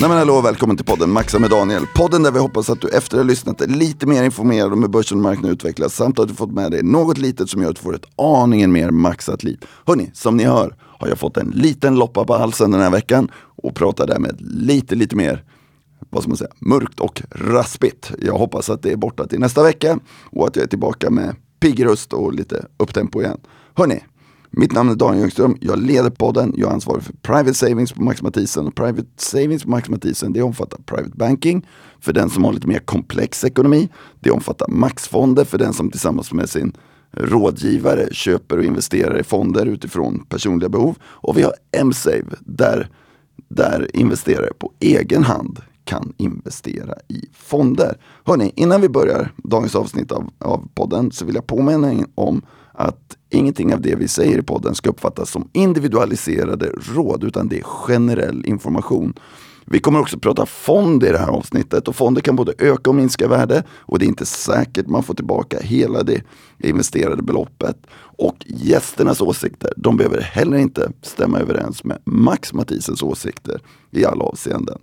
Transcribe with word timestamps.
Nej 0.00 0.08
men 0.08 0.18
hallå, 0.18 0.40
välkommen 0.40 0.76
till 0.76 0.86
podden 0.86 1.10
Maxa 1.10 1.38
med 1.38 1.50
Daniel. 1.50 1.86
Podden 1.94 2.22
där 2.22 2.32
vi 2.32 2.38
hoppas 2.38 2.70
att 2.70 2.80
du 2.80 2.88
efter 2.88 3.16
att 3.16 3.22
ha 3.22 3.28
lyssnat 3.28 3.60
är 3.60 3.66
lite 3.66 4.06
mer 4.06 4.22
informerad 4.22 4.72
om 4.72 4.82
hur 4.82 4.88
börsen 4.88 5.18
och 5.18 5.22
marknaden 5.22 5.52
utvecklas 5.52 5.94
samt 5.94 6.18
att 6.18 6.28
du 6.28 6.34
fått 6.34 6.52
med 6.52 6.70
dig 6.70 6.82
något 6.82 7.18
litet 7.18 7.50
som 7.50 7.62
gör 7.62 7.70
att 7.70 7.76
du 7.76 7.82
får 7.82 7.94
ett 7.94 8.04
aningen 8.16 8.72
mer 8.72 8.90
maxat 8.90 9.44
liv. 9.44 9.64
Hörni, 9.86 10.10
som 10.14 10.36
ni 10.36 10.44
hör 10.44 10.76
har 10.80 11.08
jag 11.08 11.18
fått 11.18 11.36
en 11.36 11.48
liten 11.48 11.94
loppa 11.94 12.24
på 12.24 12.34
halsen 12.34 12.70
den 12.70 12.80
här 12.80 12.90
veckan 12.90 13.30
och 13.36 13.74
pratar 13.74 14.06
därmed 14.06 14.36
lite, 14.40 14.94
lite 14.94 15.16
mer 15.16 15.44
vad 16.10 16.22
ska 16.22 16.30
man 16.30 16.36
säga, 16.36 16.50
mörkt 16.58 17.00
och 17.00 17.22
raspigt. 17.30 18.12
Jag 18.18 18.38
hoppas 18.38 18.70
att 18.70 18.82
det 18.82 18.92
är 18.92 18.96
borta 18.96 19.26
till 19.26 19.40
nästa 19.40 19.62
vecka 19.62 19.98
och 20.30 20.46
att 20.46 20.56
jag 20.56 20.62
är 20.62 20.68
tillbaka 20.68 21.10
med 21.10 21.36
pigg 21.60 21.84
röst 21.84 22.12
och 22.12 22.32
lite 22.32 22.66
upptempo 22.76 23.22
igen. 23.22 23.40
Hörni, 23.74 24.04
mitt 24.58 24.72
namn 24.72 24.90
är 24.90 24.94
Daniel 24.94 25.20
Ljungström, 25.20 25.56
jag 25.60 25.78
leder 25.78 26.10
podden, 26.10 26.52
jag 26.56 26.70
är 26.70 26.74
ansvarig 26.74 27.02
för 27.02 27.12
Private 27.12 27.54
Savings 27.54 27.92
på 27.92 28.02
Max 28.02 28.22
Mathisen. 28.22 28.66
Och 28.66 28.74
Private 28.74 29.08
Savings 29.16 29.62
på 29.62 29.70
Max 29.70 29.88
Mathisen 29.88 30.32
det 30.32 30.42
omfattar 30.42 30.78
Private 30.86 31.16
Banking 31.16 31.66
för 32.00 32.12
den 32.12 32.30
som 32.30 32.44
har 32.44 32.52
lite 32.52 32.68
mer 32.68 32.78
komplex 32.78 33.44
ekonomi. 33.44 33.88
Det 34.20 34.30
omfattar 34.30 34.68
Maxfonder 34.68 35.44
för 35.44 35.58
den 35.58 35.72
som 35.72 35.90
tillsammans 35.90 36.32
med 36.32 36.50
sin 36.50 36.72
rådgivare 37.10 38.08
köper 38.12 38.58
och 38.58 38.64
investerar 38.64 39.18
i 39.18 39.22
fonder 39.22 39.66
utifrån 39.66 40.24
personliga 40.28 40.68
behov. 40.68 40.96
Och 41.02 41.38
vi 41.38 41.42
har 41.42 41.52
M-Save 41.72 42.26
där, 42.40 42.90
där 43.48 43.96
investerare 43.96 44.52
på 44.58 44.72
egen 44.80 45.24
hand 45.24 45.60
kan 45.84 46.12
investera 46.16 46.94
i 47.08 47.24
fonder. 47.32 47.98
Hörni, 48.24 48.52
innan 48.56 48.80
vi 48.80 48.88
börjar 48.88 49.32
dagens 49.36 49.74
avsnitt 49.74 50.12
av, 50.12 50.30
av 50.38 50.68
podden 50.74 51.12
så 51.12 51.24
vill 51.24 51.34
jag 51.34 51.46
påminna 51.46 51.92
er 51.92 52.04
om 52.14 52.42
att 52.72 53.17
ingenting 53.30 53.74
av 53.74 53.80
det 53.80 53.94
vi 53.94 54.08
säger 54.08 54.38
i 54.38 54.42
podden 54.42 54.74
ska 54.74 54.90
uppfattas 54.90 55.30
som 55.30 55.48
individualiserade 55.52 56.72
råd 56.94 57.24
utan 57.24 57.48
det 57.48 57.58
är 57.58 57.62
generell 57.62 58.46
information. 58.46 59.14
Vi 59.70 59.80
kommer 59.80 60.00
också 60.00 60.18
prata 60.18 60.46
fond 60.46 61.04
i 61.04 61.08
det 61.12 61.18
här 61.18 61.28
avsnittet 61.28 61.88
och 61.88 61.96
fonder 61.96 62.20
kan 62.20 62.36
både 62.36 62.54
öka 62.58 62.90
och 62.90 62.96
minska 62.96 63.28
värde 63.28 63.62
och 63.70 63.98
det 63.98 64.04
är 64.04 64.08
inte 64.08 64.26
säkert 64.26 64.86
man 64.86 65.02
får 65.02 65.14
tillbaka 65.14 65.58
hela 65.60 66.02
det 66.02 66.22
investerade 66.58 67.22
beloppet. 67.22 67.76
Och 68.00 68.36
gästernas 68.46 69.20
åsikter, 69.20 69.72
de 69.76 69.96
behöver 69.96 70.20
heller 70.20 70.56
inte 70.56 70.92
stämma 71.02 71.38
överens 71.38 71.84
med 71.84 71.98
Max 72.04 72.52
Mathisens 72.52 73.02
åsikter 73.02 73.60
i 73.90 74.04
alla 74.04 74.24
avseenden. 74.24 74.78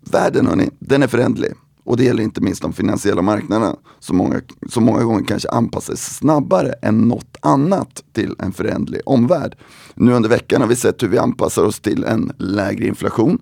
Världen 0.00 0.46
hörni, 0.46 0.70
den 0.78 1.02
är 1.02 1.06
förändlig. 1.06 1.52
Och 1.84 1.96
det 1.96 2.04
gäller 2.04 2.22
inte 2.22 2.40
minst 2.40 2.62
de 2.62 2.72
finansiella 2.72 3.22
marknaderna 3.22 3.76
som 3.98 4.16
många, 4.16 4.40
som 4.68 4.84
många 4.84 5.04
gånger 5.04 5.24
kanske 5.24 5.48
anpassar 5.48 5.94
sig 5.94 6.14
snabbare 6.14 6.72
än 6.82 7.08
något 7.08 7.36
annat 7.40 8.04
till 8.12 8.34
en 8.38 8.52
förändlig 8.52 9.00
omvärld. 9.06 9.56
Nu 9.94 10.12
under 10.12 10.28
veckan 10.28 10.60
har 10.60 10.68
vi 10.68 10.76
sett 10.76 11.02
hur 11.02 11.08
vi 11.08 11.18
anpassar 11.18 11.64
oss 11.64 11.80
till 11.80 12.04
en 12.04 12.32
lägre 12.38 12.86
inflation. 12.86 13.38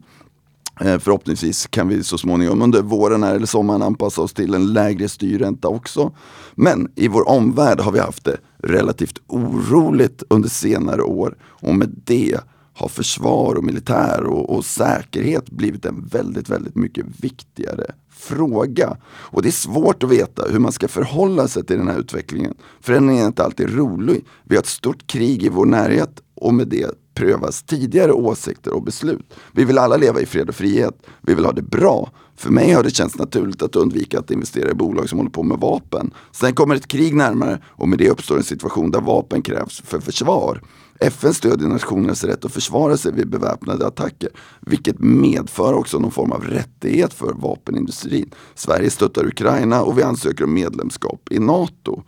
Eh, 0.80 0.98
förhoppningsvis 0.98 1.66
kan 1.66 1.88
vi 1.88 2.02
så 2.02 2.18
småningom 2.18 2.62
under 2.62 2.82
våren 2.82 3.22
eller 3.22 3.46
sommaren 3.46 3.82
anpassa 3.82 4.22
oss 4.22 4.32
till 4.32 4.54
en 4.54 4.72
lägre 4.72 5.08
styrränta 5.08 5.68
också. 5.68 6.12
Men 6.54 6.88
i 6.94 7.08
vår 7.08 7.28
omvärld 7.28 7.80
har 7.80 7.92
vi 7.92 7.98
haft 7.98 8.24
det 8.24 8.36
relativt 8.58 9.18
oroligt 9.26 10.22
under 10.30 10.48
senare 10.48 11.02
år 11.02 11.36
och 11.42 11.74
med 11.74 12.00
det 12.04 12.38
har 12.74 12.88
försvar 12.88 13.54
och 13.54 13.64
militär 13.64 14.24
och, 14.24 14.56
och, 14.56 14.64
säkerhet 14.64 15.50
blivit 15.50 15.84
en 15.84 16.06
väldigt, 16.06 16.48
väldigt 16.48 16.74
mycket 16.74 17.06
viktigare 17.20 17.84
fråga. 18.22 18.96
Och 19.04 19.42
det 19.42 19.48
är 19.48 19.52
svårt 19.52 20.02
att 20.02 20.10
veta 20.10 20.44
hur 20.50 20.58
man 20.58 20.72
ska 20.72 20.88
förhålla 20.88 21.48
sig 21.48 21.64
till 21.64 21.78
den 21.78 21.88
här 21.88 21.98
utvecklingen. 21.98 22.54
Förändringen 22.80 23.22
är 23.22 23.26
inte 23.26 23.44
alltid 23.44 23.76
rolig. 23.76 24.24
Vi 24.44 24.56
har 24.56 24.62
ett 24.62 24.68
stort 24.68 25.06
krig 25.06 25.42
i 25.42 25.48
vår 25.48 25.66
närhet 25.66 26.22
och 26.34 26.54
med 26.54 26.68
det 26.68 26.90
prövas 27.14 27.62
tidigare 27.62 28.12
åsikter 28.12 28.72
och 28.72 28.82
beslut. 28.82 29.34
Vi 29.52 29.64
vill 29.64 29.78
alla 29.78 29.96
leva 29.96 30.20
i 30.20 30.26
fred 30.26 30.48
och 30.48 30.54
frihet. 30.54 31.02
Vi 31.20 31.34
vill 31.34 31.44
ha 31.44 31.52
det 31.52 31.62
bra. 31.62 32.10
För 32.36 32.50
mig 32.50 32.72
har 32.72 32.82
det 32.82 32.90
känts 32.90 33.18
naturligt 33.18 33.62
att 33.62 33.76
undvika 33.76 34.18
att 34.18 34.30
investera 34.30 34.70
i 34.70 34.74
bolag 34.74 35.08
som 35.08 35.18
håller 35.18 35.30
på 35.30 35.42
med 35.42 35.58
vapen. 35.58 36.14
Sen 36.32 36.54
kommer 36.54 36.74
ett 36.74 36.88
krig 36.88 37.14
närmare 37.14 37.62
och 37.66 37.88
med 37.88 37.98
det 37.98 38.10
uppstår 38.10 38.36
en 38.36 38.42
situation 38.42 38.90
där 38.90 39.00
vapen 39.00 39.42
krävs 39.42 39.82
för 39.84 40.00
försvar. 40.00 40.62
FN 41.02 41.34
stödjer 41.34 41.68
nationernas 41.68 42.24
rätt 42.24 42.44
att 42.44 42.52
försvara 42.52 42.96
sig 42.96 43.12
vid 43.12 43.28
beväpnade 43.28 43.86
attacker, 43.86 44.28
vilket 44.60 44.98
medför 44.98 45.72
också 45.72 45.98
någon 45.98 46.10
form 46.10 46.32
av 46.32 46.44
rättighet 46.44 47.14
för 47.14 47.32
vapenindustrin. 47.32 48.30
Sverige 48.54 48.90
stöttar 48.90 49.26
Ukraina 49.26 49.82
och 49.82 49.98
vi 49.98 50.02
ansöker 50.02 50.44
om 50.44 50.54
medlemskap 50.54 51.28
i 51.30 51.38
NATO. 51.38 52.02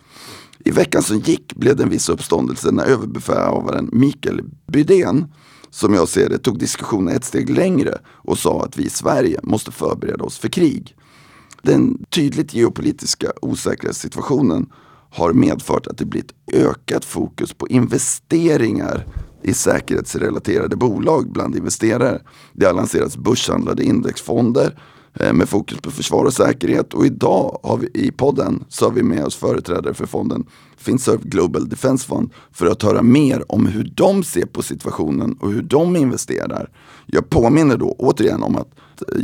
I 0.58 0.70
veckan 0.70 1.02
som 1.02 1.18
gick 1.18 1.54
blev 1.54 1.76
det 1.76 1.82
en 1.82 1.90
viss 1.90 2.08
uppståndelse 2.08 2.70
när 2.70 2.84
överbefälhavaren 2.84 3.90
Mikael 3.92 4.40
Bydén, 4.66 5.32
som 5.70 5.94
jag 5.94 6.08
ser 6.08 6.28
det, 6.28 6.38
tog 6.38 6.58
diskussionen 6.58 7.16
ett 7.16 7.24
steg 7.24 7.50
längre 7.50 7.98
och 8.06 8.38
sa 8.38 8.64
att 8.64 8.76
vi 8.78 8.84
i 8.84 8.90
Sverige 8.90 9.40
måste 9.42 9.72
förbereda 9.72 10.24
oss 10.24 10.38
för 10.38 10.48
krig. 10.48 10.96
Den 11.62 12.04
tydligt 12.10 12.54
geopolitiska 12.54 13.32
osäkra 13.42 13.92
situationen 13.92 14.66
har 15.14 15.32
medfört 15.32 15.86
att 15.86 15.98
det 15.98 16.04
blir 16.04 16.20
ett 16.20 16.54
ökat 16.54 17.04
fokus 17.04 17.54
på 17.54 17.68
investeringar 17.68 19.06
i 19.42 19.54
säkerhetsrelaterade 19.54 20.76
bolag 20.76 21.32
bland 21.32 21.56
investerare. 21.56 22.20
Det 22.52 22.66
har 22.66 22.72
lanserats 22.72 23.16
börshandlade 23.16 23.84
indexfonder 23.84 24.78
eh, 25.14 25.32
med 25.32 25.48
fokus 25.48 25.80
på 25.80 25.90
försvar 25.90 26.24
och 26.24 26.32
säkerhet 26.32 26.94
och 26.94 27.06
idag 27.06 27.58
har 27.62 27.76
vi 27.76 27.88
i 27.94 28.10
podden 28.10 28.64
så 28.68 28.84
har 28.84 28.92
vi 28.92 29.02
med 29.02 29.24
oss 29.24 29.36
företrädare 29.36 29.94
för 29.94 30.06
fonden 30.06 30.46
Finserv 30.76 31.20
Global 31.28 31.68
Defense 31.68 32.06
Fund 32.06 32.32
för 32.52 32.66
att 32.66 32.82
höra 32.82 33.02
mer 33.02 33.52
om 33.52 33.66
hur 33.66 33.92
de 33.94 34.24
ser 34.24 34.46
på 34.46 34.62
situationen 34.62 35.36
och 35.40 35.52
hur 35.52 35.62
de 35.62 35.96
investerar. 35.96 36.70
Jag 37.06 37.30
påminner 37.30 37.76
då 37.76 37.94
återigen 37.98 38.42
om 38.42 38.56
att 38.56 38.68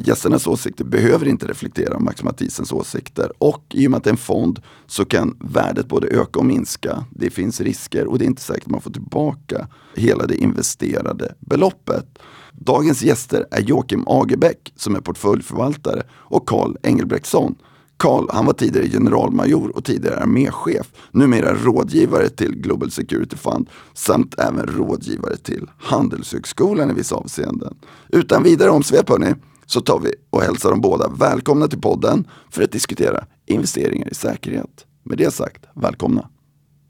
gästernas 0.04 0.46
åsikter 0.46 0.84
behöver 0.84 1.28
inte 1.28 1.46
reflektera 1.46 1.98
Max 1.98 2.22
Mathisens 2.22 2.72
åsikter. 2.72 3.32
Och 3.38 3.64
i 3.70 3.86
och 3.86 3.90
med 3.90 3.98
att 3.98 4.04
det 4.04 4.10
är 4.10 4.12
en 4.12 4.16
fond 4.16 4.62
så 4.86 5.04
kan 5.04 5.36
värdet 5.40 5.88
både 5.88 6.08
öka 6.08 6.38
och 6.38 6.46
minska. 6.46 7.04
Det 7.10 7.30
finns 7.30 7.60
risker 7.60 8.06
och 8.06 8.18
det 8.18 8.24
är 8.24 8.26
inte 8.26 8.42
säkert 8.42 8.64
att 8.64 8.70
man 8.70 8.80
får 8.80 8.90
tillbaka 8.90 9.68
hela 9.94 10.26
det 10.26 10.36
investerade 10.36 11.34
beloppet. 11.40 12.18
Dagens 12.52 13.02
gäster 13.02 13.46
är 13.50 13.60
Joakim 13.60 14.04
Agerbäck 14.06 14.72
som 14.76 14.96
är 14.96 15.00
portföljförvaltare 15.00 16.02
och 16.12 16.48
Carl 16.48 16.76
Engelbrektsson 16.82 17.54
Karl, 18.00 18.26
han 18.30 18.46
var 18.46 18.52
tidigare 18.52 18.88
generalmajor 18.88 19.76
och 19.76 19.84
tidigare 19.84 20.16
arméchef. 20.16 20.86
Numera 21.10 21.54
rådgivare 21.54 22.28
till 22.28 22.56
Global 22.56 22.90
Security 22.90 23.36
Fund 23.36 23.70
samt 23.94 24.38
även 24.38 24.66
rådgivare 24.66 25.36
till 25.36 25.70
Handelshögskolan 25.78 26.90
i 26.90 26.94
vissa 26.94 27.16
avseenden. 27.16 27.74
Utan 28.08 28.42
vidare 28.42 28.70
omsvep 28.70 29.08
hörni, 29.08 29.34
så 29.70 29.80
tar 29.80 30.00
vi 30.00 30.14
och 30.30 30.42
hälsar 30.42 30.70
dem 30.70 30.80
båda 30.80 31.08
välkomna 31.08 31.68
till 31.68 31.80
podden 31.80 32.24
för 32.50 32.62
att 32.62 32.72
diskutera 32.72 33.24
investeringar 33.46 34.08
i 34.10 34.14
säkerhet. 34.14 34.86
Med 35.02 35.18
det 35.18 35.30
sagt, 35.30 35.64
välkomna! 35.74 36.28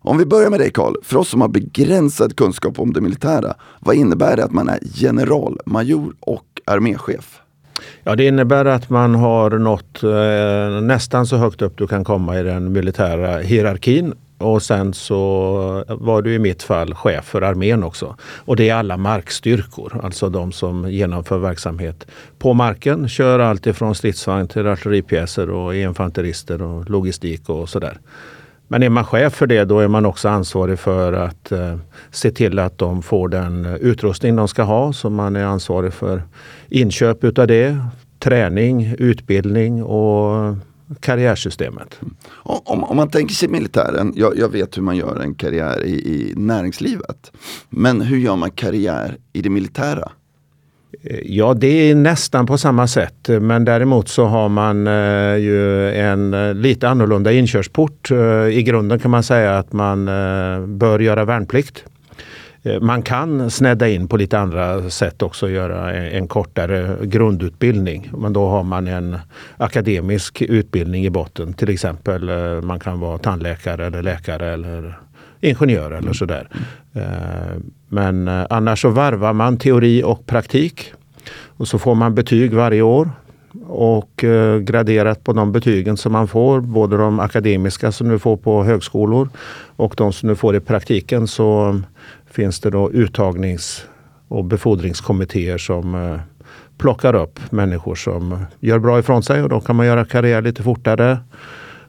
Om 0.03 0.19
vi 0.19 0.27
börjar 0.27 0.51
med 0.51 0.61
dig 0.61 0.71
Karl, 0.71 0.95
för 1.03 1.17
oss 1.17 1.29
som 1.29 1.41
har 1.41 1.49
begränsad 1.49 2.37
kunskap 2.37 2.79
om 2.79 2.93
det 2.93 3.01
militära, 3.01 3.55
vad 3.81 3.97
innebär 3.97 4.37
det 4.37 4.45
att 4.45 4.53
man 4.53 4.69
är 4.69 4.79
generalmajor 4.95 6.15
och 6.21 6.47
arméchef? 6.67 7.41
Ja, 8.05 8.17
det 8.17 8.27
innebär 8.27 8.65
att 8.65 8.91
man 8.91 9.15
har 9.15 9.51
nått 9.51 10.03
eh, 10.03 10.83
nästan 10.83 11.27
så 11.27 11.37
högt 11.37 11.63
upp 11.63 11.79
du 11.79 11.87
kan 11.87 12.05
komma 12.05 12.39
i 12.39 12.43
den 12.43 12.73
militära 12.73 13.39
hierarkin 13.39 14.15
och 14.41 14.63
sen 14.63 14.95
så 14.95 15.85
var 15.89 16.23
du 16.23 16.35
i 16.35 16.39
mitt 16.39 16.63
fall 16.63 16.95
chef 16.95 17.25
för 17.25 17.43
armén 17.43 17.83
också. 17.83 18.17
Och 18.21 18.57
det 18.57 18.69
är 18.69 18.75
alla 18.75 18.97
markstyrkor, 18.97 20.01
alltså 20.03 20.29
de 20.29 20.53
som 20.53 20.91
genomför 20.91 21.39
verksamhet 21.39 22.07
på 22.39 22.55
marken. 22.55 23.09
Kör 23.09 23.39
allt 23.39 23.67
ifrån 23.67 23.95
stridsvagn 23.95 24.49
till 24.49 24.67
artilleripjäser 24.67 25.51
och 25.51 25.75
infanterister 25.75 26.63
och 26.63 26.91
logistik 26.91 27.49
och 27.49 27.69
sådär. 27.69 27.99
Men 28.69 28.83
är 28.83 28.89
man 28.89 29.05
chef 29.05 29.35
för 29.35 29.47
det, 29.47 29.65
då 29.65 29.81
är 29.81 29.89
man 29.89 30.07
också 30.07 30.29
ansvarig 30.29 30.79
för 30.79 31.13
att 31.13 31.53
eh, 31.53 31.77
se 32.11 32.31
till 32.31 32.59
att 32.59 32.79
de 32.79 33.03
får 33.03 33.29
den 33.29 33.67
utrustning 33.67 34.37
de 34.37 34.49
ska 34.49 34.63
ha. 34.63 34.93
Så 34.93 35.11
man 35.11 35.37
är 35.37 35.45
ansvarig 35.45 35.93
för 35.93 36.23
inköp 36.69 37.25
utav 37.25 37.47
det, 37.47 37.79
träning, 38.19 38.95
utbildning 38.99 39.83
och 39.83 40.57
karriärsystemet. 41.01 42.01
Om, 42.33 42.85
om, 42.85 42.97
man 42.97 43.11
tänker 43.11 43.35
sig 43.35 43.49
militären, 43.49 44.13
jag, 44.17 44.39
jag, 44.39 44.49
vet 44.49 44.77
hur 44.77 44.83
man 44.83 44.97
gör 44.97 45.21
en 45.21 45.35
karriär 45.35 45.85
i, 45.85 45.93
i 45.93 46.33
näringslivet. 46.37 47.33
Men 47.69 48.01
hur 48.01 48.19
gör 48.19 48.37
man 48.37 48.51
karriär 48.51 49.17
i 49.33 49.43
det 49.43 49.51
militära? 49.51 50.13
Ja, 51.23 51.55
det 51.55 51.91
är 51.91 51.95
nästan 51.95 52.47
på 52.47 52.59
samma 52.59 52.87
sätt. 52.87 53.29
Men 53.41 53.65
däremot 53.65 54.09
så 54.09 54.25
har 54.25 54.49
man 54.49 54.87
eh, 54.87 55.37
ju 55.37 55.91
en 55.91 56.35
eh, 56.35 56.55
lite 56.55 56.89
annorlunda 56.89 57.33
inkörsport. 57.33 58.11
Eh, 58.11 58.19
I 58.49 58.63
grunden 58.63 58.99
kan 58.99 59.11
man 59.11 59.23
säga 59.23 59.59
att 59.59 59.73
man 59.73 60.09
eh, 60.09 60.67
bör 60.67 60.99
göra 60.99 61.25
värnplikt. 61.25 61.85
Eh, 62.63 62.81
man 62.81 63.03
kan 63.03 63.51
snedda 63.51 63.89
in 63.89 64.09
på 64.09 64.17
lite 64.17 64.39
andra 64.39 64.91
sätt 64.91 65.23
också, 65.23 65.51
göra 65.51 65.93
en, 65.93 66.29
kortare 66.29 66.97
grundutbildning. 67.03 68.11
Men 68.19 68.33
då 68.33 68.49
har 68.49 68.63
man 68.63 68.87
en 68.87 69.19
akademisk 69.57 70.43
utbildning 70.43 71.05
i 71.05 71.11
botten. 71.11 71.53
Till 71.53 71.69
exempel 71.69 72.29
eh, 72.29 72.63
man 72.63 72.81
kan 72.81 73.01
vara 73.01 73.19
tandläkare 73.19 73.87
eller 73.87 74.03
läkare 74.03 74.53
eller 74.53 74.99
ingenjör 75.41 75.91
eller 75.91 76.13
sådär. 76.13 76.49
Eh, 76.93 77.03
men 77.89 78.29
annars 78.29 78.83
så 78.83 78.89
varvar 78.89 79.33
man 79.33 79.57
teori 79.57 80.03
och 80.03 80.27
praktik. 80.27 80.93
Och 81.47 81.69
så 81.69 81.79
får 81.79 81.95
man 81.95 82.15
betyg 82.15 82.55
varje 82.55 82.83
år 82.83 83.11
och 83.67 84.25
graderat 84.61 85.25
på 85.25 85.33
de 85.33 85.53
betygen 85.53 85.97
som 85.97 86.13
man 86.13 86.29
får, 86.29 86.61
både 86.61 86.97
de 86.97 87.21
akademiska 87.21 87.93
som 87.93 88.09
du 88.09 88.19
får 88.19 88.37
på 88.37 88.65
högskolor 88.65 89.29
och 89.77 89.95
de 89.97 90.13
som 90.13 90.29
du 90.29 90.37
får 90.37 90.57
i 90.57 90.61
praktiken 90.61 91.27
så 91.27 91.81
finns 92.31 92.61
det 92.61 92.71
då 92.71 92.91
uttagnings 92.91 93.87
och 94.29 94.45
befordringskommittéer 94.45 95.59
som 95.59 95.95
eh, 95.95 96.21
plockar 96.79 97.15
upp 97.15 97.41
människor 97.51 97.95
som 97.95 98.45
gör 98.61 98.79
bra 98.79 98.99
ifrån 98.99 99.23
sig 99.23 99.43
och 99.43 99.49
då 99.49 99.61
kan 99.61 99.77
man 99.77 99.87
göra 99.87 100.05
karriär 100.05 100.43
lite 100.43 100.63
fortare 100.63 101.19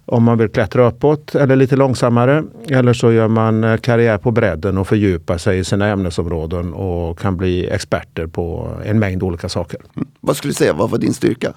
om 0.06 0.24
man 0.24 0.38
vill 0.38 0.50
klättra 0.50 0.88
uppåt 0.88 1.36
eller 1.36 1.56
lite 1.56 1.76
långsammare. 1.76 2.44
Eller 2.70 2.94
så 2.94 3.12
gör 3.12 3.28
man 3.28 3.64
eh, 3.64 3.78
karriär 3.78 4.18
på 4.18 4.32
bredden 4.32 4.78
och 4.78 4.88
fördjupar 4.88 5.38
sig 5.38 5.60
i 5.60 5.64
sina 5.64 5.88
ämnesområden 5.88 6.74
och 6.74 7.20
kan 7.20 7.38
bli 7.38 7.70
experter 7.70 8.28
på 8.28 8.70
en 8.86 9.00
mängd 9.00 9.24
olika 9.24 9.50
saker. 9.50 9.80
Mm. 9.96 10.08
Vad 10.20 10.38
skulle 10.38 10.50
du 10.50 10.56
säga, 10.56 10.74
vad 10.74 10.90
var 10.90 10.98
din 10.98 11.14
styrka? 11.14 11.54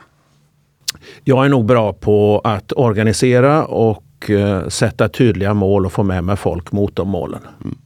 Jag 1.25 1.45
är 1.45 1.49
nog 1.49 1.65
bra 1.65 1.93
på 1.93 2.41
att 2.45 2.73
organisera 2.77 3.65
och 3.65 4.31
eh, 4.31 4.69
sätta 4.69 5.09
tydliga 5.09 5.55
mål 5.55 5.87
och 5.87 5.93
få 5.93 6.03
med 6.03 6.25
mig 6.25 6.37
folk 6.37 6.73
mot 6.73 6.97
de 6.97 7.09
målen. 7.09 7.41
Mm 7.65 7.77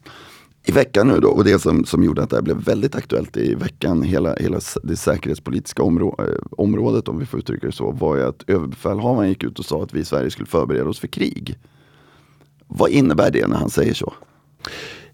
i 0.69 0.73
veckan 0.73 1.09
nu 1.09 1.20
då, 1.20 1.29
och 1.29 1.44
det 1.44 1.59
som, 1.59 1.85
som 1.85 2.05
gjorde 2.05 2.23
att 2.23 2.31
det 2.31 2.37
här 2.37 2.43
blev 2.43 2.56
väldigt 2.56 2.97
aktuellt 2.97 3.37
i 3.37 3.55
veckan, 3.55 4.03
hela, 4.03 4.35
hela 4.35 4.61
det 4.82 4.97
säkerhetspolitiska 4.97 5.82
områ 5.82 6.17
eh, 6.19 6.25
området 6.50 7.09
om 7.09 7.19
vi 7.19 7.26
får 7.26 7.41
uttrycka 7.41 7.67
det 7.67 7.73
så, 7.73 7.91
var 7.91 8.17
ju 8.17 8.23
att 8.23 8.44
överbefälhavaren 8.47 9.29
gick 9.29 9.44
ut 9.44 9.59
och 9.59 9.65
sa 9.65 9.82
att 9.82 9.94
vi 9.94 10.00
i 10.00 10.05
Sverige 10.05 10.31
skulle 10.31 10.47
förbereda 10.47 10.88
oss 10.88 10.99
för 10.99 11.09
krig. 11.09 11.59
Vad 12.67 12.91
innebär 12.91 13.31
det 13.31 13.47
när 13.47 13.56
han 13.56 13.70
säger 13.70 13.94
så? 13.94 14.12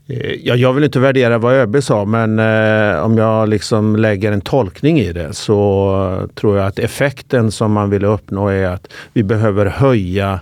Eh, 0.07 0.33
ja, 0.33 0.55
jag 0.55 0.73
vill 0.73 0.85
inte 0.85 1.01
värdera 1.01 1.39
vad 1.39 1.55
ÖB 1.55 1.83
sa, 1.83 2.05
men 2.05 2.39
eh, 2.39 3.05
om 3.05 3.19
jag 3.19 3.49
liksom 3.49 3.97
lägger 3.97 4.33
en 4.33 4.41
tolkning 4.41 5.01
i 5.01 5.13
det 5.13 5.35
så 5.35 6.29
tror 6.35 6.57
jag 6.57 6.67
att 6.67 6.79
effekten 6.79 7.53
som 7.53 7.73
man 7.73 7.91
vill 7.91 8.05
uppnå 8.05 8.49
är 8.49 8.67
att 8.67 8.93
vi 9.13 9.23
behöver 9.23 9.67
höja 9.67 10.41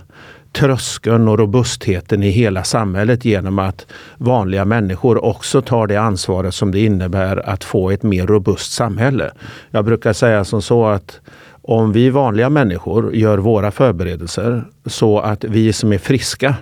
tröskeln 0.53 1.27
och 1.27 1.39
robustheten 1.39 2.23
i 2.23 2.29
hela 2.29 2.63
samhället 2.63 3.25
genom 3.25 3.59
att 3.59 3.85
vanliga 4.17 4.65
människor 4.65 5.25
också 5.25 5.61
tar 5.61 5.87
det 5.87 5.97
ansvaret 5.97 6.53
som 6.53 6.71
det 6.71 6.79
innebär 6.79 7.49
att 7.49 7.63
få 7.63 7.91
ett 7.91 8.03
mer 8.03 8.27
robust 8.27 8.71
samhälle. 8.71 9.31
Jag 9.71 9.85
brukar 9.85 10.13
säga 10.13 10.45
som 10.45 10.61
så 10.61 10.85
att 10.85 11.19
om 11.61 11.91
vi 11.91 12.09
vanliga 12.09 12.49
människor 12.49 13.15
gör 13.15 13.37
våra 13.37 13.71
förberedelser 13.71 14.63
så 14.85 15.19
att 15.19 15.43
vi 15.43 15.73
som 15.73 15.93
är 15.93 15.97
friska 15.97 16.55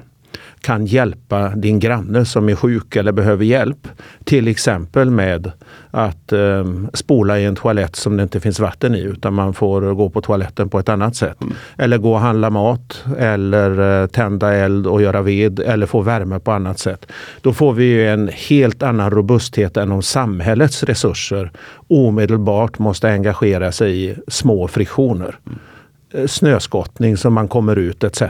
kan 0.61 0.85
hjälpa 0.85 1.49
din 1.49 1.79
granne 1.79 2.25
som 2.25 2.49
är 2.49 2.55
sjuk 2.55 2.95
eller 2.95 3.11
behöver 3.11 3.45
hjälp. 3.45 3.87
Till 4.23 4.47
exempel 4.47 5.09
med 5.09 5.51
att 5.91 6.31
eh, 6.31 6.65
spola 6.93 7.39
i 7.39 7.45
en 7.45 7.55
toalett 7.55 7.95
som 7.95 8.17
det 8.17 8.23
inte 8.23 8.39
finns 8.39 8.59
vatten 8.59 8.95
i 8.95 9.01
utan 9.01 9.33
man 9.33 9.53
får 9.53 9.81
gå 9.93 10.09
på 10.09 10.21
toaletten 10.21 10.69
på 10.69 10.79
ett 10.79 10.89
annat 10.89 11.15
sätt. 11.15 11.41
Mm. 11.41 11.53
Eller 11.77 11.97
gå 11.97 12.13
och 12.13 12.19
handla 12.19 12.49
mat 12.49 13.05
eller 13.17 14.01
eh, 14.01 14.07
tända 14.07 14.53
eld 14.53 14.87
och 14.87 15.01
göra 15.01 15.21
ved 15.21 15.59
eller 15.59 15.85
få 15.85 16.01
värme 16.01 16.39
på 16.39 16.51
annat 16.51 16.79
sätt. 16.79 17.11
Då 17.41 17.53
får 17.53 17.73
vi 17.73 18.07
en 18.07 18.29
helt 18.33 18.83
annan 18.83 19.11
robusthet 19.11 19.77
än 19.77 19.91
om 19.91 20.01
samhällets 20.01 20.83
resurser 20.83 21.51
omedelbart 21.87 22.79
måste 22.79 23.09
engagera 23.09 23.71
sig 23.71 24.05
i 24.05 24.15
små 24.27 24.67
friktioner. 24.67 25.39
Mm. 25.45 26.27
Snöskottning 26.27 27.17
som 27.17 27.33
man 27.33 27.47
kommer 27.47 27.75
ut 27.75 28.03
etc 28.03 28.21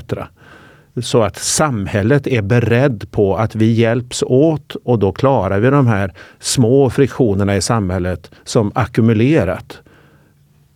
så 1.02 1.24
att 1.24 1.38
samhället 1.38 2.28
är 2.28 2.42
beredd 2.42 3.12
på 3.12 3.36
att 3.36 3.56
vi 3.56 3.72
hjälps 3.72 4.24
åt 4.28 4.76
och 4.84 5.00
då 5.00 5.12
klarar 5.12 5.60
vi 5.60 5.70
de 5.70 5.88
här 5.88 6.14
små 6.40 6.90
friktionerna 6.90 7.56
i 7.56 7.62
samhället 7.62 8.32
som 8.44 8.72
ackumulerat 8.76 9.82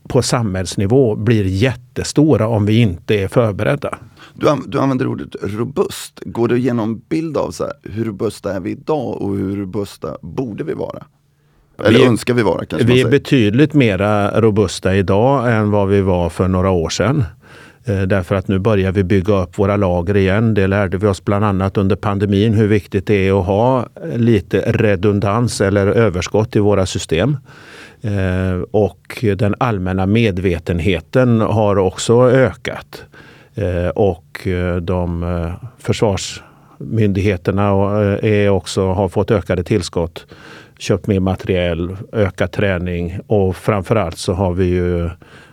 på 0.08 0.22
samhällsnivå 0.22 1.16
blir 1.16 1.46
jättestora 1.46 2.48
om 2.48 2.66
vi 2.66 2.78
inte 2.78 3.16
är 3.16 3.28
förberedda. 3.28 3.98
Du, 4.34 4.48
du 4.68 4.80
använder 4.80 5.08
ordet 5.08 5.36
robust. 5.42 6.20
Går 6.26 6.48
du 6.48 6.58
igenom 6.58 7.02
bild 7.10 7.38
av 7.38 7.52
så 7.52 7.64
här, 7.64 7.74
hur 7.84 8.06
robusta 8.06 8.54
är 8.54 8.60
vi 8.60 8.72
idag 8.72 9.22
och 9.22 9.38
hur 9.38 9.56
robusta 9.56 10.18
borde 10.22 10.64
vi 10.64 10.74
vara? 10.74 11.04
Eller 11.80 12.00
vi, 12.00 12.06
önskar 12.06 12.34
vi 12.34 12.44
vara 12.44 12.66
kanske 12.66 12.88
Vi 12.88 13.02
är 13.02 13.10
betydligt 13.10 13.74
mer 13.74 14.32
robusta 14.42 14.96
idag 14.96 15.54
än 15.54 15.72
vad 15.72 15.88
vi 15.88 16.02
var 16.02 16.30
för 16.30 16.48
några 16.48 16.70
år 16.70 16.90
sedan. 16.90 17.24
Eh, 17.88 18.02
därför 18.02 18.36
att 18.36 18.48
nu 18.48 18.60
börjar 18.60 18.92
vi 18.92 19.04
bygga 19.04 19.42
upp 19.42 19.60
våra 19.60 19.78
lager 19.78 20.18
igen. 20.18 20.54
Det 20.54 20.68
lärde 20.68 20.98
vi 20.98 21.08
oss 21.08 21.26
bland 21.26 21.46
annat 21.46 21.78
under 21.78 21.96
pandemin 21.96 22.54
hur 22.54 22.68
viktigt 22.68 23.08
det 23.08 23.28
är 23.28 23.40
att 23.40 23.46
ha 23.46 23.86
lite 24.16 24.60
redundans 24.72 25.62
eller 25.62 25.88
överskott 25.88 26.56
i 26.56 26.60
våra 26.60 26.86
system. 26.86 27.38
Eh, 28.02 28.62
och 28.72 29.26
den 29.38 29.56
allmänna 29.60 30.06
medvetenheten 30.06 31.42
har 31.42 31.78
också 31.78 32.32
ökat. 32.32 33.06
Eh, 33.56 33.88
och 33.88 34.48
de 34.82 35.54
försvarsmyndigheterna 35.80 37.64
är 38.22 38.50
också, 38.50 38.92
har 38.92 39.10
fått 39.10 39.32
ökade 39.32 39.64
tillskott 39.64 40.26
köpt 40.80 41.08
mer 41.08 41.20
materiell, 41.20 41.98
ökat 42.12 42.52
träning 42.52 43.20
och 43.28 43.56
framförallt 43.56 44.18
så 44.18 44.34
har 44.34 44.54
vi 44.54 44.66
ju 44.66 45.10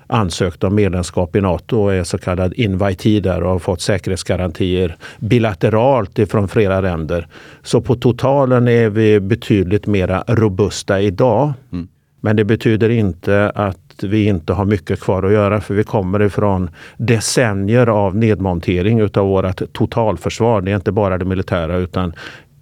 ansökt 0.06 0.64
om 0.64 0.74
medlemskap 0.74 1.36
i 1.36 1.40
Nato 1.40 1.76
och 1.76 1.94
är 1.94 2.04
så 2.04 2.18
kallad 2.18 2.54
invitee 2.54 3.20
där 3.20 3.42
och 3.42 3.50
har 3.50 3.58
fått 3.58 3.80
säkerhetsgarantier 3.80 4.96
bilateralt 5.18 6.18
ifrån 6.18 6.48
flera 6.48 6.80
länder. 6.80 7.26
Så 7.62 7.80
på 7.80 7.94
totalen 7.94 8.68
är 8.68 8.88
vi 8.88 9.20
betydligt 9.20 9.86
mer 9.86 10.34
robusta 10.34 11.00
idag. 11.00 11.52
Mm. 11.72 11.88
Men 12.20 12.36
det 12.36 12.44
betyder 12.44 12.88
inte 12.88 13.50
att 13.54 13.78
vi 14.02 14.24
inte 14.24 14.52
har 14.52 14.64
mycket 14.64 15.00
kvar 15.00 15.22
att 15.22 15.32
göra 15.32 15.60
för 15.60 15.74
vi 15.74 15.84
kommer 15.84 16.22
ifrån 16.22 16.70
decennier 16.96 17.86
av 17.86 18.16
nedmontering 18.16 19.00
utav 19.00 19.26
vårt 19.26 19.72
totalförsvar. 19.72 20.60
Det 20.60 20.70
är 20.70 20.76
inte 20.76 20.92
bara 20.92 21.18
det 21.18 21.24
militära 21.24 21.76
utan 21.76 22.12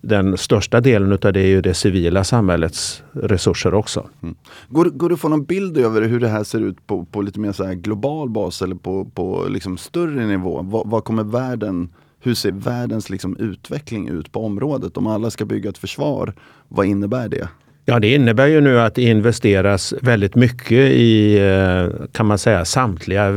den 0.00 0.38
största 0.38 0.80
delen 0.80 1.12
av 1.12 1.32
det 1.32 1.40
är 1.40 1.46
ju 1.46 1.60
det 1.60 1.74
civila 1.74 2.24
samhällets 2.24 3.02
resurser 3.12 3.74
också. 3.74 4.08
Mm. 4.22 4.34
Går, 4.68 4.84
går 4.84 5.08
det 5.08 5.14
att 5.14 5.20
få 5.20 5.28
någon 5.28 5.44
bild 5.44 5.78
över 5.78 6.02
hur 6.02 6.20
det 6.20 6.28
här 6.28 6.44
ser 6.44 6.60
ut 6.60 6.86
på, 6.86 7.04
på 7.04 7.22
lite 7.22 7.40
mer 7.40 7.52
så 7.52 7.64
global 7.74 8.30
bas 8.30 8.62
eller 8.62 8.74
på, 8.74 9.04
på 9.04 9.46
liksom 9.48 9.78
större 9.78 10.26
nivå? 10.26 10.62
Vad, 10.62 10.90
vad 10.90 11.04
kommer 11.04 11.24
världen, 11.24 11.88
hur 12.20 12.34
ser 12.34 12.52
världens 12.52 13.10
liksom 13.10 13.36
utveckling 13.36 14.08
ut 14.08 14.32
på 14.32 14.44
området? 14.44 14.96
Om 14.96 15.06
alla 15.06 15.30
ska 15.30 15.44
bygga 15.44 15.70
ett 15.70 15.78
försvar, 15.78 16.34
vad 16.68 16.86
innebär 16.86 17.28
det? 17.28 17.48
Ja, 17.90 17.98
det 17.98 18.14
innebär 18.14 18.46
ju 18.46 18.60
nu 18.60 18.80
att 18.80 18.94
det 18.94 19.02
investeras 19.02 19.94
väldigt 20.02 20.34
mycket 20.34 20.72
i, 20.92 21.38
eh, 21.38 22.06
kan 22.12 22.26
man 22.26 22.38
säga, 22.38 22.64
samtliga 22.64 23.30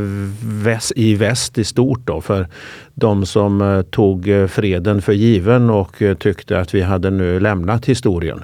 väst, 0.44 0.92
i 0.96 1.16
väst 1.16 1.58
i 1.58 1.64
stort. 1.64 2.00
Då, 2.06 2.22
för 2.22 2.48
de 2.94 3.26
som 3.26 3.62
eh, 3.62 3.82
tog 3.82 4.30
eh, 4.30 4.48
freden 4.48 5.02
för 5.02 5.14
given 5.14 5.70
och 5.70 6.02
tyckte 6.20 6.60
att 6.60 6.76
vi 6.76 6.82
hade 6.82 7.10
nu 7.10 7.40
lämnat 7.40 7.86
historien 7.86 8.44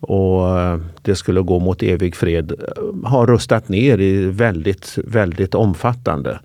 och 0.00 0.46
det 1.02 1.14
skulle 1.14 1.40
gå 1.40 1.58
mot 1.58 1.82
evig 1.82 2.16
fred 2.16 2.52
har 3.04 3.26
rustat 3.26 3.68
ner 3.68 4.00
i 4.00 4.26
väldigt, 4.26 4.98
väldigt 5.04 5.54
omfattande. 5.54 6.38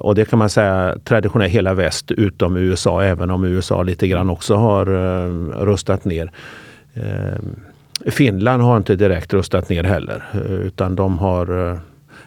och 0.00 0.14
det 0.14 0.24
kan 0.24 0.38
man 0.38 0.50
säga 0.50 0.96
traditionellt 1.04 1.52
hela 1.52 1.74
väst 1.74 2.10
utom 2.10 2.56
USA, 2.56 3.02
även 3.02 3.30
om 3.30 3.44
USA 3.44 3.82
lite 3.82 4.08
grann 4.08 4.30
också 4.30 4.54
har 4.54 4.84
rustat 5.64 6.04
ner. 6.04 6.30
Finland 8.06 8.62
har 8.62 8.76
inte 8.76 8.96
direkt 8.96 9.34
rustat 9.34 9.68
ner 9.68 9.84
heller 9.84 10.24
utan 10.64 10.96
de 10.96 11.18
har 11.18 11.70
eh, 11.70 11.78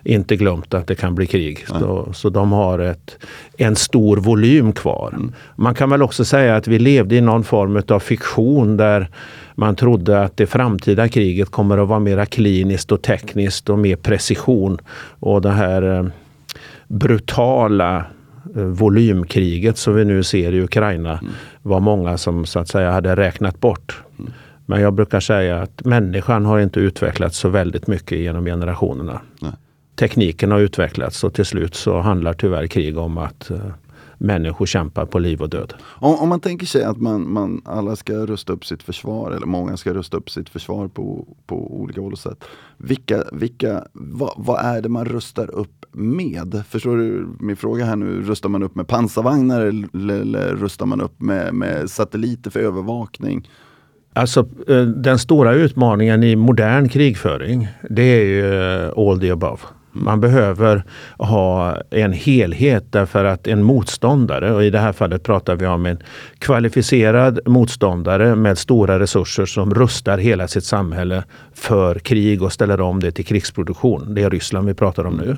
inte 0.03 0.35
glömt 0.35 0.73
att 0.73 0.87
det 0.87 0.95
kan 0.95 1.15
bli 1.15 1.27
krig. 1.27 1.65
Så, 1.67 2.09
så, 2.13 2.29
de 2.29 2.51
har 2.51 2.79
ett, 2.79 3.17
en 3.57 3.75
stor 3.75 4.17
volym 4.17 4.73
kvar. 4.73 5.13
Mm. 5.13 5.33
Man 5.55 5.75
kan 5.75 5.89
väl 5.89 6.01
också 6.01 6.25
säga 6.25 6.55
att 6.55 6.67
vi 6.67 6.79
levde 6.79 7.15
i 7.15 7.21
någon 7.21 7.43
form 7.43 7.81
av 7.87 7.99
fiktion 7.99 8.77
där 8.77 9.09
man 9.55 9.75
trodde 9.75 10.23
att 10.23 10.37
det 10.37 10.47
framtida 10.47 11.07
kriget 11.07 11.49
kommer 11.49 11.77
att 11.77 11.87
vara 11.87 11.99
mer 11.99 12.25
kliniskt 12.25 12.91
och 12.91 13.01
tekniskt 13.01 13.69
och 13.69 13.79
mer 13.79 13.95
precision. 13.95 14.77
Och 15.19 15.41
det 15.41 15.51
här 15.51 15.97
eh, 15.97 16.05
brutala 16.87 18.05
eh, 18.55 18.63
volymkriget 18.63 19.77
som 19.77 19.95
vi 19.95 20.05
nu 20.05 20.23
ser 20.23 20.53
i 20.53 20.61
Ukraina 20.61 21.11
mm. 21.11 21.33
var 21.61 21.79
många 21.79 22.17
som 22.17 22.45
så 22.45 22.59
att 22.59 22.67
säga 22.67 22.91
hade 22.91 23.15
räknat 23.15 23.59
bort. 23.59 24.01
Mm. 24.19 24.31
Men 24.71 24.81
jag 24.81 24.93
brukar 24.93 25.19
säga 25.19 25.61
att 25.61 25.85
människan 25.85 26.45
har 26.45 26.59
inte 26.59 26.79
utvecklats 26.79 27.37
så 27.37 27.49
väldigt 27.49 27.87
mycket 27.87 28.17
genom 28.17 28.45
generationerna. 28.45 29.21
Nej. 29.41 29.51
Tekniken 29.95 30.51
har 30.51 30.59
utvecklats 30.59 31.23
och 31.23 31.33
till 31.33 31.45
slut 31.45 31.75
så 31.75 31.99
handlar 31.99 32.33
tyvärr 32.33 32.67
krig 32.67 32.97
om 32.97 33.17
att 33.17 33.51
uh, 33.51 33.57
människor 34.17 34.65
kämpar 34.65 35.05
på 35.05 35.19
liv 35.19 35.41
och 35.41 35.49
död. 35.49 35.73
Om, 35.81 36.15
om 36.15 36.29
man 36.29 36.39
tänker 36.39 36.65
sig 36.65 36.83
att 36.83 36.97
man, 36.97 37.33
man, 37.33 37.61
alla 37.65 37.95
ska 37.95 38.13
rusta 38.13 38.53
upp 38.53 38.65
sitt 38.65 38.83
försvar 38.83 39.31
eller 39.31 39.45
många 39.45 39.77
ska 39.77 39.93
rusta 39.93 40.17
upp 40.17 40.29
sitt 40.29 40.49
försvar 40.49 40.87
på, 40.87 41.27
på 41.45 41.81
olika 41.81 42.01
håll 42.01 42.13
och 42.13 42.19
sätt. 42.19 42.43
Vilka, 42.77 43.23
vilka, 43.31 43.83
vad, 43.93 44.33
vad 44.37 44.59
är 44.65 44.81
det 44.81 44.89
man 44.89 45.05
rustar 45.05 45.51
upp 45.51 45.85
med? 45.91 46.63
Förstår 46.69 46.97
du 46.97 47.27
min 47.39 47.55
fråga 47.55 47.85
här 47.85 47.95
nu? 47.95 48.21
Rustar 48.21 48.49
man 48.49 48.63
upp 48.63 48.75
med 48.75 48.87
pansarvagnar 48.87 49.61
eller, 49.61 50.21
eller 50.21 50.55
rustar 50.55 50.85
man 50.85 51.01
upp 51.01 51.21
med, 51.21 51.53
med 51.53 51.89
satelliter 51.89 52.51
för 52.51 52.59
övervakning? 52.59 53.47
Alltså 54.13 54.47
eh, 54.67 54.81
den 54.81 55.19
stora 55.19 55.53
utmaningen 55.53 56.23
i 56.23 56.35
modern 56.35 56.89
krigföring 56.89 57.67
det 57.89 58.01
är 58.03 58.25
ju 58.25 58.63
eh, 58.63 58.89
all 58.97 59.19
the 59.19 59.31
above. 59.31 59.59
Man 59.93 60.21
behöver 60.21 60.83
ha 61.17 61.77
en 61.89 62.13
helhet 62.13 62.85
därför 62.89 63.25
att 63.25 63.47
en 63.47 63.63
motståndare, 63.63 64.53
och 64.53 64.63
i 64.63 64.69
det 64.69 64.79
här 64.79 64.93
fallet 64.93 65.23
pratar 65.23 65.55
vi 65.55 65.65
om 65.65 65.85
en 65.85 65.97
kvalificerad 66.39 67.39
motståndare 67.45 68.35
med 68.35 68.57
stora 68.57 68.99
resurser 68.99 69.45
som 69.45 69.73
rustar 69.73 70.17
hela 70.17 70.47
sitt 70.47 70.63
samhälle 70.63 71.23
för 71.53 71.99
krig 71.99 72.41
och 72.41 72.53
ställer 72.53 72.81
om 72.81 72.99
det 72.99 73.11
till 73.11 73.25
krigsproduktion. 73.25 74.13
Det 74.13 74.23
är 74.23 74.29
Ryssland 74.29 74.67
vi 74.67 74.73
pratar 74.73 75.05
om 75.05 75.15
nu. 75.15 75.37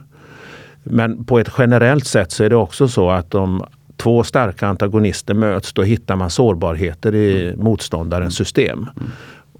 Men 0.83 1.25
på 1.25 1.39
ett 1.39 1.49
generellt 1.57 2.07
sätt 2.07 2.31
så 2.31 2.43
är 2.43 2.49
det 2.49 2.55
också 2.55 2.87
så 2.87 3.09
att 3.09 3.35
om 3.35 3.65
två 4.03 4.23
starka 4.23 4.67
antagonister 4.67 5.33
möts, 5.33 5.73
då 5.73 5.83
hittar 5.83 6.15
man 6.15 6.29
sårbarheter 6.29 7.15
i 7.15 7.55
motståndarens 7.57 8.35
system. 8.35 8.87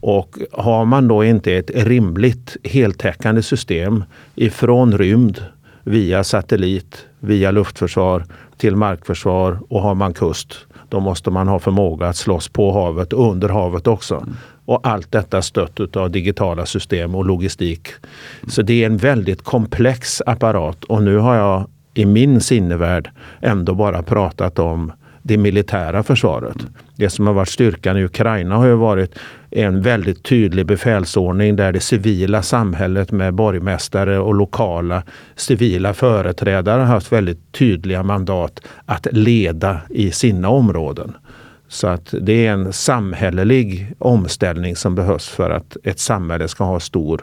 Och 0.02 0.38
har 0.52 0.86
man 0.86 1.08
då 1.08 1.24
inte 1.24 1.54
ett 1.54 1.72
rimligt 1.74 2.58
heltäckande 2.64 3.44
system 3.44 4.04
ifrån 4.36 4.98
rymd 4.98 5.46
via 5.84 6.24
satellit, 6.24 7.06
via 7.20 7.52
luftförsvar 7.52 8.26
till 8.58 8.76
markförsvar 8.76 9.60
och 9.70 9.82
har 9.82 9.96
man 9.96 10.14
kust, 10.14 10.56
då 10.90 11.00
måste 11.00 11.32
man 11.32 11.48
ha 11.48 11.60
förmåga 11.60 12.08
att 12.08 12.16
slåss 12.16 12.50
på 12.50 12.72
havet 12.72 13.14
och 13.14 13.32
under 13.32 13.50
havet 13.50 13.88
också. 13.88 14.28
Och 14.66 14.88
allt 14.88 15.12
detta 15.12 15.42
stött 15.42 15.96
av 15.96 16.12
digitala 16.12 16.66
system 16.66 17.16
och 17.16 17.26
logistik. 17.26 17.88
Så 18.48 18.62
det 18.62 18.84
är 18.84 18.86
en 18.86 18.98
väldigt 18.98 19.42
komplex 19.44 20.22
apparat 20.26 20.84
och 20.84 21.04
nu 21.04 21.18
har 21.18 21.36
jag 21.36 21.68
i 21.94 22.06
min 22.06 22.42
sinnevärld 22.42 23.10
ändå 23.42 23.76
bara 23.76 24.04
pratat 24.04 24.60
om 24.60 24.92
det 25.22 25.38
militära 25.38 26.04
försvaret. 26.04 26.58
Det 26.96 27.10
som 27.10 27.28
har 27.28 27.34
varit 27.34 27.50
styrkan 27.50 27.98
i 27.98 28.04
Ukraina 28.04 28.56
har 28.56 28.66
ju 28.66 28.76
varit 28.76 29.16
en 29.50 29.82
väldigt 29.82 30.24
tydlig 30.24 30.66
befälsordning 30.66 31.56
där 31.56 31.72
det 31.72 31.80
civila 31.80 32.42
samhället 32.42 33.12
med 33.12 33.34
borgmästare 33.34 34.20
och 34.20 34.34
lokala 34.34 35.04
civila 35.36 35.94
företrädare 35.94 36.80
har 36.80 36.88
haft 36.88 37.12
väldigt 37.12 37.52
tydliga 37.52 38.04
mandat 38.04 38.60
att 38.86 39.08
leda 39.12 39.82
i 39.90 40.12
sina 40.12 40.50
områden. 40.50 41.14
Så 41.68 41.88
att 41.88 42.14
det 42.22 42.48
är 42.48 42.52
en 42.52 42.74
samhällelig 42.74 43.94
omställning 44.00 44.76
som 44.76 44.96
behövs 44.96 45.28
för 45.28 45.50
att 45.50 45.78
ett 45.84 46.00
samhälle 46.00 46.48
ska 46.48 46.64
ha 46.64 46.80
stor 46.80 47.22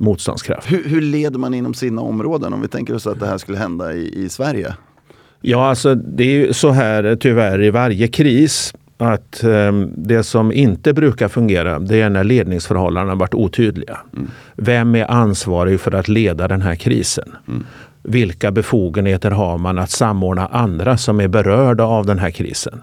motståndskraft. 0.00 0.72
Hur, 0.72 0.84
hur 0.84 1.00
leder 1.00 1.38
man 1.38 1.54
inom 1.54 1.74
sina 1.74 2.02
områden 2.02 2.52
om 2.52 2.60
vi 2.60 2.68
tänker 2.68 2.94
oss 2.94 3.06
att 3.06 3.20
det 3.20 3.26
här 3.26 3.38
skulle 3.38 3.58
hända 3.58 3.92
i, 3.92 4.24
i 4.24 4.28
Sverige? 4.28 4.74
Ja, 5.40 5.68
alltså 5.68 5.94
det 5.94 6.24
är 6.24 6.46
ju 6.46 6.52
så 6.52 6.70
här 6.70 7.16
tyvärr 7.16 7.62
i 7.62 7.70
varje 7.70 8.08
kris 8.08 8.74
att 8.98 9.44
um, 9.44 9.92
det 9.96 10.22
som 10.22 10.52
inte 10.52 10.92
brukar 10.92 11.28
fungera 11.28 11.78
det 11.78 12.00
är 12.00 12.10
när 12.10 12.24
ledningsförhållandena 12.24 13.14
varit 13.14 13.34
otydliga. 13.34 13.98
Mm. 14.16 14.30
Vem 14.56 14.94
är 14.94 15.10
ansvarig 15.10 15.80
för 15.80 15.94
att 15.94 16.08
leda 16.08 16.48
den 16.48 16.62
här 16.62 16.74
krisen? 16.74 17.36
Mm. 17.48 17.64
Vilka 18.02 18.50
befogenheter 18.50 19.30
har 19.30 19.58
man 19.58 19.78
att 19.78 19.90
samordna 19.90 20.46
andra 20.46 20.96
som 20.96 21.20
är 21.20 21.28
berörda 21.28 21.84
av 21.84 22.06
den 22.06 22.18
här 22.18 22.30
krisen? 22.30 22.82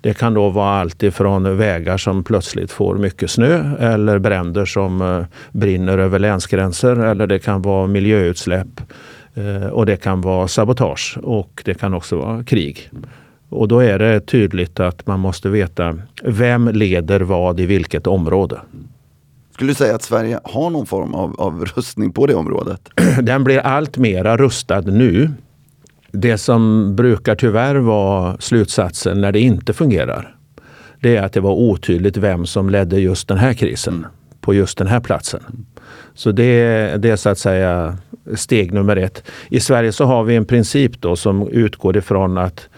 Det 0.00 0.14
kan 0.14 0.34
då 0.34 0.48
vara 0.48 0.70
allt 0.70 1.02
ifrån 1.02 1.56
vägar 1.56 1.96
som 1.96 2.24
plötsligt 2.24 2.70
får 2.70 2.94
mycket 2.94 3.30
snö 3.30 3.76
eller 3.78 4.18
bränder 4.18 4.64
som 4.64 5.00
uh, 5.00 5.24
brinner 5.52 5.98
över 5.98 6.18
länsgränser 6.18 6.96
eller 6.96 7.26
det 7.26 7.38
kan 7.38 7.62
vara 7.62 7.86
miljöutsläpp 7.86 8.80
uh, 9.38 9.66
och 9.66 9.86
det 9.86 9.96
kan 9.96 10.20
vara 10.20 10.48
sabotage 10.48 11.18
och 11.22 11.62
det 11.64 11.74
kan 11.74 11.94
också 11.94 12.16
vara 12.16 12.44
krig. 12.44 12.90
Och 13.48 13.68
då 13.68 13.80
är 13.80 13.98
det 13.98 14.20
tydligt 14.20 14.80
att 14.80 15.06
man 15.06 15.20
måste 15.20 15.48
veta 15.48 15.98
vem 16.24 16.68
leder 16.68 17.20
vad 17.20 17.60
i 17.60 17.66
vilket 17.66 18.06
område. 18.06 18.60
Skulle 19.56 19.70
du 19.70 19.74
säga 19.74 19.94
att 19.94 20.02
Sverige 20.02 20.40
har 20.44 20.70
någon 20.70 20.86
form 20.86 21.14
av, 21.14 21.40
av 21.40 21.64
rustning 21.64 22.12
på 22.12 22.26
det 22.26 22.34
området? 22.34 22.80
Den 23.22 23.44
blir 23.44 23.58
allt 23.58 23.96
mera 23.96 24.36
rustad 24.36 24.80
nu. 24.80 25.30
Det 26.16 26.38
som 26.38 26.92
brukar 26.96 27.34
tyvärr 27.34 27.74
vara 27.74 28.36
slutsatsen 28.38 29.20
när 29.20 29.32
det 29.32 29.40
inte 29.40 29.72
fungerar, 29.72 30.34
det 31.00 31.16
är 31.16 31.22
att 31.22 31.32
det 31.32 31.40
var 31.40 31.52
otydligt 31.52 32.16
vem 32.16 32.46
som 32.46 32.70
ledde 32.70 33.00
just 33.00 33.28
den 33.28 33.38
här 33.38 33.52
krisen 33.52 33.94
mm. 33.94 34.06
på 34.40 34.54
just 34.54 34.78
den 34.78 34.86
här 34.86 35.00
platsen. 35.00 35.42
Så 36.14 36.32
det, 36.32 36.96
det 37.02 37.10
är 37.10 37.16
så 37.16 37.28
att 37.28 37.38
säga 37.38 37.98
steg 38.34 38.72
nummer 38.72 38.96
ett. 38.96 39.22
I 39.48 39.60
Sverige 39.60 39.92
så 39.92 40.04
har 40.04 40.24
vi 40.24 40.36
en 40.36 40.44
princip 40.44 41.00
då 41.00 41.16
som 41.16 41.48
utgår 41.48 41.96
ifrån 41.96 42.38
att 42.38 42.68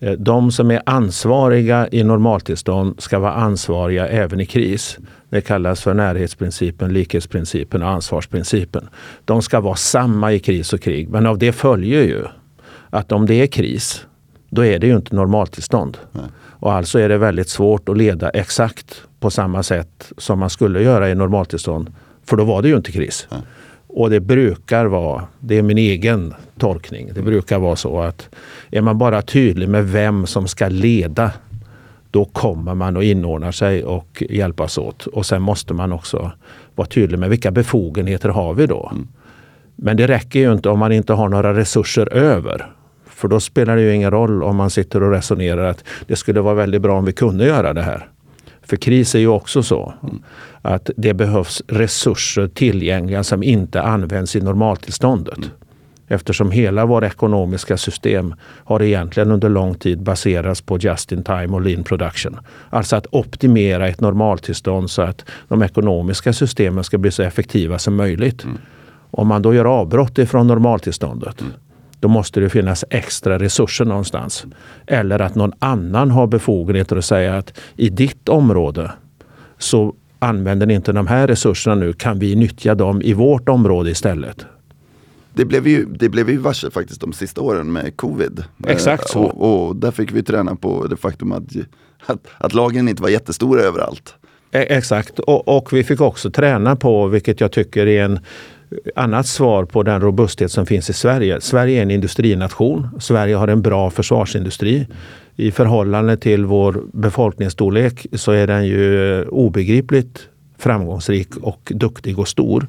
eh, 0.00 0.12
de 0.12 0.52
som 0.52 0.70
är 0.70 0.82
ansvariga 0.86 1.88
i 1.92 2.04
normaltillstånd 2.04 3.02
ska 3.02 3.18
vara 3.18 3.32
ansvariga 3.32 4.08
även 4.08 4.40
i 4.40 4.46
kris. 4.46 4.98
Det 5.30 5.40
kallas 5.40 5.82
för 5.82 5.94
närhetsprincipen, 5.94 6.92
likhetsprincipen 6.92 7.82
och 7.82 7.88
ansvarsprincipen. 7.88 8.88
De 9.24 9.42
ska 9.42 9.60
vara 9.60 9.76
samma 9.76 10.32
i 10.32 10.38
kris 10.38 10.72
och 10.72 10.80
krig. 10.80 11.08
Men 11.08 11.26
av 11.26 11.38
det 11.38 11.52
följer 11.52 12.02
ju 12.02 12.24
att 12.90 13.12
om 13.12 13.26
det 13.26 13.34
är 13.34 13.46
kris, 13.46 14.06
då 14.50 14.64
är 14.64 14.78
det 14.78 14.86
ju 14.86 14.96
inte 14.96 15.16
normaltillstånd. 15.16 15.98
Nej. 16.12 16.24
Och 16.60 16.72
alltså 16.72 16.98
är 16.98 17.08
det 17.08 17.18
väldigt 17.18 17.48
svårt 17.48 17.88
att 17.88 17.96
leda 17.96 18.30
exakt 18.30 19.02
på 19.20 19.30
samma 19.30 19.62
sätt 19.62 20.12
som 20.18 20.38
man 20.38 20.50
skulle 20.50 20.82
göra 20.82 21.10
i 21.10 21.14
normaltillstånd. 21.14 21.92
För 22.24 22.36
då 22.36 22.44
var 22.44 22.62
det 22.62 22.68
ju 22.68 22.76
inte 22.76 22.92
kris. 22.92 23.26
Nej. 23.30 23.40
Och 23.86 24.10
det 24.10 24.20
brukar 24.20 24.86
vara, 24.86 25.24
det 25.40 25.58
är 25.58 25.62
min 25.62 25.78
egen 25.78 26.34
tolkning, 26.58 27.10
det 27.14 27.22
brukar 27.22 27.58
vara 27.58 27.76
så 27.76 28.00
att 28.00 28.28
är 28.70 28.80
man 28.80 28.98
bara 28.98 29.22
tydlig 29.22 29.68
med 29.68 29.88
vem 29.88 30.26
som 30.26 30.48
ska 30.48 30.68
leda 30.68 31.32
då 32.10 32.24
kommer 32.24 32.74
man 32.74 32.96
att 32.96 33.02
inordna 33.02 33.52
sig 33.52 33.84
och 33.84 34.22
hjälpas 34.30 34.78
åt. 34.78 35.06
Och 35.06 35.26
sen 35.26 35.42
måste 35.42 35.74
man 35.74 35.92
också 35.92 36.32
vara 36.74 36.88
tydlig 36.88 37.18
med 37.18 37.30
vilka 37.30 37.50
befogenheter 37.50 38.28
har 38.28 38.54
vi 38.54 38.66
då? 38.66 38.88
Mm. 38.92 39.08
Men 39.76 39.96
det 39.96 40.06
räcker 40.06 40.40
ju 40.40 40.52
inte 40.52 40.68
om 40.68 40.78
man 40.78 40.92
inte 40.92 41.12
har 41.12 41.28
några 41.28 41.54
resurser 41.54 42.12
över. 42.12 42.66
För 43.18 43.28
då 43.28 43.40
spelar 43.40 43.76
det 43.76 43.82
ju 43.82 43.94
ingen 43.94 44.10
roll 44.10 44.42
om 44.42 44.56
man 44.56 44.70
sitter 44.70 45.02
och 45.02 45.12
resonerar 45.12 45.64
att 45.64 45.84
det 46.06 46.16
skulle 46.16 46.40
vara 46.40 46.54
väldigt 46.54 46.82
bra 46.82 46.98
om 46.98 47.04
vi 47.04 47.12
kunde 47.12 47.46
göra 47.46 47.72
det 47.72 47.82
här. 47.82 48.08
För 48.62 48.76
kris 48.76 49.14
är 49.14 49.18
ju 49.18 49.28
också 49.28 49.62
så 49.62 49.94
att 50.62 50.90
det 50.96 51.14
behövs 51.14 51.62
resurser 51.66 52.48
tillgängliga 52.48 53.24
som 53.24 53.42
inte 53.42 53.82
används 53.82 54.36
i 54.36 54.40
normaltillståndet. 54.40 55.36
Mm. 55.36 55.48
Eftersom 56.08 56.50
hela 56.50 56.86
vårt 56.86 57.04
ekonomiska 57.04 57.76
system 57.76 58.34
har 58.42 58.82
egentligen 58.82 59.30
under 59.30 59.48
lång 59.48 59.74
tid 59.74 60.02
baserats 60.02 60.60
på 60.60 60.78
just 60.78 61.12
in 61.12 61.22
time 61.22 61.48
och 61.48 61.60
lean 61.60 61.84
production. 61.84 62.38
Alltså 62.70 62.96
att 62.96 63.06
optimera 63.10 63.88
ett 63.88 64.00
normaltillstånd 64.00 64.90
så 64.90 65.02
att 65.02 65.24
de 65.48 65.62
ekonomiska 65.62 66.32
systemen 66.32 66.84
ska 66.84 66.98
bli 66.98 67.10
så 67.10 67.22
effektiva 67.22 67.78
som 67.78 67.96
möjligt. 67.96 68.44
Mm. 68.44 68.58
Om 69.10 69.28
man 69.28 69.42
då 69.42 69.54
gör 69.54 69.64
avbrott 69.64 70.18
ifrån 70.18 70.46
normaltillståndet 70.46 71.40
mm 71.40 71.52
då 72.00 72.08
måste 72.08 72.40
det 72.40 72.48
finnas 72.48 72.84
extra 72.90 73.38
resurser 73.38 73.84
någonstans. 73.84 74.46
Eller 74.86 75.18
att 75.18 75.34
någon 75.34 75.52
annan 75.58 76.10
har 76.10 76.26
befogenheter 76.26 76.96
att 76.96 77.04
säga 77.04 77.36
att 77.36 77.58
i 77.76 77.88
ditt 77.88 78.28
område 78.28 78.92
så 79.58 79.94
använder 80.18 80.66
ni 80.66 80.74
inte 80.74 80.92
de 80.92 81.06
här 81.06 81.26
resurserna 81.26 81.74
nu. 81.74 81.92
Kan 81.92 82.18
vi 82.18 82.36
nyttja 82.36 82.74
dem 82.74 83.02
i 83.02 83.12
vårt 83.12 83.48
område 83.48 83.90
istället? 83.90 84.46
Det 85.34 85.44
blev 85.44 85.66
ju, 85.66 85.84
det 85.84 86.08
blev 86.08 86.30
ju 86.30 86.36
varse 86.36 86.70
faktiskt 86.70 87.00
de 87.00 87.12
sista 87.12 87.40
åren 87.40 87.72
med 87.72 87.96
covid. 87.96 88.44
Exakt 88.66 89.08
så. 89.08 89.22
Och, 89.22 89.68
och 89.68 89.76
där 89.76 89.90
fick 89.90 90.12
vi 90.12 90.22
träna 90.22 90.56
på 90.56 90.86
det 90.86 90.96
faktum 90.96 91.32
att, 91.32 91.42
att, 92.06 92.26
att 92.38 92.54
lagen 92.54 92.88
inte 92.88 93.02
var 93.02 93.08
jättestora 93.08 93.60
överallt. 93.60 94.14
E, 94.50 94.66
exakt, 94.68 95.18
och, 95.18 95.48
och, 95.56 95.72
vi 95.72 95.84
fick 95.84 96.00
också 96.00 96.30
träna 96.30 96.76
på, 96.76 97.06
vilket 97.06 97.40
jag 97.40 97.52
tycker 97.52 97.86
är 97.86 98.04
en 98.04 98.20
annat 98.96 99.26
svar 99.26 99.64
på 99.64 99.82
den 99.82 100.00
robusthet 100.00 100.52
som 100.52 100.66
finns 100.66 100.90
i 100.90 100.92
Sverige. 100.92 101.40
Sverige 101.40 101.78
är 101.78 101.82
en 101.82 101.90
industrination. 101.90 102.88
Sverige 102.98 103.34
har 103.34 103.48
en 103.48 103.62
bra 103.62 103.90
försvarsindustri. 103.90 104.86
I 105.36 105.50
förhållande 105.50 106.16
till 106.16 106.44
vår 106.44 106.82
befolkningsstorlek 106.92 108.06
så 108.12 108.32
är 108.32 108.46
den 108.46 108.66
ju 108.66 109.24
obegripligt 109.24 110.28
framgångsrik 110.58 111.36
och 111.36 111.72
duktig 111.74 112.18
och 112.18 112.28
stor. 112.28 112.66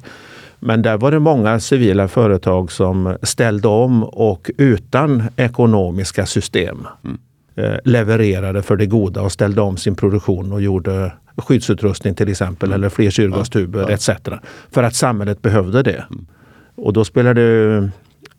Men 0.58 0.82
där 0.82 0.96
var 0.96 1.10
det 1.10 1.18
många 1.18 1.60
civila 1.60 2.08
företag 2.08 2.72
som 2.72 3.16
ställde 3.22 3.68
om 3.68 4.04
och 4.04 4.50
utan 4.56 5.22
ekonomiska 5.36 6.26
system 6.26 6.86
mm. 7.04 7.18
Eh, 7.54 7.76
levererade 7.84 8.62
för 8.62 8.76
det 8.76 8.86
goda 8.86 9.22
och 9.22 9.32
ställde 9.32 9.60
om 9.60 9.76
sin 9.76 9.94
produktion 9.94 10.52
och 10.52 10.62
gjorde 10.62 11.12
skyddsutrustning 11.40 12.14
till 12.14 12.28
exempel 12.28 12.72
eller 12.72 12.88
fler 12.88 13.10
syrgastuber 13.10 13.80
ja, 13.80 13.90
etc. 13.90 14.10
För 14.70 14.82
att 14.82 14.94
samhället 14.94 15.42
behövde 15.42 15.82
det. 15.82 16.04
Mm. 16.10 16.26
Och 16.74 16.92
då 16.92 17.04
spelar 17.04 17.34
det 17.34 17.90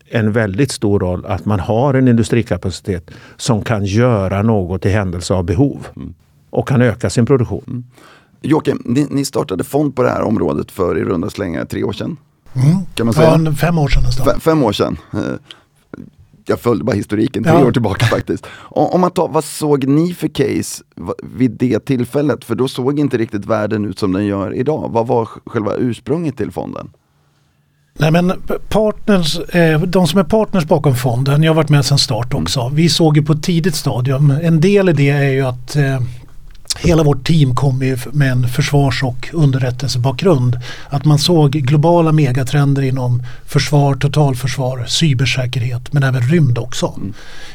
en 0.08 0.32
väldigt 0.32 0.70
stor 0.70 1.00
roll 1.00 1.26
att 1.26 1.44
man 1.44 1.60
har 1.60 1.94
en 1.94 2.08
industrikapacitet 2.08 3.10
som 3.36 3.64
kan 3.64 3.84
göra 3.84 4.42
något 4.42 4.86
i 4.86 4.88
händelse 4.88 5.34
av 5.34 5.44
behov 5.44 5.86
mm. 5.96 6.14
och 6.50 6.68
kan 6.68 6.82
öka 6.82 7.10
sin 7.10 7.26
produktion. 7.26 7.64
Mm. 7.66 7.84
Joakim, 8.42 8.82
ni, 8.84 9.06
ni, 9.10 9.24
startade 9.24 9.64
fond 9.64 9.96
på 9.96 10.02
det 10.02 10.10
här 10.10 10.22
området 10.22 10.70
för 10.70 10.98
i 10.98 11.04
runda 11.04 11.30
slängar 11.30 11.64
tre 11.64 11.84
år 11.84 11.92
sedan. 11.92 12.16
Mm. 12.54 12.76
Kan 12.94 13.06
man 13.06 13.14
säga? 13.14 13.40
Ja, 13.44 13.52
fem 13.52 13.78
år 13.78 13.88
sedan 13.88 14.02
nästan. 14.02 14.26
Fem, 14.26 14.40
fem 14.40 14.62
år 14.62 14.72
sedan. 14.72 14.96
Jag 16.46 16.60
följde 16.60 16.84
bara 16.84 16.96
historiken 16.96 17.44
tre 17.44 17.52
Ja. 17.52 17.66
år 17.66 17.72
tillbaka 17.72 18.06
faktiskt. 18.06 18.46
Om, 18.56 19.00
man 19.00 19.10
tar, 19.10 19.28
vad 19.28 19.44
såg 19.44 19.86
ni 19.88 20.14
för 20.14 20.28
case 20.28 20.82
vid 21.22 21.50
det 21.50 21.84
tillfället? 21.84 22.44
För 22.44 22.54
då 22.54 22.68
såg 22.68 22.98
inte 22.98 23.18
riktigt 23.18 23.46
världen 23.46 23.84
ut 23.84 23.98
som 23.98 24.12
den 24.12 24.26
gör 24.26 24.54
idag. 24.54 24.90
Vad 24.92 25.06
var 25.06 25.28
själva 25.46 25.74
ursprunget 25.74 26.36
till 26.36 26.50
fonden? 26.50 26.90
Nej 27.98 28.10
men 28.10 28.32
partners, 28.68 29.38
eh, 29.38 29.80
de 29.80 30.06
som 30.06 30.18
är 30.20 30.24
partners 30.24 30.64
bakom 30.64 30.94
fonden, 30.94 31.42
jag 31.42 31.50
har 31.50 31.56
varit 31.56 31.68
med 31.70 31.84
sedan 31.84 31.98
start 31.98 32.34
också. 32.34 32.70
Vi 32.74 32.88
såg 32.88 33.16
ju 33.16 33.22
på 33.22 33.32
ett 33.32 33.42
tidigt 33.42 33.74
stadium, 33.74 34.30
en 34.30 34.60
del 34.60 34.88
i 34.88 34.92
det 34.92 35.10
är 35.10 35.30
ju 35.30 35.42
att 35.42 35.76
eh, 35.76 36.00
hela 36.78 37.02
vårt 37.02 37.26
team 37.26 37.54
kom 37.54 37.82
ju 37.82 37.98
med 38.12 38.32
en 38.32 38.48
försvars 38.48 39.02
och 39.02 39.28
underrättelsebakgrund. 39.32 40.58
Att 40.88 41.04
man 41.04 41.18
såg 41.18 41.52
globala 41.52 42.12
megatrender 42.12 42.82
inom 42.82 43.22
försvar, 43.46 43.94
totalförsvar, 43.94 44.84
cybersäkerhet 44.86 45.92
men 45.92 46.02
även 46.02 46.22
rymd 46.22 46.58
också. 46.58 47.00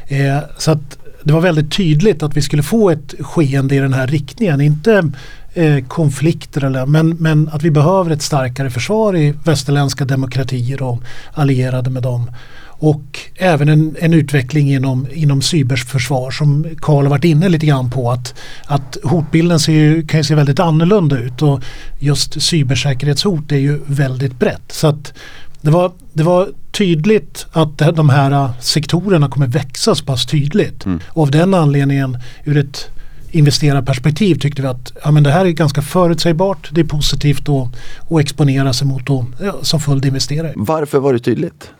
Eh, 0.08 0.40
så 0.58 0.72
att 0.72 0.98
det 1.24 1.34
var 1.34 1.42
väldigt 1.42 1.72
tydligt 1.72 2.24
att 2.24 2.38
vi 2.38 2.42
skulle 2.42 2.64
få 2.64 2.90
ett 2.90 3.14
skeende 3.20 3.76
i 3.76 3.80
den 3.80 3.94
här 3.94 4.08
riktningen. 4.08 4.62
Inte 4.62 5.12
eh, 5.54 5.86
konflikter 5.88 6.64
eller, 6.64 6.86
men, 6.86 7.10
men 7.10 7.50
att 7.50 7.64
vi 7.64 7.72
behöver 7.72 8.12
ett 8.12 8.22
starkare 8.22 8.70
försvar 8.70 9.16
i 9.18 9.34
västerländska 9.44 10.06
demokratier 10.06 10.82
och 10.82 11.02
allierade 11.34 11.90
med 11.90 12.04
dem. 12.04 12.32
Och 12.80 13.20
även 13.36 13.70
en, 13.70 13.96
en 14.00 14.14
utveckling 14.14 14.74
inom, 14.74 15.08
inom 15.14 15.42
cyberförsvar 15.42 16.32
som 16.32 16.66
Karl 16.80 17.04
har 17.04 17.10
varit 17.10 17.24
inne 17.24 17.50
lite 17.50 17.66
grann 17.66 17.90
på 17.90 18.12
att, 18.12 18.36
att 18.66 18.98
hotbilden 19.04 19.60
ser 19.60 19.74
ju, 19.74 20.08
kan 20.08 20.20
ju 20.20 20.24
se 20.24 20.36
väldigt 20.36 20.60
annorlunda 20.60 21.20
ut 21.20 21.42
och 21.42 21.62
just 22.00 22.42
cybersäkerhetshot 22.42 23.52
är 23.52 23.58
ju 23.58 23.80
väldigt 23.86 24.40
brett. 24.40 24.72
Så 24.72 24.88
att 24.88 25.14
det 25.62 25.72
var, 25.72 25.92
det 26.14 26.24
var 26.24 26.50
tydligt 26.72 27.46
att 27.52 27.78
de 27.78 28.10
här 28.10 28.50
sektorerna 28.60 29.30
kommer 29.30 29.48
växa 29.48 29.96
så 29.96 30.06
pass 30.06 30.26
tydligt. 30.26 30.86
Och 31.08 31.24
av 31.24 31.32
den 31.32 31.54
anledningen 31.54 32.18
ur 32.46 32.58
ett 32.58 32.90
investerarperspektiv 33.32 34.36
tyckte 34.36 34.62
vi 34.62 34.68
att 34.68 34.92
ja, 35.04 35.12
men 35.12 35.24
det 35.24 35.32
här 35.32 35.46
är 35.46 35.50
ganska 35.50 35.82
förutsägbart. 35.82 36.70
Det 36.72 36.82
är 36.82 36.86
positivt 36.86 37.50
att, 37.50 37.76
att 38.12 38.22
exponera 38.22 38.74
sig 38.74 38.88
mot 38.88 39.10
och, 39.10 39.26
ja, 39.42 39.56
som 39.62 39.80
följdinvesterare. 39.80 40.54
Varför 40.56 41.00
var 41.00 41.14
det 41.14 41.20
tydligt? 41.20 41.72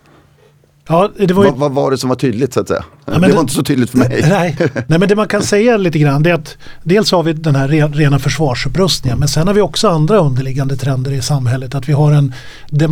Ja, 0.90 1.10
det 1.18 1.34
var 1.34 1.44
ju, 1.46 1.50
Vad, 1.50 1.60
vad 1.60 1.72
var 1.72 1.92
det 1.92 1.98
som 1.98 2.10
var 2.10 2.16
tydligt 2.16 2.54
så 2.54 2.60
att 2.60 2.68
säga? 2.68 2.84
men 3.06 3.22
det 3.22 3.28
det- 3.28 3.34
var 3.34 3.42
inte 3.42 3.54
så 3.54 3.64
tydligt 3.64 3.90
för 3.90 3.98
mig. 3.98 4.26
Nej, 4.30 4.56
nej 4.88 5.00
men 5.00 5.10
det 5.10 5.16
man 5.16 5.28
kan 5.28 5.42
säga 5.42 5.78
lite 5.78 6.00
grann 6.00 6.24
det 6.24 6.30
är 6.30 6.34
att 6.34 6.58
dels 6.84 7.12
har 7.12 7.24
vi 7.24 7.34
den 7.34 7.56
här 7.56 7.68
re- 7.68 7.94
rena 7.94 8.20
försvarsupprustningen 8.20 9.20
men 9.20 9.28
sen 9.28 9.48
har 9.48 9.54
vi 9.54 9.62
också 9.62 9.88
andra 9.90 10.18
underliggande 10.18 10.76
trender 10.78 11.12
i 11.12 11.22
samhället. 11.22 11.76
Att 11.76 11.90
vi 11.90 11.94
har 11.94 12.12
en 12.12 12.34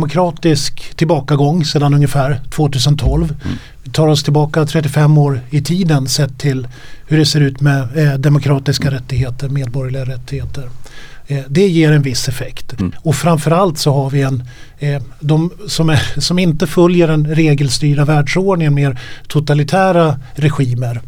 demokratisk 0.00 0.94
tillbakagång 0.96 1.64
sedan 1.64 1.94
ungefär 1.94 2.40
2012. 2.50 3.34
Vi 3.82 3.90
tar 3.90 4.08
oss 4.08 4.22
tillbaka 4.22 4.66
35 4.66 5.18
år 5.18 5.40
i 5.50 5.62
tiden 5.62 6.08
sett 6.08 6.38
till 6.38 6.68
hur 7.06 7.18
det 7.18 7.26
ser 7.26 7.40
ut 7.40 7.60
med 7.60 7.82
eh, 8.12 8.14
demokratiska 8.18 8.90
rättigheter, 8.90 9.48
medborgerliga 9.48 10.04
rättigheter. 10.04 10.68
Eh, 11.28 11.42
det 11.48 11.68
ger 11.68 11.92
en 11.92 12.02
viss 12.02 12.28
effekt. 12.28 12.74
Och 12.96 13.14
framförallt 13.14 13.78
så 13.78 13.92
har 13.92 14.10
vi 14.10 14.22
en, 14.22 14.44
eh, 14.78 15.02
de 15.20 15.50
som, 15.66 15.90
är, 15.90 16.20
som 16.20 16.38
inte 16.38 16.66
följer 16.66 17.08
den 17.08 17.34
regelstyrda 17.34 18.04
världsordningen, 18.04 18.74
mer 18.74 18.98
totalitära 19.28 20.20
regimer 20.34 21.00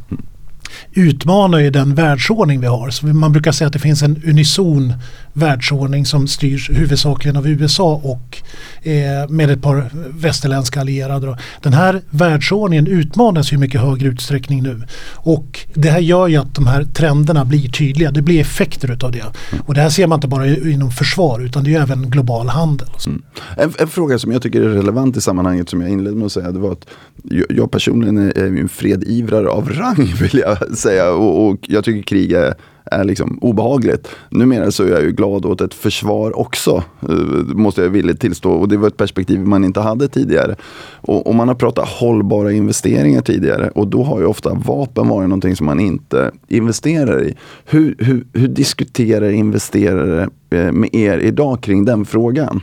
utmanar 0.92 1.58
ju 1.58 1.70
den 1.70 1.94
världsordning 1.94 2.60
vi 2.60 2.66
har. 2.66 2.90
Så 2.90 3.06
man 3.06 3.32
brukar 3.32 3.52
säga 3.52 3.66
att 3.66 3.72
det 3.72 3.78
finns 3.78 4.02
en 4.02 4.22
unison 4.26 4.94
världsordning 5.32 6.06
som 6.06 6.26
styrs 6.26 6.70
huvudsakligen 6.70 7.36
av 7.36 7.48
USA 7.48 8.00
och 8.04 8.42
eh, 8.88 9.28
med 9.28 9.50
ett 9.50 9.62
par 9.62 9.90
västerländska 10.20 10.80
allierade. 10.80 11.38
Den 11.62 11.72
här 11.72 12.02
världsordningen 12.10 12.86
utmanas 12.86 13.52
ju 13.52 13.56
i 13.56 13.58
mycket 13.58 13.80
högre 13.80 14.08
utsträckning 14.08 14.62
nu. 14.62 14.82
Och 15.14 15.60
det 15.74 15.90
här 15.90 16.00
gör 16.00 16.28
ju 16.28 16.36
att 16.36 16.54
de 16.54 16.66
här 16.66 16.84
trenderna 16.84 17.44
blir 17.44 17.68
tydliga. 17.68 18.10
Det 18.10 18.22
blir 18.22 18.40
effekter 18.40 18.90
utav 18.90 19.12
det. 19.12 19.24
Och 19.66 19.74
det 19.74 19.80
här 19.80 19.90
ser 19.90 20.06
man 20.06 20.16
inte 20.16 20.28
bara 20.28 20.46
inom 20.46 20.90
försvar 20.90 21.40
utan 21.40 21.64
det 21.64 21.70
är 21.70 21.72
ju 21.72 21.78
även 21.78 22.10
global 22.10 22.48
handel. 22.48 22.88
Mm. 23.06 23.22
En, 23.56 23.72
en 23.78 23.88
fråga 23.88 24.18
som 24.18 24.32
jag 24.32 24.42
tycker 24.42 24.62
är 24.62 24.68
relevant 24.68 25.16
i 25.16 25.20
sammanhanget 25.20 25.68
som 25.68 25.80
jag 25.80 25.90
inledde 25.90 26.16
med 26.16 26.26
att 26.26 26.32
säga 26.32 26.52
det 26.52 26.58
var 26.58 26.72
att 26.72 26.86
jag, 27.22 27.46
jag 27.48 27.70
personligen 27.70 28.18
är, 28.18 28.38
är 28.38 28.60
en 28.60 28.68
fredivrare 28.68 29.48
av 29.48 29.68
rang 29.68 30.14
vill 30.20 30.38
jag 30.38 30.57
säga 30.74 31.12
och, 31.12 31.46
och 31.46 31.56
jag 31.60 31.84
tycker 31.84 32.02
krig 32.02 32.32
är, 32.32 32.54
är 32.84 33.04
liksom 33.04 33.38
obehagligt. 33.42 34.08
Numera 34.30 34.70
så 34.70 34.84
är 34.84 34.88
jag 34.88 35.02
ju 35.02 35.12
glad 35.12 35.46
åt 35.46 35.60
ett 35.60 35.74
försvar 35.74 36.38
också, 36.38 36.82
eh, 37.02 37.14
måste 37.54 37.82
jag 37.82 37.88
villigt 37.88 38.20
tillstå. 38.20 38.52
Och 38.52 38.68
det 38.68 38.76
var 38.76 38.88
ett 38.88 38.96
perspektiv 38.96 39.40
man 39.40 39.64
inte 39.64 39.80
hade 39.80 40.08
tidigare. 40.08 40.56
Och, 40.92 41.26
och 41.26 41.34
man 41.34 41.48
har 41.48 41.54
pratat 41.54 41.88
hållbara 41.88 42.52
investeringar 42.52 43.20
tidigare 43.20 43.70
och 43.74 43.88
då 43.88 44.02
har 44.02 44.20
ju 44.20 44.26
ofta 44.26 44.54
vapen 44.54 45.08
varit 45.08 45.28
någonting 45.28 45.56
som 45.56 45.66
man 45.66 45.80
inte 45.80 46.30
investerar 46.48 47.24
i. 47.24 47.34
Hur, 47.64 47.96
hur, 47.98 48.26
hur 48.32 48.48
diskuterar 48.48 49.30
investerare 49.30 50.28
eh, 50.50 50.72
med 50.72 50.94
er 50.94 51.18
idag 51.18 51.60
kring 51.60 51.84
den 51.84 52.04
frågan? 52.04 52.60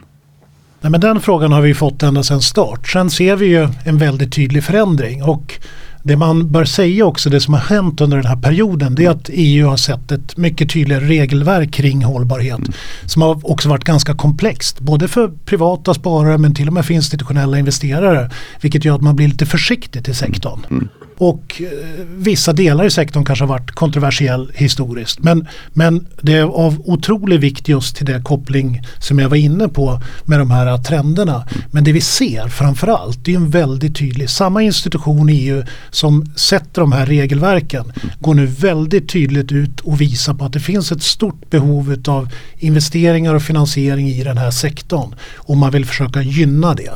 Nej, 0.85 0.91
men 0.91 1.01
den 1.01 1.19
frågan 1.19 1.51
har 1.51 1.61
vi 1.61 1.73
fått 1.73 2.03
ända 2.03 2.23
sedan 2.23 2.41
start. 2.41 2.87
Sen 2.87 3.09
ser 3.09 3.35
vi 3.35 3.45
ju 3.45 3.67
en 3.85 3.97
väldigt 3.97 4.33
tydlig 4.33 4.63
förändring. 4.63 5.23
Och 5.23 5.59
det 6.05 6.15
man 6.15 6.51
bör 6.51 6.65
säga 6.65 7.05
också, 7.05 7.29
det 7.29 7.41
som 7.41 7.53
har 7.53 7.61
hänt 7.61 8.01
under 8.01 8.17
den 8.17 8.25
här 8.25 8.35
perioden, 8.35 8.95
det 8.95 9.05
är 9.05 9.09
att 9.09 9.29
EU 9.33 9.67
har 9.67 9.77
sett 9.77 10.11
ett 10.11 10.37
mycket 10.37 10.69
tydligare 10.69 11.05
regelverk 11.05 11.73
kring 11.73 12.03
hållbarhet. 12.03 12.59
Som 13.05 13.21
har 13.21 13.51
också 13.51 13.69
varit 13.69 13.83
ganska 13.83 14.13
komplext, 14.13 14.79
både 14.79 15.07
för 15.07 15.31
privata 15.45 15.93
sparare 15.93 16.37
men 16.37 16.55
till 16.55 16.67
och 16.67 16.73
med 16.73 16.85
för 16.85 16.93
institutionella 16.93 17.59
investerare. 17.59 18.31
Vilket 18.61 18.85
gör 18.85 18.95
att 18.95 19.01
man 19.01 19.15
blir 19.15 19.27
lite 19.27 19.45
försiktig 19.45 20.05
till 20.05 20.15
sektorn. 20.15 20.87
Och 21.17 21.61
eh, 21.61 22.05
vissa 22.17 22.53
delar 22.53 22.85
i 22.85 22.91
sektorn 22.91 23.25
kanske 23.25 23.43
har 23.43 23.49
varit 23.49 23.71
kontroversiell 23.71 24.51
historiskt. 24.55 25.19
Men, 25.19 25.47
men 25.73 26.07
det 26.21 26.33
är 26.33 26.43
av 26.43 26.81
otrolig 26.85 27.39
vikt 27.39 27.67
just 27.67 27.95
till 27.95 28.05
det 28.05 28.21
koppling 28.23 28.81
som 28.99 29.19
jag 29.19 29.29
var 29.29 29.37
inne 29.37 29.67
på 29.67 30.01
med 30.25 30.39
de 30.39 30.51
här 30.51 30.77
trenderna. 30.77 31.47
Men 31.71 31.83
det 31.83 31.91
vi 31.91 32.01
ser 32.01 32.47
framförallt 32.47 33.25
det 33.25 33.31
är 33.31 33.35
en 33.35 33.49
väldigt 33.49 33.95
tydlig, 33.95 34.29
samma 34.29 34.61
institution 34.61 35.29
i 35.29 35.33
EU 35.33 35.63
som 35.89 36.25
sätter 36.35 36.81
de 36.81 36.91
här 36.91 37.05
regelverken 37.05 37.93
går 38.19 38.33
nu 38.33 38.45
väldigt 38.45 39.09
tydligt 39.09 39.51
ut 39.51 39.79
och 39.79 40.01
visar 40.01 40.33
på 40.33 40.45
att 40.45 40.53
det 40.53 40.59
finns 40.59 40.91
ett 40.91 41.03
stort 41.03 41.49
behov 41.49 41.95
av 42.07 42.29
investeringar 42.59 43.33
och 43.33 43.41
finansiering 43.41 44.07
i 44.07 44.23
den 44.23 44.37
här 44.37 44.51
sektorn. 44.51 45.15
Och 45.35 45.57
man 45.57 45.71
vill 45.71 45.85
försöka 45.85 46.21
gynna 46.21 46.73
det. 46.73 46.91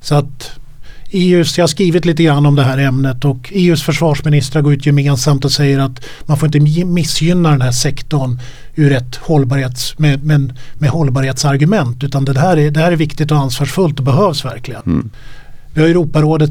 Så 0.00 0.14
att 0.14 0.58
EUs, 1.10 1.58
jag 1.58 1.62
har 1.62 1.68
skrivit 1.68 2.04
lite 2.04 2.22
grann 2.22 2.46
om 2.46 2.54
det 2.54 2.62
här 2.62 2.78
ämnet 2.78 3.24
och 3.24 3.52
EUs 3.54 3.82
försvarsministrar 3.82 4.62
går 4.62 4.72
ut 4.74 4.86
gemensamt 4.86 5.44
och 5.44 5.52
säger 5.52 5.78
att 5.78 6.04
man 6.26 6.38
får 6.38 6.56
inte 6.56 6.84
missgynna 6.84 7.50
den 7.50 7.62
här 7.62 7.72
sektorn 7.72 8.40
ur 8.74 8.92
ett 8.92 9.16
hållbarhets, 9.16 9.98
med, 9.98 10.24
med, 10.24 10.58
med 10.74 10.90
hållbarhetsargument 10.90 12.04
utan 12.04 12.24
det 12.24 12.38
här, 12.38 12.56
är, 12.56 12.70
det 12.70 12.80
här 12.80 12.92
är 12.92 12.96
viktigt 12.96 13.30
och 13.30 13.38
ansvarsfullt 13.38 13.98
och 13.98 14.04
behövs 14.04 14.44
verkligen. 14.44 15.10
Vi 15.74 15.80
har 15.80 15.88
Europarådet 15.88 16.50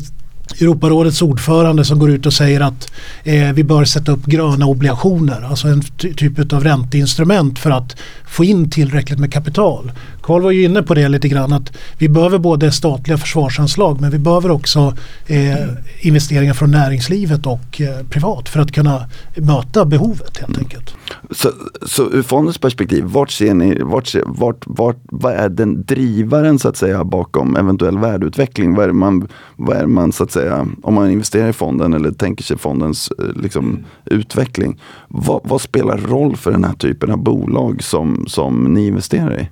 Europarådets 0.62 1.22
ordförande 1.22 1.86
som 1.86 2.00
går 2.00 2.12
ut 2.12 2.26
och 2.26 2.34
säger 2.34 2.62
att 2.62 2.92
eh, 3.24 3.52
vi 3.54 3.64
bör 3.64 3.86
sätta 3.86 4.12
upp 4.12 4.26
gröna 4.26 4.66
obligationer, 4.66 5.42
alltså 5.42 5.68
en 5.68 5.82
ty- 5.82 6.14
typ 6.14 6.54
av 6.54 6.64
ränteinstrument 6.64 7.60
för 7.60 7.72
att 7.72 7.96
få 8.26 8.44
in 8.44 8.70
tillräckligt 8.70 9.20
med 9.20 9.34
kapital. 9.34 9.92
Karl 10.24 10.42
var 10.42 10.52
ju 10.52 10.64
inne 10.64 10.84
på 10.84 10.94
det 10.94 11.10
lite 11.10 11.28
grann 11.28 11.54
att 11.54 11.78
vi 11.98 12.10
behöver 12.10 12.38
både 12.38 12.72
statliga 12.72 13.18
försvarsanslag 13.18 14.02
men 14.02 14.12
vi 14.12 14.20
behöver 14.20 14.52
också 14.52 14.96
eh, 15.28 15.68
investeringar 16.02 16.54
från 16.54 16.72
näringslivet 16.72 17.46
och 17.46 17.82
eh, 17.82 18.06
privat 18.10 18.50
för 18.50 18.60
att 18.60 18.72
kunna 18.72 19.10
möta 19.36 19.86
behovet 19.86 20.38
helt 20.38 20.58
enkelt. 20.58 20.96
Så, 21.32 21.52
så 21.82 22.12
ur 22.12 22.22
fondens 22.22 22.58
perspektiv, 22.58 23.04
vart 23.04 23.32
ser 23.32 23.54
ni, 23.54 23.80
vart, 23.82 24.08
ser, 24.08 24.24
vart, 24.26 24.64
vart, 24.68 24.98
vad 25.04 25.34
är 25.34 25.50
den 25.50 25.86
drivaren 25.86 26.60
så 26.60 26.70
att 26.70 26.78
säga 26.78 27.04
bakom 27.04 27.56
eventuell 27.56 27.98
värdeutveckling? 27.98 28.76
Vad 28.76 28.90
är, 28.90 28.94
man, 28.94 29.28
vad 29.56 29.78
är 29.78 29.86
man 29.86 30.12
så 30.12 30.24
att 30.24 30.32
säga, 30.32 30.68
om 30.84 30.94
man 30.94 31.12
investerar 31.12 31.50
i 31.50 31.54
fonden 31.54 31.94
eller 31.94 32.12
tänker 32.12 32.44
sig 32.44 32.58
fondens 32.58 33.12
eh, 33.20 33.42
liksom, 33.42 33.86
utveckling. 34.06 34.80
Vad, 35.08 35.42
vad 35.44 35.62
spelar 35.62 35.98
roll 35.98 36.36
för 36.36 36.52
den 36.52 36.64
här 36.64 36.74
typen 36.74 37.12
av 37.12 37.18
bolag 37.18 37.84
som, 37.84 38.26
som 38.28 38.64
ni 38.64 38.88
investerar 38.88 39.42
i? 39.42 39.50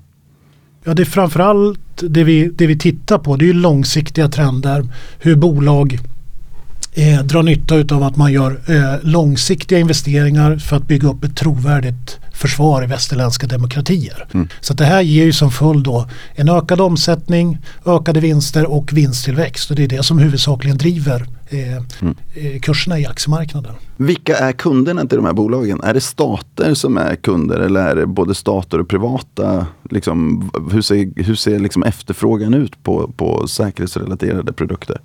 Ja, 0.83 0.93
det 0.93 1.03
är 1.03 1.05
framförallt 1.05 1.79
det 2.09 2.23
vi, 2.23 2.51
det 2.55 2.67
vi 2.67 2.77
tittar 2.77 3.17
på. 3.17 3.35
Det 3.35 3.49
är 3.49 3.53
långsiktiga 3.53 4.27
trender. 4.27 4.87
Hur 5.19 5.35
bolag 5.35 5.99
eh, 6.93 7.23
drar 7.23 7.43
nytta 7.43 7.95
av 7.95 8.03
att 8.03 8.15
man 8.15 8.33
gör 8.33 8.61
eh, 8.67 8.95
långsiktiga 9.01 9.79
investeringar 9.79 10.57
för 10.57 10.75
att 10.75 10.87
bygga 10.87 11.09
upp 11.09 11.23
ett 11.23 11.35
trovärdigt 11.35 12.19
försvar 12.33 12.83
i 12.83 12.87
västerländska 12.87 13.47
demokratier. 13.47 14.25
Så 14.61 14.73
att 14.73 14.77
det 14.77 14.85
här 14.85 15.01
ger 15.01 15.25
ju 15.25 15.33
som 15.33 15.51
följd 15.51 15.83
då 15.83 16.07
en 16.35 16.49
ökad 16.49 16.81
omsättning, 16.81 17.57
ökade 17.85 18.19
vinster 18.19 18.71
och 18.71 18.93
vinsttillväxt. 18.93 19.69
Och 19.69 19.75
det 19.75 19.83
är 19.83 19.87
det 19.87 20.03
som 20.03 20.19
huvudsakligen 20.19 20.77
driver 20.77 21.27
eh, 21.51 21.75
eh, 21.75 22.59
kurserna 22.61 22.99
i 22.99 23.05
aktiemarknaden. 23.05 23.73
Vilka 23.97 24.37
är 24.37 24.51
kunderna 24.51 25.05
till 25.05 25.17
de 25.17 25.25
här 25.25 25.33
bolagen? 25.33 25.81
Är 25.83 25.93
det 25.93 26.01
stater 26.01 26.73
som 26.73 26.97
är 26.97 27.15
kunder 27.15 27.59
eller 27.59 27.81
är 27.81 27.95
det 27.95 28.05
både 28.05 28.35
stater 28.35 28.79
och 28.79 28.89
privata? 28.89 29.67
Liksom, 29.89 30.49
hur 30.71 30.81
ser, 30.81 31.23
hur 31.23 31.35
ser 31.35 31.59
liksom 31.59 31.83
efterfrågan 31.83 32.53
ut 32.53 32.83
på, 32.83 33.11
på 33.17 33.47
säkerhetsrelaterade 33.47 34.53
produkter? 34.53 35.01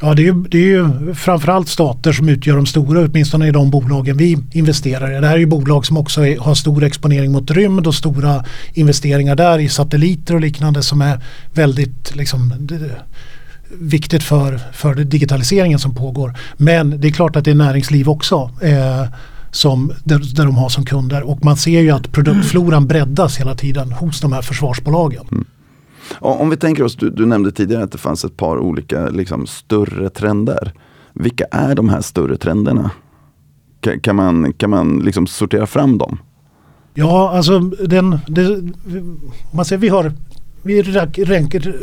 Ja, 0.00 0.14
det 0.14 0.22
är, 0.22 0.24
ju, 0.24 0.42
det 0.42 0.58
är 0.58 0.62
ju 0.62 1.14
framförallt 1.14 1.68
stater 1.68 2.12
som 2.12 2.28
utgör 2.28 2.56
de 2.56 2.66
stora, 2.66 3.00
åtminstone 3.00 3.48
i 3.48 3.50
de 3.50 3.70
bolagen 3.70 4.16
vi 4.16 4.38
investerar 4.52 5.16
i. 5.16 5.20
Det 5.20 5.26
här 5.26 5.34
är 5.34 5.38
ju 5.38 5.46
bolag 5.46 5.86
som 5.86 5.96
också 5.96 6.26
är, 6.26 6.38
har 6.38 6.54
stor 6.54 6.84
exponering 6.84 7.32
mot 7.32 7.50
rymd 7.50 7.86
och 7.86 7.94
stora 7.94 8.44
investeringar 8.74 9.36
där 9.36 9.58
i 9.58 9.68
satelliter 9.68 10.34
och 10.34 10.40
liknande 10.40 10.82
som 10.82 11.02
är 11.02 11.20
väldigt 11.54 12.16
liksom, 12.16 12.52
viktigt 13.70 14.22
för, 14.22 14.60
för 14.72 14.94
digitaliseringen 14.94 15.78
som 15.78 15.94
pågår. 15.94 16.34
Men 16.56 17.00
det 17.00 17.08
är 17.08 17.12
klart 17.12 17.36
att 17.36 17.44
det 17.44 17.50
är 17.50 17.54
näringsliv 17.54 18.08
också. 18.08 18.50
Eh, 18.62 19.06
som, 19.50 19.92
där, 20.04 20.36
där 20.36 20.44
de 20.44 20.56
har 20.56 20.68
som 20.68 20.84
kunder 20.84 21.22
och 21.22 21.44
man 21.44 21.56
ser 21.56 21.80
ju 21.80 21.90
att 21.90 22.12
produktfloran 22.12 22.86
breddas 22.86 23.40
hela 23.40 23.54
tiden 23.54 23.92
hos 23.92 24.20
de 24.20 24.32
här 24.32 24.42
försvarsbolagen. 24.42 25.26
Mm. 25.32 25.44
Om 26.18 26.50
vi 26.50 26.56
tänker 26.56 26.82
oss, 26.82 26.96
du, 26.96 27.10
du, 27.10 27.26
nämnde 27.26 27.52
tidigare 27.52 27.84
att 27.84 27.92
det 27.92 27.98
fanns 27.98 28.24
ett 28.24 28.36
par 28.36 28.58
olika 28.58 29.08
liksom, 29.08 29.46
större 29.46 30.10
trender. 30.10 30.72
Vilka 31.12 31.44
är 31.44 31.74
de 31.74 31.88
här 31.88 32.00
större 32.00 32.36
trenderna? 32.36 32.90
Kan, 33.80 34.00
kan 34.00 34.16
man, 34.16 34.52
kan 34.52 34.70
man 34.70 34.98
liksom 34.98 35.26
sortera 35.26 35.66
fram 35.66 35.98
dem? 35.98 36.18
Ja, 36.94 37.30
alltså 37.30 37.58
den, 37.60 38.18
det, 38.26 38.72
man 39.50 39.64
säger, 39.64 39.80
vi 39.80 39.88
har 39.88 40.12
vi 40.66 40.82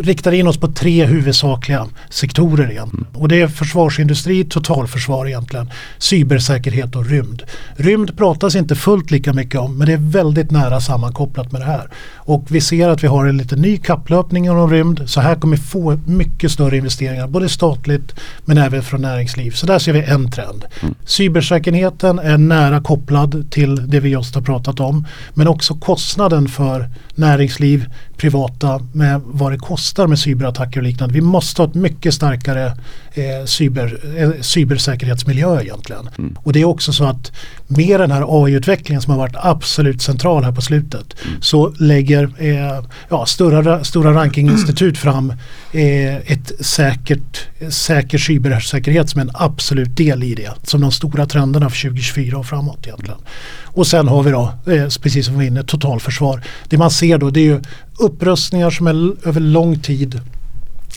riktar 0.01 0.31
in 0.31 0.47
oss 0.47 0.57
på 0.57 0.67
tre 0.67 1.05
huvudsakliga 1.05 1.87
sektorer 2.09 2.71
igen. 2.71 2.89
Mm. 2.93 3.05
Och 3.13 3.27
det 3.27 3.41
är 3.41 3.47
försvarsindustri, 3.47 4.43
totalförsvar 4.43 5.27
egentligen, 5.27 5.69
cybersäkerhet 5.97 6.95
och 6.95 7.05
rymd. 7.05 7.43
Rymd 7.75 8.17
pratas 8.17 8.55
inte 8.55 8.75
fullt 8.75 9.11
lika 9.11 9.33
mycket 9.33 9.59
om 9.59 9.77
men 9.77 9.87
det 9.87 9.93
är 9.93 10.11
väldigt 10.11 10.51
nära 10.51 10.81
sammankopplat 10.81 11.51
med 11.51 11.61
det 11.61 11.65
här. 11.65 11.89
Och 12.15 12.45
vi 12.49 12.61
ser 12.61 12.89
att 12.89 13.03
vi 13.03 13.07
har 13.07 13.25
en 13.25 13.37
lite 13.37 13.55
ny 13.55 13.77
kapplöpning 13.77 14.45
inom 14.45 14.69
rymd 14.69 15.01
så 15.05 15.21
här 15.21 15.35
kommer 15.35 15.57
vi 15.57 15.63
få 15.63 15.99
mycket 16.05 16.51
större 16.51 16.77
investeringar 16.77 17.27
både 17.27 17.49
statligt 17.49 18.15
men 18.45 18.57
även 18.57 18.83
från 18.83 19.01
näringsliv. 19.01 19.51
Så 19.51 19.65
där 19.65 19.79
ser 19.79 19.93
vi 19.93 20.03
en 20.03 20.31
trend. 20.31 20.65
Mm. 20.81 20.95
Cybersäkerheten 21.05 22.19
är 22.19 22.37
nära 22.37 22.81
kopplad 22.81 23.51
till 23.51 23.89
det 23.89 23.99
vi 23.99 24.09
just 24.09 24.35
har 24.35 24.41
pratat 24.41 24.79
om 24.79 25.07
men 25.33 25.47
också 25.47 25.73
kostnaden 25.73 26.47
för 26.47 26.89
näringsliv, 27.15 27.89
privata 28.17 28.82
med 28.93 29.21
vad 29.26 29.52
det 29.52 29.58
kostar 29.58 30.08
med 30.08 30.19
cyberattacker 30.19 30.80
och 30.80 30.84
liknande. 30.84 31.13
Vi 31.13 31.21
måste 31.21 31.62
ha 31.62 31.69
ett 31.69 31.76
mycket 31.76 32.13
starkare 32.13 32.78
eh, 33.13 33.45
cyber, 33.45 33.99
eh, 34.17 34.41
cybersäkerhetsmiljö 34.41 35.62
egentligen. 35.62 36.10
Mm. 36.17 36.38
Och 36.43 36.54
det 36.54 36.62
är 36.62 36.65
också 36.65 36.93
så 36.93 37.04
att 37.04 37.32
med 37.67 37.99
den 37.99 38.12
här 38.12 38.26
AI-utvecklingen 38.28 39.02
som 39.02 39.12
har 39.12 39.17
varit 39.17 39.36
absolut 39.36 40.02
central 40.02 40.43
här 40.43 40.52
på 40.52 40.62
slutet 40.62 41.15
mm. 41.26 41.41
så 41.41 41.73
lägger 41.80 42.23
eh, 42.38 42.86
ja, 43.10 43.26
stora, 43.26 43.84
stora 43.84 44.13
rankinginstitut 44.13 44.97
fram 44.97 45.34
eh, 45.71 46.15
ett 46.15 46.52
säkert, 46.65 47.47
säker 47.69 48.17
cybersäkerhet 48.17 49.10
som 49.10 49.21
en 49.21 49.32
absolut 49.34 49.97
del 49.97 50.23
i 50.23 50.36
det. 50.36 50.52
Som 50.63 50.82
de 50.82 50.91
stora 50.91 51.26
trenderna 51.26 51.69
för 51.69 51.82
2024 51.82 52.38
och 52.38 52.45
framåt 52.45 52.88
egentligen. 52.88 53.19
Och 53.63 53.88
sen 53.88 54.08
har 54.08 54.23
vi 54.23 54.32
då, 54.32 54.54
eh, 54.67 54.88
precis 55.02 55.26
som 55.26 55.34
vi 55.34 55.38
var 55.38 55.43
inne, 55.43 55.63
totalförsvar. 55.63 56.43
Det 56.69 56.78
man 56.78 56.91
ser 56.91 57.17
då 57.17 57.30
det 57.30 57.39
är 57.39 57.45
ju 57.45 57.62
upprustningar 57.99 58.69
som 58.69 58.88
är 58.88 59.28
över 59.28 59.39
lång 59.39 59.80
tid 59.80 60.21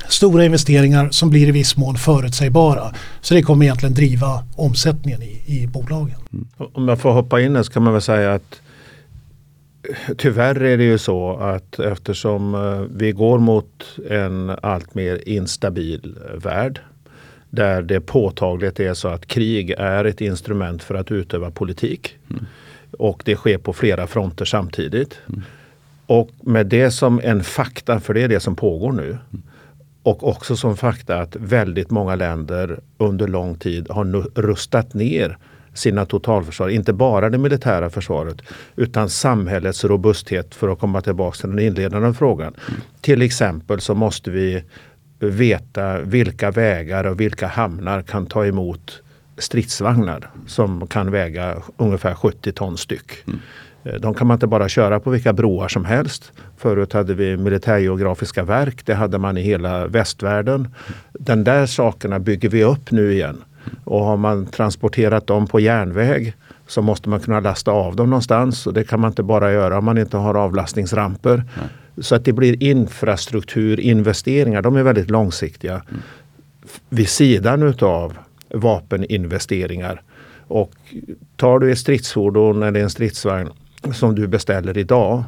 stora 0.08 0.44
investeringar 0.44 1.10
som 1.10 1.30
blir 1.30 1.48
i 1.48 1.50
viss 1.50 1.76
mån 1.76 1.96
förutsägbara. 1.96 2.94
Så 3.20 3.34
det 3.34 3.42
kommer 3.42 3.64
egentligen 3.64 3.94
driva 3.94 4.44
omsättningen 4.56 5.22
i, 5.22 5.42
i 5.46 5.66
bolagen. 5.66 6.18
Mm. 6.32 6.46
Om 6.72 6.88
jag 6.88 7.00
får 7.00 7.12
hoppa 7.12 7.40
in 7.40 7.56
här 7.56 7.62
så 7.62 7.72
kan 7.72 7.82
man 7.82 7.92
väl 7.92 8.02
säga 8.02 8.34
att 8.34 8.60
tyvärr 10.16 10.62
är 10.62 10.78
det 10.78 10.84
ju 10.84 10.98
så 10.98 11.36
att 11.36 11.78
eftersom 11.78 12.54
eh, 12.54 12.98
vi 12.98 13.12
går 13.12 13.38
mot 13.38 13.98
en 14.10 14.52
allt 14.62 14.94
mer 14.94 15.28
instabil 15.28 16.16
värld 16.34 16.80
där 17.50 17.82
det 17.82 18.00
påtagligt 18.00 18.80
är 18.80 18.94
så 18.94 19.08
att 19.08 19.26
krig 19.26 19.70
är 19.70 20.04
ett 20.04 20.20
instrument 20.20 20.82
för 20.82 20.94
att 20.94 21.12
utöva 21.12 21.50
politik. 21.50 22.16
Mm. 22.30 22.46
Och 22.98 23.22
det 23.24 23.36
sker 23.36 23.58
på 23.58 23.72
flera 23.72 24.06
fronter 24.06 24.44
samtidigt. 24.44 25.18
Mm. 25.28 25.42
Och 26.06 26.30
med 26.40 26.66
det 26.66 26.90
som 26.90 27.20
en 27.24 27.44
fakta, 27.44 28.00
för 28.00 28.14
det 28.14 28.22
är 28.22 28.28
det 28.28 28.40
som 28.40 28.56
pågår 28.56 28.92
nu. 28.92 29.08
Mm. 29.08 29.42
Och 30.06 30.28
också 30.28 30.56
som 30.56 30.76
fakta 30.76 31.18
att 31.18 31.36
väldigt 31.36 31.90
många 31.90 32.14
länder 32.14 32.80
under 32.98 33.28
lång 33.28 33.54
tid 33.58 33.90
har 33.90 34.04
rustat 34.40 34.94
ner 34.94 35.38
sina 35.74 36.06
totalförsvar. 36.06 36.68
Inte 36.68 36.92
bara 36.92 37.30
det 37.30 37.38
militära 37.38 37.90
försvaret 37.90 38.36
utan 38.76 39.08
samhällets 39.08 39.84
robusthet 39.84 40.54
för 40.54 40.68
att 40.68 40.78
komma 40.78 41.00
tillbaka 41.00 41.36
till 41.36 41.50
den 41.50 41.58
inledande 41.58 42.12
frågan. 42.12 42.54
Mm. 42.68 42.80
Till 43.00 43.22
exempel 43.22 43.80
så 43.80 43.94
måste 43.94 44.30
vi 44.30 44.64
veta 45.18 46.00
vilka 46.00 46.50
vägar 46.50 47.04
och 47.04 47.20
vilka 47.20 47.46
hamnar 47.46 48.02
kan 48.02 48.26
ta 48.26 48.46
emot 48.46 49.02
stridsvagnar 49.38 50.30
som 50.46 50.86
kan 50.86 51.10
väga 51.10 51.62
ungefär 51.76 52.14
70 52.14 52.52
ton 52.52 52.78
styck. 52.78 53.12
Mm. 53.26 53.40
Eh, 53.86 54.00
de 54.00 54.14
kan 54.14 54.26
man 54.26 54.34
inte 54.34 54.46
bara 54.46 54.68
köra 54.68 55.00
på 55.00 55.10
vilka 55.10 55.32
broar 55.32 55.68
som 55.68 55.84
helst. 55.84 56.32
Förut 56.56 56.92
hade 56.92 57.14
vi 57.14 57.36
militärgeografiska 57.36 58.44
verk, 58.44 58.86
det 58.86 58.94
hade 58.94 59.18
man 59.18 59.36
i 59.36 59.42
hela 59.42 59.86
västvärlden. 59.86 60.68
Den 61.12 61.44
där 61.44 61.66
sakerna 61.66 62.18
bygger 62.18 62.48
vi 62.48 62.64
upp 62.64 62.90
nu 62.90 63.12
igen. 63.12 63.44
Och 63.84 64.04
har 64.04 64.16
man 64.16 64.46
transporterat 64.46 65.26
dem 65.26 65.46
på 65.46 65.60
järnväg 65.60 66.34
så 66.66 66.82
måste 66.82 67.08
man 67.08 67.20
kunna 67.20 67.40
lasta 67.40 67.70
av 67.70 67.96
dem 67.96 68.10
någonstans. 68.10 68.66
Och 68.66 68.74
det 68.74 68.84
kan 68.84 69.00
man 69.00 69.10
inte 69.10 69.22
bara 69.22 69.52
göra 69.52 69.78
om 69.78 69.84
man 69.84 69.98
inte 69.98 70.16
har 70.16 70.34
avlastningsramper. 70.34 71.36
Nej. 71.36 71.66
Så 71.98 72.14
att 72.14 72.24
det 72.24 72.32
blir 72.32 72.62
infrastrukturinvesteringar, 72.62 74.62
de 74.62 74.76
är 74.76 74.82
väldigt 74.82 75.10
långsiktiga. 75.10 75.74
Mm. 75.74 76.02
Vid 76.88 77.08
sidan 77.08 77.62
utav 77.62 78.18
vapeninvesteringar. 78.54 80.02
Och 80.48 80.72
tar 81.36 81.58
du 81.58 81.72
ett 81.72 81.78
stridsfordon 81.78 82.62
eller 82.62 82.80
en 82.80 82.90
stridsvagn 82.90 83.50
som 83.94 84.14
du 84.14 84.26
beställer 84.26 84.78
idag 84.78 85.24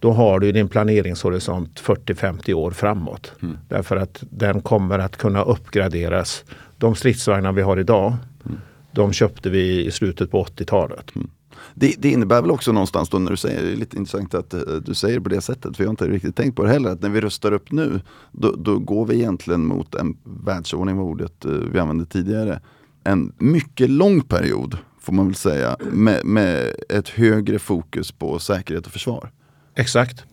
då 0.00 0.12
har 0.12 0.40
du 0.40 0.52
din 0.52 0.68
planeringshorisont 0.68 1.80
40-50 1.80 2.52
år 2.52 2.70
framåt. 2.70 3.32
Mm. 3.42 3.56
Därför 3.68 3.96
att 3.96 4.24
den 4.30 4.60
kommer 4.60 4.98
att 4.98 5.16
kunna 5.16 5.42
uppgraderas. 5.42 6.44
De 6.78 6.94
stridsvagnar 6.94 7.52
vi 7.52 7.62
har 7.62 7.76
idag, 7.76 8.14
mm. 8.46 8.58
de 8.92 9.12
köpte 9.12 9.50
vi 9.50 9.86
i 9.86 9.90
slutet 9.90 10.30
på 10.30 10.44
80-talet. 10.44 11.16
Mm. 11.16 11.30
Det, 11.74 11.94
det, 11.98 12.10
innebär 12.10 12.42
väl 12.42 12.50
också 12.50 12.72
någonstans 12.72 13.08
då 13.08 13.18
när 13.18 13.30
du 13.30 13.36
säger, 13.36 13.62
det 13.62 13.72
är 13.72 13.76
lite 13.76 13.96
intressant 13.96 14.34
att 14.34 14.54
uh, 14.54 14.60
du 14.60 14.94
säger 14.94 15.20
på 15.20 15.28
det 15.28 15.40
sättet, 15.40 15.76
för 15.76 15.84
jag 15.84 15.88
har 15.88 15.92
inte 15.92 16.08
riktigt 16.08 16.36
tänkt 16.36 16.56
på 16.56 16.64
det 16.64 16.70
heller, 16.70 16.90
att 16.90 17.02
när 17.02 17.08
vi 17.08 17.20
rustar 17.20 17.52
upp 17.52 17.72
nu, 17.72 18.00
då, 18.32 18.52
då 18.52 18.78
går 18.78 19.06
vi 19.06 19.14
egentligen 19.14 19.66
mot 19.66 19.94
en 19.94 20.16
världsordning, 20.24 20.96
var 20.96 21.04
ordet 21.04 21.46
uh, 21.46 21.52
vi 21.72 21.78
använde 21.78 22.06
tidigare, 22.06 22.60
en 23.04 23.32
mycket 23.38 23.90
lång 23.90 24.20
period 24.20 24.76
får 25.10 25.14
man 25.14 25.26
väl 25.26 25.34
säga, 25.34 25.76
med, 25.80 26.24
med 26.24 26.72
ett 26.88 27.08
högre 27.08 27.58
fokus 27.58 28.12
på 28.12 28.38
säkerhet 28.38 28.86
och 28.86 28.92
försvar. 28.92 29.30
Exakt. 29.74 30.24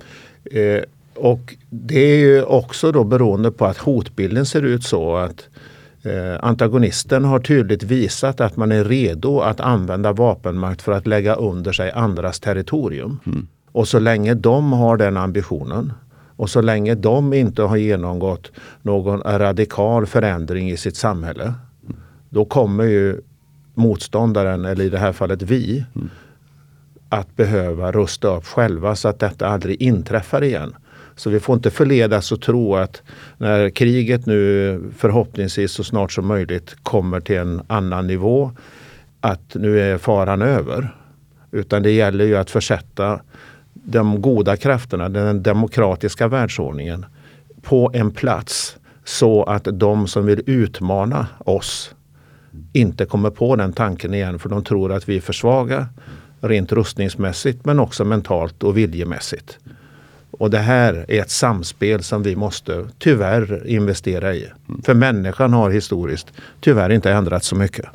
Eh, 0.52 0.84
och 1.16 1.56
det 1.70 2.00
är 2.00 2.18
ju 2.18 2.44
också 2.44 2.92
då 2.92 3.04
beroende 3.04 3.52
på 3.52 3.66
att 3.66 3.78
hotbilden 3.78 4.46
ser 4.46 4.62
ut 4.62 4.84
så 4.84 5.16
att 5.16 5.48
eh, 6.04 6.40
antagonisten 6.40 7.26
har 7.26 7.40
tydligt 7.40 7.84
visat 7.84 8.42
att 8.42 8.58
man 8.58 8.72
är 8.72 8.84
redo 8.84 9.40
att 9.40 9.60
använda 9.60 10.14
vapenmakt 10.14 10.82
för 10.82 10.92
att 10.92 11.08
lägga 11.08 11.36
under 11.36 11.72
sig 11.72 11.92
andras 11.92 12.40
territorium. 12.40 13.20
Mm. 13.26 13.48
Och 13.72 13.88
så 13.88 14.00
länge 14.00 14.34
de 14.34 14.74
har 14.74 14.98
den 14.98 15.18
ambitionen 15.18 15.94
och 16.36 16.50
så 16.50 16.62
länge 16.62 16.96
de 16.96 17.34
inte 17.34 17.62
har 17.62 17.78
genomgått 17.78 18.52
någon 18.82 19.22
radikal 19.22 20.06
förändring 20.06 20.70
i 20.72 20.78
sitt 20.78 20.96
samhälle 20.96 21.54
då 22.30 22.46
kommer 22.46 22.84
ju 22.84 23.22
motståndaren, 23.78 24.66
eller 24.66 24.86
i 24.86 24.90
det 24.90 24.98
här 24.98 25.12
fallet 25.12 25.42
vi, 25.42 25.86
mm. 25.96 26.10
att 27.10 27.36
behöva 27.36 27.92
rusta 27.92 28.38
upp 28.38 28.46
själva 28.46 28.96
så 28.96 29.08
att 29.08 29.20
detta 29.20 29.48
aldrig 29.48 29.82
inträffar 29.82 30.44
igen. 30.44 30.76
Så 31.16 31.30
vi 31.30 31.40
får 31.40 31.56
inte 31.56 31.72
förledas 31.72 32.32
att 32.32 32.42
tro 32.42 32.76
att 32.76 33.02
när 33.38 33.70
kriget 33.70 34.26
nu 34.26 34.82
förhoppningsvis 34.98 35.72
så 35.72 35.84
snart 35.84 36.12
som 36.12 36.28
möjligt 36.28 36.76
kommer 36.84 37.20
till 37.20 37.38
en 37.38 37.62
annan 37.68 38.08
nivå, 38.08 38.52
att 39.22 39.56
nu 39.56 39.80
är 39.80 39.98
faran 39.98 40.42
över. 40.42 40.96
Utan 41.52 41.84
det 41.84 41.92
gäller 41.92 42.26
ju 42.26 42.38
att 42.38 42.50
försätta 42.50 43.20
de 43.74 44.22
goda 44.22 44.58
krafterna, 44.58 45.10
den 45.10 45.44
demokratiska 45.44 46.28
världsordningen, 46.28 47.06
på 47.62 47.92
en 47.94 48.12
plats 48.12 48.78
så 49.04 49.44
att 49.44 49.68
de 49.72 50.08
som 50.08 50.26
vill 50.26 50.42
utmana 50.46 51.28
oss 51.40 51.96
inte 52.74 53.06
kommer 53.06 53.30
på 53.30 53.56
den 53.56 53.74
tanken 53.74 54.14
igen 54.14 54.40
för 54.40 54.50
de 54.50 54.64
tror 54.64 54.92
att 54.92 55.10
vi 55.10 55.18
är 55.18 55.22
för 55.22 55.34
svaga 55.34 55.88
rent 56.42 56.72
rustningsmässigt 56.72 57.66
men 57.66 57.80
också 57.80 58.06
mentalt 58.06 58.64
och 58.64 58.78
viljemässigt. 58.78 59.60
Och 60.32 60.50
det 60.50 60.60
här 60.60 61.06
är 61.08 61.22
ett 61.22 61.30
samspel 61.30 62.04
som 62.04 62.24
vi 62.24 62.36
måste 62.36 62.86
tyvärr 63.00 63.68
investera 63.68 64.34
i. 64.34 64.48
För 64.84 64.94
människan 64.94 65.54
har 65.54 65.70
historiskt 65.70 66.28
tyvärr 66.62 66.90
inte 66.90 67.12
ändrats 67.12 67.48
så 67.48 67.56
mycket. 67.56 67.86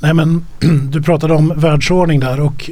Nej 0.00 0.14
men 0.14 0.46
du 0.90 1.02
pratade 1.02 1.34
om 1.34 1.52
världsordning 1.56 2.20
där 2.20 2.40
och, 2.40 2.70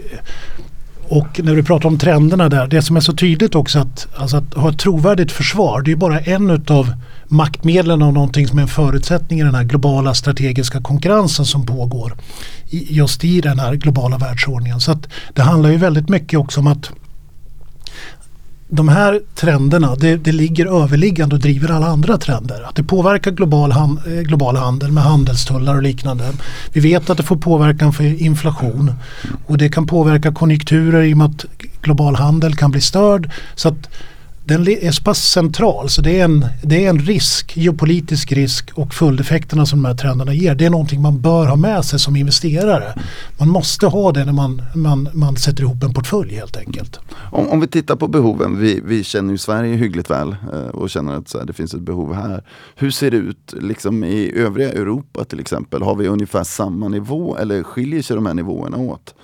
och 1.09 1.41
när 1.45 1.57
du 1.57 1.63
pratar 1.63 1.89
om 1.89 1.99
trenderna 1.99 2.49
där. 2.49 2.67
Det 2.67 2.83
som 2.83 2.97
är 2.97 3.01
så 3.01 3.13
tydligt 3.13 3.55
också 3.55 3.79
att, 3.79 4.09
alltså 4.17 4.37
att 4.37 4.55
ha 4.55 4.71
ett 4.71 4.79
trovärdigt 4.79 5.33
försvar 5.33 5.83
det 5.83 5.93
är 5.93 5.97
bara 5.97 6.21
en 6.21 6.51
utav 6.51 6.93
maktmedlen 7.33 8.03
av 8.03 8.13
någonting 8.13 8.49
som 8.49 8.59
är 8.59 8.63
en 8.63 8.69
förutsättning 8.69 9.41
i 9.41 9.43
den 9.43 9.55
här 9.55 9.65
globala 9.65 10.15
strategiska 10.15 10.81
konkurrensen 10.81 11.45
som 11.45 11.67
pågår 11.67 12.17
just 12.71 13.25
i 13.25 13.41
den 13.41 13.59
här 13.59 13.75
globala 13.75 14.19
världsordningen. 14.19 14.81
Så 14.81 14.93
att 14.93 15.09
det 15.35 15.43
handlar 15.43 15.71
ju 15.71 15.77
väldigt 15.77 16.09
mycket 16.09 16.39
också 16.39 16.61
om 16.61 16.67
att 16.67 16.91
de 18.69 18.89
här 18.89 19.21
trenderna 19.35 19.95
det, 19.95 20.17
det 20.17 20.33
ligger 20.33 20.83
överliggande 20.83 21.35
och 21.35 21.41
driver 21.41 21.71
alla 21.71 21.87
andra 21.87 22.19
trender. 22.19 22.63
Att 22.63 22.75
det 22.75 22.85
påverkar 22.85 23.31
global, 23.31 23.73
han, 23.73 24.01
eh, 24.07 24.13
global 24.13 24.57
handel 24.57 24.93
med 24.93 25.05
handelstullar 25.05 25.77
och 25.77 25.83
liknande. 25.83 26.33
Vi 26.73 26.81
vet 26.81 27.11
att 27.11 27.17
det 27.17 27.23
får 27.23 27.37
påverkan 27.37 27.93
för 27.93 28.23
inflation 28.23 28.95
och 29.47 29.59
det 29.59 29.69
kan 29.69 29.87
påverka 29.87 30.33
konjunkturer 30.33 31.03
i 31.03 31.15
och 31.15 31.19
med 31.19 31.27
att 31.27 31.45
global 31.83 32.17
handel 32.17 32.57
kan 32.57 32.71
bli 32.71 32.81
störd. 32.81 33.31
Så 33.55 33.69
att 33.69 33.89
den 34.45 34.69
är 34.69 34.91
så 34.91 35.03
pass 35.03 35.19
central 35.19 35.89
så 35.89 36.03
det 36.03 36.21
är, 36.21 36.25
en, 36.25 36.47
det 36.63 36.85
är 36.85 36.91
en 36.91 36.99
risk, 36.99 37.57
geopolitisk 37.57 38.33
risk 38.33 38.71
och 38.75 38.95
följdeffekterna 38.95 39.67
som 39.67 39.83
de 39.83 39.89
här 39.89 39.97
trenderna 39.97 40.35
ger. 40.35 40.55
Det 40.55 40.67
är 40.67 40.71
någonting 40.71 41.03
man 41.03 41.21
bör 41.21 41.47
ha 41.47 41.57
med 41.57 41.85
sig 41.85 41.99
som 41.99 42.17
investerare. 42.17 42.95
Man 43.39 43.49
måste 43.49 43.87
ha 43.87 44.13
det 44.13 44.25
när 44.25 44.33
man, 44.33 44.63
man, 44.75 45.09
man 45.13 45.37
sätter 45.37 45.63
ihop 45.63 45.83
en 45.83 45.95
portfölj 45.95 46.35
helt 46.35 46.57
enkelt. 46.57 47.01
Om, 47.33 47.49
om 47.49 47.61
vi 47.61 47.67
tittar 47.67 47.97
på 47.97 48.09
behoven, 48.09 48.59
vi, 48.59 48.81
vi 48.85 49.05
känner 49.05 49.31
ju 49.31 49.39
Sverige 49.39 49.77
hyggligt 49.77 50.11
väl 50.11 50.37
eh, 50.53 50.69
och 50.69 50.91
känner 50.91 51.17
att 51.17 51.35
här, 51.35 51.45
det 51.45 51.53
finns 51.53 51.75
ett 51.75 51.81
behov 51.81 52.15
här. 52.15 52.45
Hur 52.77 52.91
ser 52.91 53.11
det 53.11 53.17
ut 53.17 53.55
liksom 53.61 54.05
i 54.05 54.33
övriga 54.37 54.73
Europa 54.73 55.25
till 55.25 55.41
exempel? 55.41 55.83
Har 55.83 55.95
vi 55.95 56.09
ungefär 56.09 56.45
samma 56.45 56.89
nivå 56.89 57.37
eller 57.37 57.63
skiljer 57.63 58.03
sig 58.03 58.17
de 58.17 58.27
här 58.27 58.35
nivåerna 58.35 58.77
åt? 58.77 59.15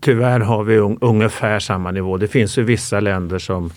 Tyvärr 0.00 0.40
har 0.40 0.64
vi 0.64 0.76
un 0.76 0.98
ungefär 1.00 1.60
samma 1.60 1.90
nivå. 1.90 2.16
Det 2.16 2.28
finns 2.28 2.58
ju 2.58 2.62
vissa 2.62 3.00
länder 3.00 3.38
som 3.38 3.70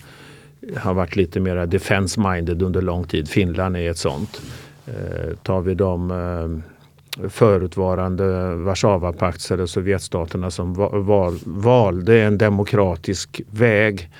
har 0.76 0.94
varit 0.94 1.16
lite 1.16 1.40
mer 1.40 1.66
defense-minded 1.66 2.62
under 2.62 2.82
lång 2.82 3.04
tid. 3.04 3.28
Finland 3.28 3.76
är 3.76 3.90
ett 3.90 3.98
sånt. 3.98 4.40
Eh, 4.86 5.36
tar 5.42 5.60
vi 5.60 5.74
de 5.74 6.10
eh, 6.10 7.28
förutvarande 7.28 8.54
Warszawapakts 8.54 9.50
eller 9.50 9.66
Sovjetstaterna 9.66 10.50
som 10.50 10.74
val, 11.06 11.38
valde 11.44 12.22
en 12.22 12.38
demokratisk 12.38 13.40
väg 13.50 14.10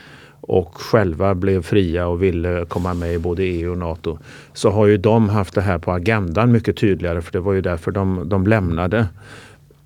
och 0.41 0.75
själva 0.75 1.35
blev 1.35 1.63
fria 1.63 2.07
och 2.07 2.23
ville 2.23 2.65
komma 2.69 2.95
med 2.95 3.15
i 3.15 3.19
både 3.19 3.43
EU 3.43 3.71
och 3.71 3.79
NATO 3.79 4.19
så 4.53 4.71
har 4.71 4.87
ju 4.87 4.97
de 4.97 5.29
haft 5.29 5.55
det 5.55 5.61
här 5.61 5.79
på 5.79 5.93
agendan 5.93 6.53
mycket 6.53 6.77
tydligare 6.77 7.23
för 7.23 7.33
det 7.33 7.41
var 7.41 7.53
ju 7.53 7.61
därför 7.61 7.91
de, 7.91 8.29
de 8.29 8.47
lämnade. 8.47 9.07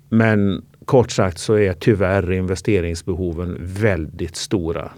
Men 0.09 0.65
kort 0.85 1.11
sagt 1.11 1.39
så 1.39 1.53
är 1.53 1.73
tyvärr 1.73 2.31
investeringsbehoven 2.31 3.57
väldigt 3.59 4.35
stora 4.35 4.91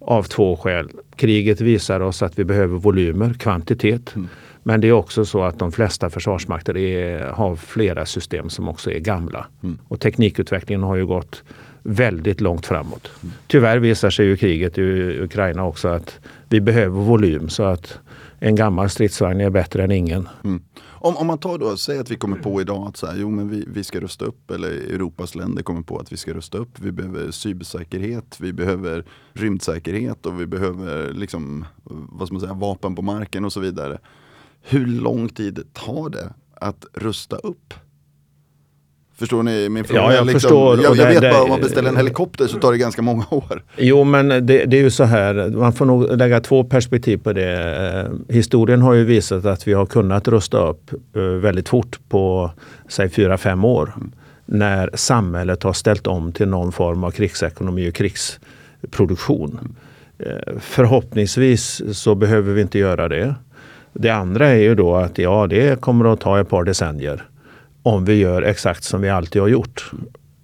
av 0.00 0.22
två 0.22 0.56
skäl. 0.56 0.90
Kriget 1.16 1.60
visar 1.60 2.00
oss 2.00 2.22
att 2.22 2.38
vi 2.38 2.44
behöver 2.44 2.78
volymer, 2.78 3.34
kvantitet. 3.34 4.16
Mm. 4.16 4.28
Men 4.62 4.80
det 4.80 4.88
är 4.88 4.92
också 4.92 5.24
så 5.24 5.42
att 5.42 5.58
de 5.58 5.72
flesta 5.72 6.10
försvarsmakter 6.10 6.76
är, 6.76 7.26
har 7.26 7.56
flera 7.56 8.06
system 8.06 8.50
som 8.50 8.68
också 8.68 8.90
är 8.90 8.98
gamla. 8.98 9.46
Mm. 9.62 9.78
Och 9.88 10.00
teknikutvecklingen 10.00 10.82
har 10.82 10.96
ju 10.96 11.06
gått 11.06 11.42
väldigt 11.82 12.40
långt 12.40 12.66
framåt. 12.66 13.10
Mm. 13.22 13.34
Tyvärr 13.46 13.78
visar 13.78 14.10
sig 14.10 14.26
ju 14.26 14.36
kriget 14.36 14.78
i 14.78 14.82
Ukraina 15.20 15.64
också 15.64 15.88
att 15.88 16.18
vi 16.48 16.60
behöver 16.60 17.00
volym 17.00 17.48
så 17.48 17.62
att 17.62 17.98
en 18.38 18.54
gammal 18.54 18.90
stridsvagn 18.90 19.40
är 19.40 19.50
bättre 19.50 19.84
än 19.84 19.90
ingen. 19.90 20.28
Mm. 20.44 20.62
Om, 21.02 21.16
om 21.16 21.26
man 21.26 21.38
tar 21.38 21.58
då, 21.58 21.76
säg 21.76 21.98
att 21.98 22.10
vi 22.10 22.16
kommer 22.16 22.36
på 22.36 22.60
idag 22.60 22.88
att 22.88 22.96
så 22.96 23.06
här, 23.06 23.16
jo, 23.16 23.30
men 23.30 23.48
vi, 23.48 23.64
vi 23.68 23.84
ska 23.84 24.00
rusta 24.00 24.24
upp, 24.24 24.50
eller 24.50 24.68
Europas 24.68 25.34
länder 25.34 25.62
kommer 25.62 25.82
på 25.82 25.98
att 25.98 26.12
vi 26.12 26.16
ska 26.16 26.34
rusta 26.34 26.58
upp. 26.58 26.78
Vi 26.80 26.92
behöver 26.92 27.30
cybersäkerhet, 27.30 28.40
vi 28.40 28.52
behöver 28.52 29.04
rymdsäkerhet 29.32 30.26
och 30.26 30.40
vi 30.40 30.46
behöver 30.46 31.12
liksom, 31.12 31.64
vad 31.84 32.28
ska 32.28 32.34
man 32.34 32.40
säga, 32.40 32.54
vapen 32.54 32.94
på 32.94 33.02
marken 33.02 33.44
och 33.44 33.52
så 33.52 33.60
vidare. 33.60 33.98
Hur 34.62 34.86
lång 34.86 35.28
tid 35.28 35.72
tar 35.72 36.10
det 36.10 36.34
att 36.54 36.84
rusta 36.92 37.36
upp? 37.36 37.74
Förstår 39.20 39.42
ni 39.42 39.68
min 39.68 39.84
fråga? 39.84 40.02
Ja, 40.02 40.14
jag 40.14 40.26
liksom, 40.26 40.40
förstår. 40.40 40.82
Jag, 40.82 40.96
jag 40.96 41.06
det, 41.06 41.14
vet 41.14 41.22
det, 41.22 41.30
bara 41.30 41.42
om 41.42 41.48
man 41.48 41.60
beställer 41.60 41.88
en 41.88 41.96
helikopter 41.96 42.46
så 42.46 42.58
tar 42.58 42.72
det 42.72 42.78
ganska 42.78 43.02
många 43.02 43.24
år. 43.30 43.62
Jo, 43.76 44.04
men 44.04 44.28
det, 44.28 44.40
det, 44.40 44.78
är 44.78 44.82
ju 44.82 44.90
så 44.90 45.04
här. 45.04 45.50
Man 45.50 45.72
får 45.72 45.84
nog 45.84 46.16
lägga 46.16 46.40
två 46.40 46.64
perspektiv 46.64 47.16
på 47.16 47.32
det. 47.32 47.76
Eh, 48.28 48.34
historien 48.34 48.82
har 48.82 48.94
ju 48.94 49.04
visat 49.04 49.44
att 49.44 49.68
vi 49.68 49.72
har 49.72 49.86
kunnat 49.86 50.28
rusta 50.28 50.68
upp 50.68 50.90
eh, 51.16 51.22
väldigt 51.22 51.68
fort 51.68 51.98
på 52.08 52.50
säg 52.88 53.08
fyra 53.08 53.38
fem 53.38 53.64
år. 53.64 53.92
Mm. 53.96 54.12
När 54.46 54.90
samhället 54.94 55.62
har 55.62 55.72
ställt 55.72 56.06
om 56.06 56.32
till 56.32 56.48
någon 56.48 56.72
form 56.72 57.04
av 57.04 57.10
krigsekonomi 57.10 57.90
och 57.90 57.94
krigsproduktion. 57.94 59.58
Mm. 59.60 60.36
Eh, 60.36 60.54
förhoppningsvis 60.60 61.82
så 61.92 62.14
behöver 62.14 62.52
vi 62.52 62.60
inte 62.62 62.78
göra 62.78 63.08
det. 63.08 63.34
Det 63.92 64.10
andra 64.10 64.48
är 64.48 64.62
ju 64.62 64.74
då 64.74 64.96
att 64.96 65.18
ja, 65.18 65.46
det 65.46 65.80
kommer 65.80 66.12
att 66.12 66.20
ta 66.20 66.40
ett 66.40 66.48
par 66.48 66.64
decennier 66.64 67.29
om 67.82 68.04
vi 68.04 68.14
gör 68.14 68.42
exakt 68.42 68.84
som 68.84 69.00
vi 69.00 69.08
alltid 69.08 69.42
har 69.42 69.48
gjort. 69.48 69.90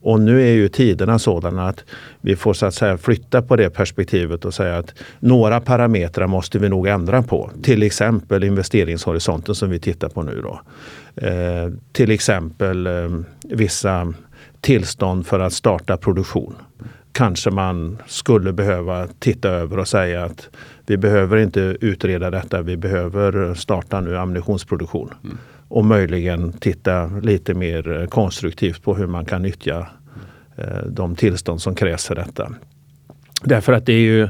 Och 0.06 0.20
nu 0.20 0.42
är 0.42 0.52
ju 0.52 0.68
tiderna 0.68 1.18
sådana 1.18 1.68
att 1.68 1.84
vi 2.20 2.36
får 2.36 2.54
så 2.54 2.66
att 2.66 2.74
säga 2.74 2.98
flytta 2.98 3.42
på 3.42 3.56
det 3.56 3.70
perspektivet 3.70 4.44
och 4.44 4.54
säga 4.54 4.78
att 4.78 4.94
några 5.18 5.60
parametrar 5.60 6.26
måste 6.26 6.58
vi 6.58 6.68
nog 6.68 6.86
ändra 6.86 7.22
på. 7.22 7.50
Till 7.62 7.82
exempel 7.82 8.44
investeringshorisonten 8.44 9.54
som 9.54 9.70
vi 9.70 9.78
tittar 9.78 10.08
på 10.08 10.22
nu. 10.22 10.42
Då. 10.42 10.60
Eh, 11.26 11.72
till 11.92 12.10
exempel 12.10 12.86
eh, 12.86 13.10
vissa 13.42 14.12
tillstånd 14.60 15.26
för 15.26 15.40
att 15.40 15.52
starta 15.52 15.96
produktion. 15.96 16.54
Kanske 17.12 17.50
man 17.50 17.98
skulle 18.06 18.52
behöva 18.52 19.06
titta 19.18 19.48
över 19.48 19.78
och 19.78 19.88
säga 19.88 20.24
att 20.24 20.48
vi 20.86 20.96
behöver 20.96 21.36
inte 21.36 21.76
utreda 21.80 22.30
detta, 22.30 22.62
vi 22.62 22.76
behöver 22.76 23.54
starta 23.54 24.00
nu 24.00 24.18
ammunitionsproduktion. 24.18 25.14
Mm 25.24 25.38
och 25.68 25.84
möjligen 25.84 26.52
titta 26.52 27.06
lite 27.06 27.54
mer 27.54 28.06
konstruktivt 28.06 28.82
på 28.82 28.94
hur 28.94 29.06
man 29.06 29.24
kan 29.24 29.42
nyttja 29.42 29.86
eh, 30.56 30.82
de 30.86 31.16
tillstånd 31.16 31.62
som 31.62 31.74
krävs 31.74 32.06
för 32.06 32.14
detta. 32.14 32.52
Därför 33.42 33.72
att 33.72 33.86
det 33.86 33.92
är 33.92 34.00
ju 34.00 34.22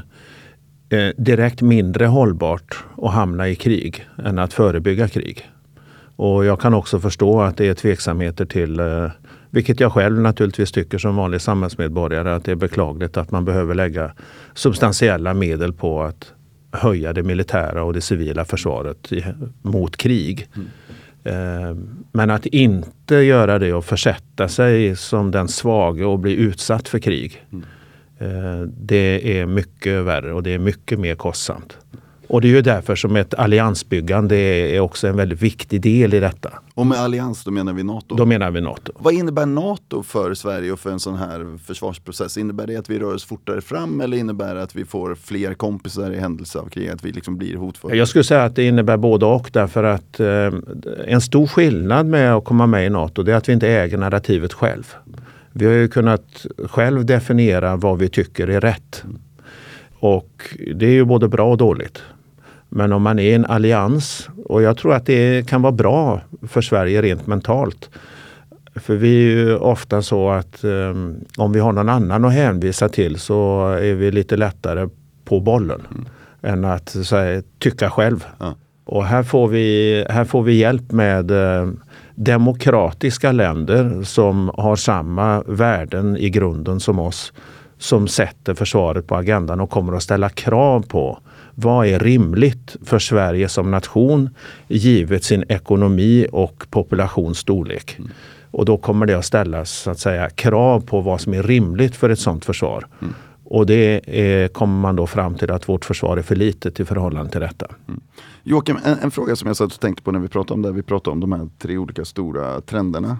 eh, 0.89 1.13
direkt 1.17 1.61
mindre 1.61 2.05
hållbart 2.05 2.83
att 2.97 3.13
hamna 3.13 3.47
i 3.49 3.55
krig 3.55 4.07
än 4.25 4.39
att 4.39 4.53
förebygga 4.53 5.07
krig. 5.07 5.49
Och 6.15 6.45
jag 6.45 6.61
kan 6.61 6.73
också 6.73 6.99
förstå 6.99 7.41
att 7.41 7.57
det 7.57 7.67
är 7.67 7.73
tveksamheter 7.73 8.45
till, 8.45 8.79
eh, 8.79 9.09
vilket 9.49 9.79
jag 9.79 9.91
själv 9.91 10.21
naturligtvis 10.21 10.71
tycker 10.71 10.97
som 10.97 11.15
vanlig 11.15 11.41
samhällsmedborgare, 11.41 12.35
att 12.35 12.45
det 12.45 12.51
är 12.51 12.55
beklagligt 12.55 13.17
att 13.17 13.31
man 13.31 13.45
behöver 13.45 13.75
lägga 13.75 14.11
substantiella 14.53 15.33
medel 15.33 15.73
på 15.73 16.03
att 16.03 16.33
höja 16.71 17.13
det 17.13 17.23
militära 17.23 17.83
och 17.83 17.93
det 17.93 18.01
civila 18.01 18.45
försvaret 18.45 19.11
mot 19.61 19.97
krig. 19.97 20.47
Mm. 20.55 20.67
Eh, 21.23 21.75
men 22.11 22.29
att 22.29 22.45
inte 22.45 23.15
göra 23.15 23.59
det 23.59 23.73
och 23.73 23.85
försätta 23.85 24.47
sig 24.47 24.95
som 24.95 25.31
den 25.31 25.47
svage 25.47 26.05
och 26.05 26.19
bli 26.19 26.33
utsatt 26.35 26.87
för 26.87 26.99
krig. 26.99 27.45
Mm. 27.51 27.65
Eh, 28.19 28.61
det 28.61 29.39
är 29.39 29.45
mycket 29.45 30.03
värre 30.03 30.33
och 30.33 30.43
det 30.43 30.53
är 30.53 30.59
mycket 30.59 30.99
mer 30.99 31.15
kostsamt. 31.15 31.77
Och 32.27 32.41
det 32.41 32.47
är 32.47 32.49
ju 32.49 32.61
därför 32.61 32.95
som 32.95 33.15
ett 33.15 33.33
alliansbyggande 33.33 34.35
är 34.35 34.79
också 34.79 35.07
en 35.07 35.17
väldigt 35.17 35.41
viktig 35.41 35.81
del 35.81 36.13
i 36.13 36.19
detta. 36.19 36.49
Och 36.73 36.87
med 36.87 36.97
allians 36.97 37.43
då 37.43 37.51
menar 37.51 37.73
vi 37.73 37.83
NATO? 37.83 38.15
Då 38.15 38.25
menar 38.25 38.51
vi 38.51 38.61
NATO. 38.61 38.91
Vad 38.99 39.13
innebär 39.13 39.45
NATO 39.45 40.03
för 40.03 40.33
Sverige 40.33 40.71
och 40.71 40.79
för 40.79 40.91
en 40.91 40.99
sån 40.99 41.15
här 41.15 41.57
försvarsprocess? 41.65 42.37
Innebär 42.37 42.67
det 42.67 42.75
att 42.75 42.89
vi 42.89 42.99
rör 42.99 43.15
oss 43.15 43.25
fortare 43.25 43.61
fram 43.61 44.01
eller 44.01 44.17
innebär 44.17 44.55
det 44.55 44.63
att 44.63 44.75
vi 44.75 44.85
får 44.85 45.15
fler 45.15 45.53
kompisar 45.53 46.11
i 46.11 46.19
händelse 46.19 46.59
av 46.59 46.69
krig? 46.69 46.89
Att 46.89 47.05
vi 47.05 47.11
liksom 47.11 47.37
blir 47.37 47.55
hotfulla? 47.55 47.95
Jag 47.95 48.07
skulle 48.07 48.23
säga 48.23 48.43
att 48.43 48.55
det 48.55 48.63
innebär 48.63 48.97
både 48.97 49.25
och 49.25 49.49
därför 49.53 49.83
att 49.83 50.19
eh, 50.19 50.53
en 51.07 51.21
stor 51.21 51.47
skillnad 51.47 52.05
med 52.05 52.35
att 52.35 52.45
komma 52.45 52.67
med 52.67 52.85
i 52.85 52.89
NATO 52.89 53.23
det 53.23 53.31
är 53.31 53.35
att 53.35 53.49
vi 53.49 53.53
inte 53.53 53.67
äger 53.67 53.97
narrativet 53.97 54.53
själv. 54.53 54.95
Vi 55.51 55.65
har 55.65 55.73
ju 55.73 55.87
kunnat 55.87 56.45
själv 56.69 57.05
definiera 57.05 57.75
vad 57.75 57.97
vi 57.97 58.09
tycker 58.09 58.47
är 58.47 58.61
rätt. 58.61 59.03
Och 59.99 60.55
det 60.75 60.85
är 60.85 60.91
ju 60.91 61.05
både 61.05 61.27
bra 61.27 61.51
och 61.51 61.57
dåligt. 61.57 62.03
Men 62.69 62.93
om 62.93 63.01
man 63.01 63.19
är 63.19 63.35
en 63.35 63.45
allians 63.45 64.29
och 64.45 64.61
jag 64.61 64.77
tror 64.77 64.93
att 64.93 65.05
det 65.05 65.47
kan 65.47 65.61
vara 65.61 65.71
bra 65.71 66.21
för 66.47 66.61
Sverige 66.61 67.01
rent 67.01 67.27
mentalt. 67.27 67.89
För 68.75 68.95
vi 68.95 69.17
är 69.17 69.29
ju 69.29 69.55
ofta 69.55 70.01
så 70.01 70.29
att 70.29 70.63
um, 70.63 71.15
om 71.37 71.51
vi 71.51 71.59
har 71.59 71.71
någon 71.71 71.89
annan 71.89 72.25
att 72.25 72.33
hänvisa 72.33 72.89
till 72.89 73.19
så 73.19 73.69
är 73.71 73.93
vi 73.93 74.11
lite 74.11 74.37
lättare 74.37 74.89
på 75.25 75.39
bollen 75.39 75.81
mm. 75.91 76.05
än 76.41 76.65
att 76.65 76.95
här, 77.11 77.43
tycka 77.59 77.89
själv. 77.89 78.25
Ja. 78.39 78.55
Och 78.85 79.05
här 79.05 79.23
får, 79.23 79.47
vi, 79.47 80.05
här 80.09 80.25
får 80.25 80.43
vi 80.43 80.53
hjälp 80.53 80.91
med 80.91 81.31
uh, 81.31 81.71
demokratiska 82.15 83.31
länder 83.31 84.03
som 84.03 84.51
har 84.57 84.75
samma 84.75 85.43
värden 85.47 86.17
i 86.17 86.29
grunden 86.29 86.79
som 86.79 86.99
oss 86.99 87.33
som 87.77 88.07
sätter 88.07 88.53
försvaret 88.53 89.07
på 89.07 89.15
agendan 89.15 89.59
och 89.59 89.69
kommer 89.69 89.93
att 89.93 90.03
ställa 90.03 90.29
krav 90.29 90.81
på 90.87 91.19
vad 91.59 91.87
är 91.87 91.99
rimligt 91.99 92.75
för 92.85 92.99
Sverige 92.99 93.49
som 93.49 93.71
nation 93.71 94.29
givet 94.67 95.23
sin 95.23 95.43
ekonomi 95.49 96.27
och 96.31 96.65
populationsstorlek? 96.69 97.95
Mm. 97.99 98.11
Och 98.51 98.65
då 98.65 98.77
kommer 98.77 99.05
det 99.05 99.17
att 99.17 99.25
ställas 99.25 99.71
så 99.71 99.91
att 99.91 99.99
säga, 99.99 100.29
krav 100.29 100.81
på 100.81 101.01
vad 101.01 101.21
som 101.21 101.33
är 101.33 101.43
rimligt 101.43 101.95
för 101.95 102.09
ett 102.09 102.19
sådant 102.19 102.45
försvar. 102.45 102.87
Mm. 103.01 103.13
Och 103.43 103.65
det 103.65 104.01
är, 104.05 104.47
kommer 104.47 104.81
man 104.81 104.95
då 104.95 105.07
fram 105.07 105.35
till 105.35 105.51
att 105.51 105.69
vårt 105.69 105.85
försvar 105.85 106.17
är 106.17 106.21
för 106.21 106.35
litet 106.35 106.79
i 106.79 106.85
förhållande 106.85 107.31
till 107.31 107.41
detta. 107.41 107.67
Mm. 107.87 108.01
Joakim, 108.43 108.77
en, 108.83 108.97
en, 109.01 109.11
fråga 109.11 109.35
som 109.35 109.47
jag 109.47 109.57
satt 109.57 109.73
och 109.73 109.79
tänkte 109.79 110.03
på 110.03 110.11
när 110.11 110.19
vi 110.19 110.27
pratade 110.27 110.53
om 110.53 110.61
det. 110.61 110.71
Vi 110.71 110.83
pratade 110.83 111.11
om 111.11 111.19
de 111.19 111.31
här 111.31 111.49
tre 111.57 111.77
olika 111.77 112.05
stora 112.05 112.61
trenderna. 112.61 113.17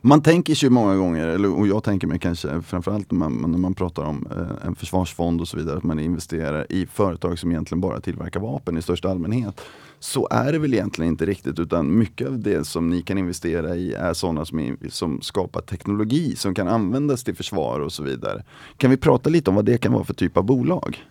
Man 0.00 0.22
tänker 0.22 0.54
sig 0.54 0.70
många 0.70 0.96
gånger, 0.96 1.28
eller, 1.28 1.58
och 1.58 1.66
jag 1.66 1.84
tänker 1.84 2.06
mig 2.06 2.18
kanske 2.18 2.62
framförallt 2.62 3.10
när 3.10 3.18
man, 3.18 3.50
när 3.50 3.58
man 3.58 3.74
pratar 3.74 4.02
om 4.02 4.26
eh, 4.36 4.66
en 4.66 4.74
försvarsfond 4.74 5.40
och 5.40 5.48
så 5.48 5.56
vidare, 5.56 5.76
att 5.76 5.84
man 5.84 5.98
investerar 5.98 6.66
i 6.72 6.86
företag 6.86 7.38
som 7.38 7.50
egentligen 7.50 7.80
bara 7.80 8.00
tillverkar 8.00 8.40
vapen 8.40 8.78
i 8.78 8.82
största 8.82 9.10
allmänhet. 9.10 9.60
Så 9.98 10.28
är 10.30 10.52
det 10.52 10.58
väl 10.58 10.74
egentligen 10.74 11.12
inte 11.12 11.26
riktigt, 11.26 11.58
utan 11.58 11.98
mycket 11.98 12.28
av 12.28 12.38
det 12.38 12.66
som 12.66 12.90
ni 12.90 13.02
kan 13.02 13.18
investera 13.18 13.76
i 13.76 13.92
är 13.92 14.14
sådana 14.14 14.44
som, 14.44 14.76
som 14.88 15.20
skapar 15.20 15.60
teknologi 15.60 16.36
som 16.36 16.54
kan 16.54 16.68
användas 16.68 17.24
till 17.24 17.36
försvar 17.36 17.80
och 17.80 17.92
så 17.92 18.02
vidare. 18.02 18.44
Kan 18.76 18.90
vi 18.90 18.96
prata 18.96 19.30
lite 19.30 19.50
om 19.50 19.56
vad 19.56 19.64
det 19.64 19.78
kan 19.78 19.92
vara 19.92 20.04
för 20.04 20.14
typ 20.14 20.36
av 20.36 20.44
bolag? 20.44 21.04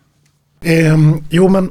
Eh, 0.65 0.97
jo 1.30 1.50
men 1.50 1.69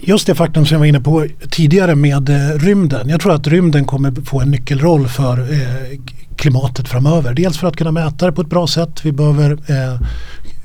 just 0.00 0.26
det 0.26 0.34
faktum 0.34 0.66
som 0.66 0.74
jag 0.74 0.78
var 0.78 0.86
inne 0.86 1.00
på 1.00 1.26
tidigare 1.50 1.94
med 1.94 2.28
eh, 2.28 2.58
rymden. 2.58 3.08
Jag 3.08 3.20
tror 3.20 3.34
att 3.34 3.46
rymden 3.46 3.84
kommer 3.84 4.24
få 4.24 4.40
en 4.40 4.50
nyckelroll 4.50 5.08
för 5.08 5.52
eh, 5.52 5.98
klimatet 6.36 6.88
framöver. 6.88 7.34
Dels 7.34 7.58
för 7.58 7.66
att 7.68 7.76
kunna 7.76 7.92
mäta 7.92 8.26
det 8.26 8.32
på 8.32 8.42
ett 8.42 8.48
bra 8.48 8.66
sätt. 8.66 9.04
Vi, 9.04 9.12
behöver, 9.12 9.50
eh, 9.50 10.00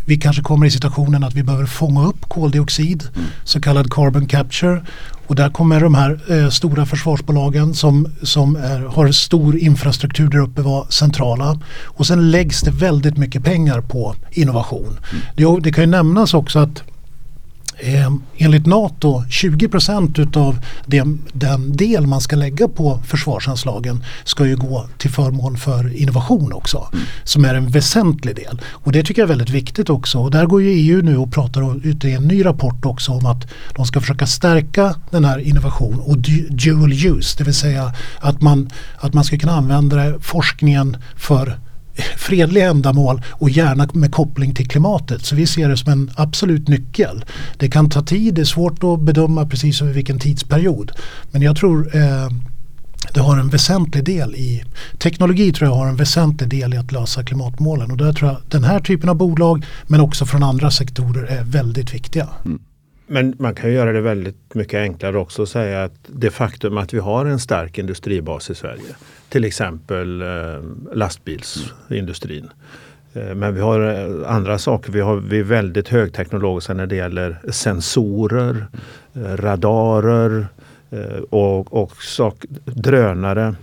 vi 0.06 0.18
kanske 0.18 0.42
kommer 0.42 0.66
i 0.66 0.72
situationen 0.72 1.24
att 1.24 1.36
vi 1.36 1.44
behöver 1.44 1.66
fånga 1.66 2.08
upp 2.08 2.22
koldioxid, 2.22 3.04
så 3.44 3.62
kallad 3.62 3.94
carbon 3.94 4.26
capture. 4.26 4.82
Och 5.28 5.36
där 5.36 5.50
kommer 5.50 5.80
de 5.80 5.96
här 5.96 6.20
eh, 6.30 6.50
stora 6.50 6.86
försvarsbolagen 6.86 7.74
som, 7.74 8.08
som 8.24 8.56
är, 8.56 8.80
har 8.80 9.12
stor 9.12 9.58
infrastruktur 9.58 10.30
där 10.30 10.40
uppe 10.40 10.62
vara 10.62 10.86
centrala. 10.90 11.60
Och 11.86 12.08
sen 12.08 12.32
läggs 12.32 12.62
det 12.62 12.72
väldigt 12.72 13.18
mycket 13.18 13.44
pengar 13.44 13.82
på 13.82 14.16
innovation. 14.32 14.98
Mm. 15.12 15.24
Det, 15.36 15.64
det 15.64 15.72
kan 15.72 15.84
ju 15.84 15.90
nämnas 15.90 16.34
också 16.34 16.60
att 16.60 16.84
Eh, 17.82 18.12
enligt 18.38 18.66
NATO 18.66 19.24
20 19.30 19.68
procent 19.68 20.20
utav 20.20 20.60
den, 20.86 21.22
den 21.34 21.78
del 21.78 22.08
man 22.08 22.22
ska 22.22 22.36
lägga 22.36 22.68
på 22.68 23.02
försvarsanslagen 23.08 24.04
ska 24.24 24.46
ju 24.46 24.56
gå 24.56 24.88
till 24.98 25.10
förmån 25.10 25.58
för 25.58 25.96
innovation 25.96 26.54
också. 26.54 26.90
Mm. 26.94 27.06
Som 27.24 27.46
är 27.46 27.56
en 27.56 27.68
väsentlig 27.68 28.36
del. 28.36 28.62
Och 28.66 28.92
det 28.92 29.04
tycker 29.04 29.22
jag 29.22 29.26
är 29.26 29.36
väldigt 29.36 29.50
viktigt 29.50 29.90
också. 29.90 30.20
Och 30.20 30.32
där 30.32 30.46
går 30.46 30.62
ju 30.62 30.70
EU 30.70 31.02
nu 31.02 31.18
och 31.18 31.34
pratar 31.34 31.88
ut 31.88 32.06
i 32.06 32.12
en 32.12 32.28
ny 32.28 32.46
rapport 32.46 32.86
också 32.86 33.12
om 33.12 33.26
att 33.26 33.48
de 33.76 33.86
ska 33.86 34.02
försöka 34.02 34.28
stärka 34.28 34.96
den 35.12 35.26
här 35.26 35.40
innovation 35.40 36.00
och 36.00 36.18
dual 36.50 36.94
use. 36.94 37.38
Det 37.38 37.44
vill 37.44 37.54
säga 37.54 37.94
att 38.20 38.42
man, 38.42 38.70
att 38.98 39.14
man 39.14 39.24
ska 39.24 39.38
kunna 39.38 39.54
använda 39.54 40.20
forskningen 40.20 40.98
för 41.16 41.60
fredliga 42.18 42.70
ändamål 42.70 43.22
och 43.30 43.50
gärna 43.50 43.88
med 43.94 44.12
koppling 44.12 44.56
till 44.56 44.68
klimatet. 44.68 45.26
Så 45.26 45.36
vi 45.36 45.48
ser 45.48 45.70
det 45.70 45.78
som 45.78 45.92
en 45.92 46.12
absolut 46.16 46.68
nyckel. 46.68 47.26
Det 47.58 47.70
kan 47.70 47.90
ta 47.90 48.02
tid, 48.02 48.34
det 48.34 48.42
är 48.42 48.46
svårt 48.46 48.84
att 48.84 49.00
bedöma 49.00 49.46
precis 49.46 49.82
över 49.82 49.94
vilken 49.94 50.20
tidsperiod. 50.20 50.92
Men 51.32 51.42
jag 51.42 51.58
tror 51.58 51.96
eh, 51.96 52.30
det 53.14 53.20
har 53.20 53.38
en 53.38 53.50
väsentlig 53.50 54.04
del 54.04 54.36
i 54.36 54.64
teknologi 54.98 55.54
tror 55.54 55.70
jag 55.70 55.76
har 55.76 55.88
en 55.88 55.96
väsentlig 55.96 56.50
del 56.50 56.74
i 56.74 56.78
att 56.78 56.92
lösa 56.92 57.24
klimatmålen 57.24 57.92
och 57.92 57.98
där 57.98 58.14
tror 58.14 58.30
jag 58.30 58.38
den 58.48 58.64
här 58.64 58.80
typen 58.80 59.10
av 59.10 59.16
bolag 59.16 59.66
men 59.88 60.00
också 60.00 60.26
från 60.26 60.44
andra 60.44 60.72
sektorer 60.72 61.24
är 61.24 61.44
väldigt 61.44 61.94
viktiga. 61.94 62.28
Mm. 62.46 62.60
Men 63.12 63.36
man 63.40 63.56
kan 63.56 63.74
göra 63.74 63.92
det 63.92 64.02
väldigt 64.02 64.54
mycket 64.54 64.78
enklare 64.78 65.18
också 65.18 65.42
och 65.42 65.48
säga 65.48 65.84
att 65.84 65.94
det 66.08 66.32
faktum 66.32 66.78
att 66.78 66.94
vi 66.94 67.00
har 67.00 67.26
en 67.26 67.40
stark 67.40 67.78
industribas 67.78 68.50
i 68.50 68.56
Sverige, 68.56 68.96
till 69.30 69.46
exempel 69.46 70.22
eh, 70.22 70.28
lastbilsindustrin. 70.94 72.50
Eh, 73.14 73.36
men 73.36 73.56
vi 73.56 73.62
har 73.62 73.80
eh, 73.82 74.32
andra 74.36 74.58
saker. 74.58 74.92
Vi, 74.92 75.00
har, 75.00 75.16
vi 75.16 75.40
är 75.40 75.44
väldigt 75.44 75.88
högteknologiska 75.88 76.74
när 76.74 76.86
det 76.86 76.96
gäller 76.96 77.40
sensorer, 77.52 78.68
radarer 79.14 80.48
och, 81.30 81.74
och 81.74 82.04
sak, 82.04 82.46
drönare. 82.66 83.56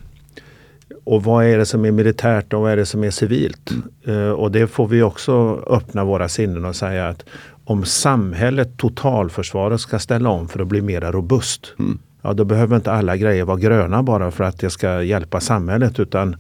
Och 1.05 1.25
vad 1.25 1.45
är 1.45 1.59
det 1.59 1.67
som 1.67 1.85
är 1.85 1.91
militärt 1.91 2.53
och 2.53 2.61
vad 2.61 2.73
är 2.73 2.77
det 2.77 2.87
som 2.87 3.05
är 3.05 3.11
civilt? 3.11 3.71
Mm. 4.05 4.27
Eh, 4.27 4.31
och 4.31 4.53
det 4.53 4.67
får 4.67 4.87
vi 4.87 5.03
också 5.03 5.65
öppna 5.67 6.05
våra 6.05 6.29
sinnen 6.29 6.65
och 6.65 6.77
säga 6.77 7.09
att 7.09 7.25
om 7.67 7.85
samhället, 7.85 8.77
totalförsvaret, 8.77 9.81
ska 9.81 9.99
ställa 9.99 10.31
om 10.31 10.49
för 10.49 10.61
att 10.61 10.67
bli 10.67 10.83
mer 10.83 11.01
robust. 11.01 11.73
Mm. 11.79 11.99
Ja, 12.23 12.33
då 12.33 12.45
behöver 12.45 12.77
inte 12.77 12.93
alla 12.93 13.17
grejer 13.17 13.45
vara 13.45 13.59
gröna 13.59 14.03
bara 14.03 14.31
för 14.31 14.45
att 14.45 14.59
det 14.59 14.71
ska 14.71 15.03
hjälpa 15.03 15.41
samhället. 15.41 16.01
Utan 16.01 16.37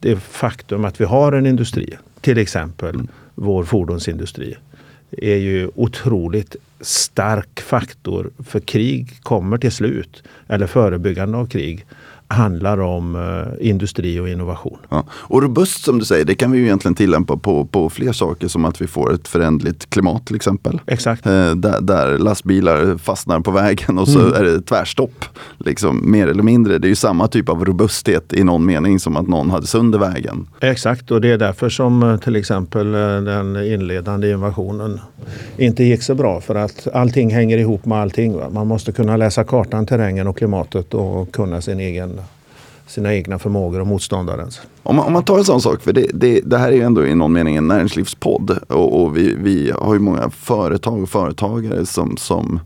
det 0.00 0.16
faktum 0.16 0.84
att 0.84 1.00
vi 1.00 1.04
har 1.04 1.32
en 1.32 1.46
industri, 1.46 1.96
till 2.20 2.38
exempel 2.38 2.94
mm. 2.94 3.08
vår 3.34 3.64
fordonsindustri, 3.64 4.56
är 5.10 5.36
ju 5.36 5.70
otroligt 5.74 6.56
stark 6.80 7.60
faktor 7.60 8.30
för 8.46 8.60
krig 8.60 9.22
kommer 9.22 9.58
till 9.58 9.72
slut. 9.72 10.22
Eller 10.48 10.66
förebyggande 10.66 11.38
av 11.38 11.46
krig 11.46 11.86
handlar 12.28 12.80
om 12.80 13.16
eh, 13.16 13.68
industri 13.68 14.20
och 14.20 14.28
innovation. 14.28 14.78
Ja. 14.88 15.04
Och 15.10 15.42
robust 15.42 15.84
som 15.84 15.98
du 15.98 16.04
säger, 16.04 16.24
det 16.24 16.34
kan 16.34 16.50
vi 16.50 16.58
ju 16.58 16.64
egentligen 16.64 16.94
tillämpa 16.94 17.36
på, 17.36 17.64
på 17.64 17.90
fler 17.90 18.12
saker 18.12 18.48
som 18.48 18.64
att 18.64 18.80
vi 18.80 18.86
får 18.86 19.14
ett 19.14 19.28
förändligt 19.28 19.90
klimat 19.90 20.26
till 20.26 20.36
exempel. 20.36 20.80
Exakt. 20.86 21.26
Eh, 21.26 21.54
där, 21.54 21.80
där, 21.80 22.18
lastbilar 22.18 22.98
fastnar 22.98 23.40
på 23.40 23.50
vägen 23.50 23.98
och 23.98 24.08
så 24.08 24.20
mm. 24.20 24.32
är 24.32 24.44
det 24.44 24.60
tvärstopp. 24.60 25.24
Liksom, 25.58 26.10
mer 26.10 26.26
eller 26.26 26.42
mindre. 26.42 26.78
Det 26.78 26.86
är 26.86 26.90
ju 26.90 26.96
samma 26.96 27.28
typ 27.28 27.48
av 27.48 27.64
robusthet 27.64 28.32
i 28.32 28.44
någon 28.44 28.66
mening 28.66 29.00
som 29.00 29.16
att 29.16 29.28
någon 29.28 29.50
hade 29.50 29.66
sönder 29.66 29.98
vägen. 29.98 30.46
Exakt 30.60 31.10
och 31.10 31.20
det 31.20 31.30
är 31.30 31.38
därför 31.38 31.68
som 31.68 32.02
eh, 32.02 32.16
till 32.16 32.36
exempel 32.36 32.94
eh, 32.94 33.00
den 33.00 33.56
inledande 33.56 34.30
invasionen 34.30 35.00
inte 35.56 35.84
gick 35.84 36.02
så 36.02 36.14
bra. 36.14 36.40
För 36.40 36.54
att 36.54 36.88
allting 36.94 37.30
hänger 37.30 37.58
ihop 37.58 37.84
med 37.84 37.98
allting. 37.98 38.36
Va? 38.36 38.48
Man 38.50 38.66
måste 38.66 38.92
kunna 38.92 39.16
läsa 39.16 39.44
kartan, 39.44 39.86
terrängen 39.86 40.26
och 40.26 40.38
klimatet 40.38 40.94
och 40.94 41.32
kunna 41.32 41.60
sin 41.60 41.80
egen 41.80 42.17
sina 42.88 43.14
egna 43.14 43.38
förmågor 43.38 43.80
och 43.80 43.86
motståndarens. 43.86 44.60
Om 44.82 44.96
man, 44.96 45.06
om 45.06 45.12
man 45.12 45.24
tar 45.24 45.38
en 45.38 45.44
sån 45.44 45.60
sak, 45.60 45.82
för 45.82 45.92
det, 45.92 46.06
det, 46.14 46.40
det, 46.40 46.58
här 46.58 46.68
är 46.68 46.76
ju 46.76 46.82
ändå 46.82 47.06
i 47.06 47.14
någon 47.14 47.32
mening 47.32 47.56
en 47.56 47.68
näringslivspodd 47.68 48.50
och, 48.68 49.02
och 49.02 49.16
vi, 49.16 49.34
vi, 49.38 49.70
har 49.70 49.94
ju 49.94 50.00
många 50.00 50.30
företag 50.30 51.02
och 51.02 51.08
företagare 51.08 51.86
som, 51.86 52.16
som, 52.16 52.60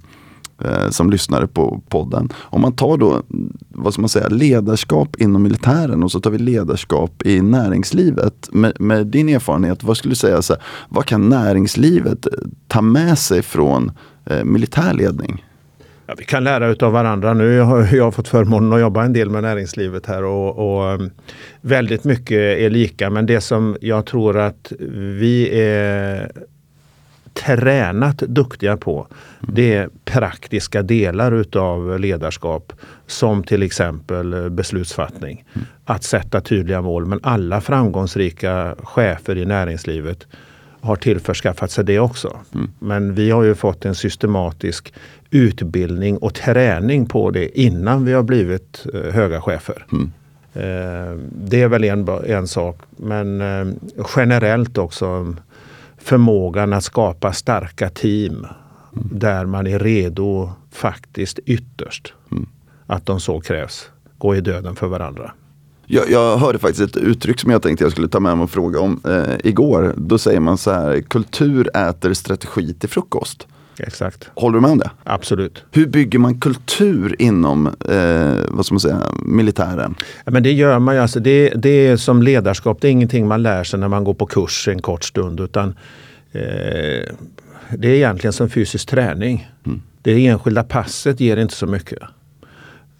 eh, 0.65 0.91
som 0.91 1.11
lyssnar 1.11 1.47
på 1.47 1.81
podden. 1.89 2.29
Om 2.37 2.61
man 2.61 2.73
tar 2.73 2.97
då, 2.97 3.23
vad 3.69 3.93
ska 3.93 4.03
man 4.03 4.09
säga, 4.09 4.29
ledarskap 4.29 5.17
inom 5.21 5.43
militären 5.43 6.03
och 6.03 6.13
så 6.13 6.21
tar 6.21 6.31
vi 6.31 6.39
ledarskap 6.39 7.27
i 7.27 7.41
näringslivet. 7.41 8.49
Med, 8.53 8.81
med 8.81 9.07
din 9.07 9.29
erfarenhet, 9.29 9.85
vad 9.85 9.97
skulle 9.97 10.13
du 10.13 10.17
säga, 10.17 10.43
så 10.43 10.53
här, 10.53 10.63
vad 10.89 11.05
kan 11.05 11.29
näringslivet 11.29 12.27
ta 12.69 12.83
med 12.83 13.19
sig 13.19 13.43
från 13.43 13.93
eh, 14.27 14.45
militärledning? 14.45 15.45
Ja, 16.12 16.16
vi 16.18 16.25
kan 16.25 16.44
lära 16.44 16.87
av 16.87 16.92
varandra. 16.92 17.35
Nu 17.35 17.53
jag 17.53 17.64
har 17.64 17.94
jag 17.94 18.14
fått 18.14 18.29
förmånen 18.29 18.72
att 18.72 18.81
jobba 18.81 19.05
en 19.05 19.12
del 19.12 19.31
med 19.31 19.42
näringslivet 19.42 20.07
här 20.07 20.25
och, 20.25 20.59
och, 20.59 20.94
um, 20.94 21.11
väldigt 21.61 22.05
mycket 22.05 22.38
är 22.38 22.70
lika. 22.70 23.11
Men 23.11 23.27
det 23.27 23.40
som 23.40 23.77
jag 23.81 24.07
tror 24.07 24.38
att 24.38 24.72
vi 25.18 25.61
är 25.61 26.33
tränat 27.33 28.18
duktiga 28.18 28.77
på 28.77 29.07
det 29.40 29.75
är 29.75 29.88
praktiska 30.05 30.83
delar 30.83 31.33
utav 31.33 32.01
ledarskap 32.01 32.72
som 33.07 33.44
till 33.44 33.62
exempel 33.62 34.51
beslutsfattning. 34.51 35.44
Att 35.85 36.05
sätta 36.05 36.40
tydliga 36.40 36.81
mål. 36.81 37.07
Men 37.07 37.20
alla 37.22 37.61
framgångsrika 37.61 38.77
chefer 38.79 39.37
i 39.37 39.44
näringslivet 39.44 40.27
har 40.83 40.97
tillförskaffat 40.97 41.71
sig 41.71 41.85
det 41.85 41.99
också. 41.99 42.38
Mm. 42.55 42.71
Men 42.79 43.14
vi 43.14 43.31
har 43.31 43.42
ju 43.42 43.55
fått 43.55 43.85
en 43.85 43.95
systematisk 43.95 44.92
utbildning 45.31 46.16
och 46.16 46.35
träning 46.35 47.07
på 47.07 47.31
det 47.31 47.61
innan 47.61 48.05
vi 48.05 48.12
har 48.12 48.23
blivit 48.23 48.87
eh, 48.95 49.14
höga 49.14 49.40
chefer. 49.40 49.87
Mm. 49.92 50.12
Eh, 50.55 51.18
det 51.33 51.62
är 51.62 51.68
väl 51.68 51.85
en, 51.85 52.09
en 52.27 52.49
sak. 52.49 52.81
Men 52.97 53.40
eh, 53.40 53.75
generellt 54.16 54.79
också 54.79 55.37
förmågan 55.99 56.73
att 56.73 56.85
skapa 56.85 57.33
starka 57.33 57.88
team 57.88 58.35
mm. 58.35 58.48
där 58.92 59.46
man 59.46 59.67
är 59.67 59.79
redo 59.79 60.50
faktiskt 60.71 61.38
ytterst 61.38 62.15
mm. 62.31 62.46
att 62.87 63.07
de 63.07 63.21
så 63.21 63.40
krävs 63.40 63.90
gå 64.19 64.37
i 64.37 64.40
döden 64.40 64.77
för 64.77 64.87
varandra. 64.87 65.33
Jag, 65.95 66.11
jag, 66.11 66.38
hörde 66.38 66.59
faktiskt 66.59 66.97
ett 66.97 67.03
uttryck 67.03 67.40
som 67.40 67.51
jag 67.51 67.63
tänkte 67.63 67.85
jag 67.85 67.93
skulle 67.93 68.09
ta 68.09 68.21
med 68.21 68.37
mig 68.37 68.45
och 68.45 68.51
fråga 68.51 68.81
om 68.81 69.01
eh, 69.05 69.35
igår. 69.45 69.95
Då 69.97 70.19
säger 70.19 70.40
man 70.40 70.59
så 70.59 70.71
här, 70.71 71.01
kultur 71.01 71.77
äter 71.77 72.15
strategi 72.15 72.75
till 72.75 72.88
frukost. 72.88 73.47
Exakt. 73.79 74.31
Håller 74.35 74.55
du 74.55 74.61
med 74.61 74.71
om 74.71 74.79
det? 74.79 74.90
Absolut. 75.05 75.65
Hur 75.71 75.87
bygger 75.87 76.19
man 76.19 76.40
kultur 76.40 77.17
inom 77.19 77.67
eh, 77.67 78.35
vad 78.49 78.67
ska 78.67 78.75
man 78.75 78.81
säga, 78.81 79.01
militären? 79.23 79.95
Ja, 80.25 80.33
men 80.33 80.43
det 80.43 80.53
gör 80.53 80.79
man 80.79 80.95
ju. 80.95 81.01
Alltså 81.01 81.21
det, 81.21 81.49
det 81.49 81.87
är 81.87 81.97
som 81.97 82.23
ledarskap, 82.23 82.81
det 82.81 82.88
är 82.88 82.93
ingenting 82.93 83.29
man 83.29 83.43
lär 83.43 83.65
sig 83.65 83.81
när 83.81 83.88
man 83.88 84.05
går 84.05 84.15
på 84.15 84.27
kurs 84.27 84.69
en 84.69 84.83
kort 84.83 85.05
stund. 85.05 85.40
Utan 85.40 85.69
eh, 86.33 86.43
Det 87.71 87.88
är 87.88 87.95
egentligen 87.95 88.33
som 88.33 88.51
fysisk 88.51 88.88
träning. 88.88 89.51
Mm. 89.67 89.83
Det 90.03 90.27
enskilda 90.27 90.63
passet 90.63 91.21
ger 91.21 91.37
inte 91.37 91.55
så 91.55 91.67
mycket. 91.67 91.99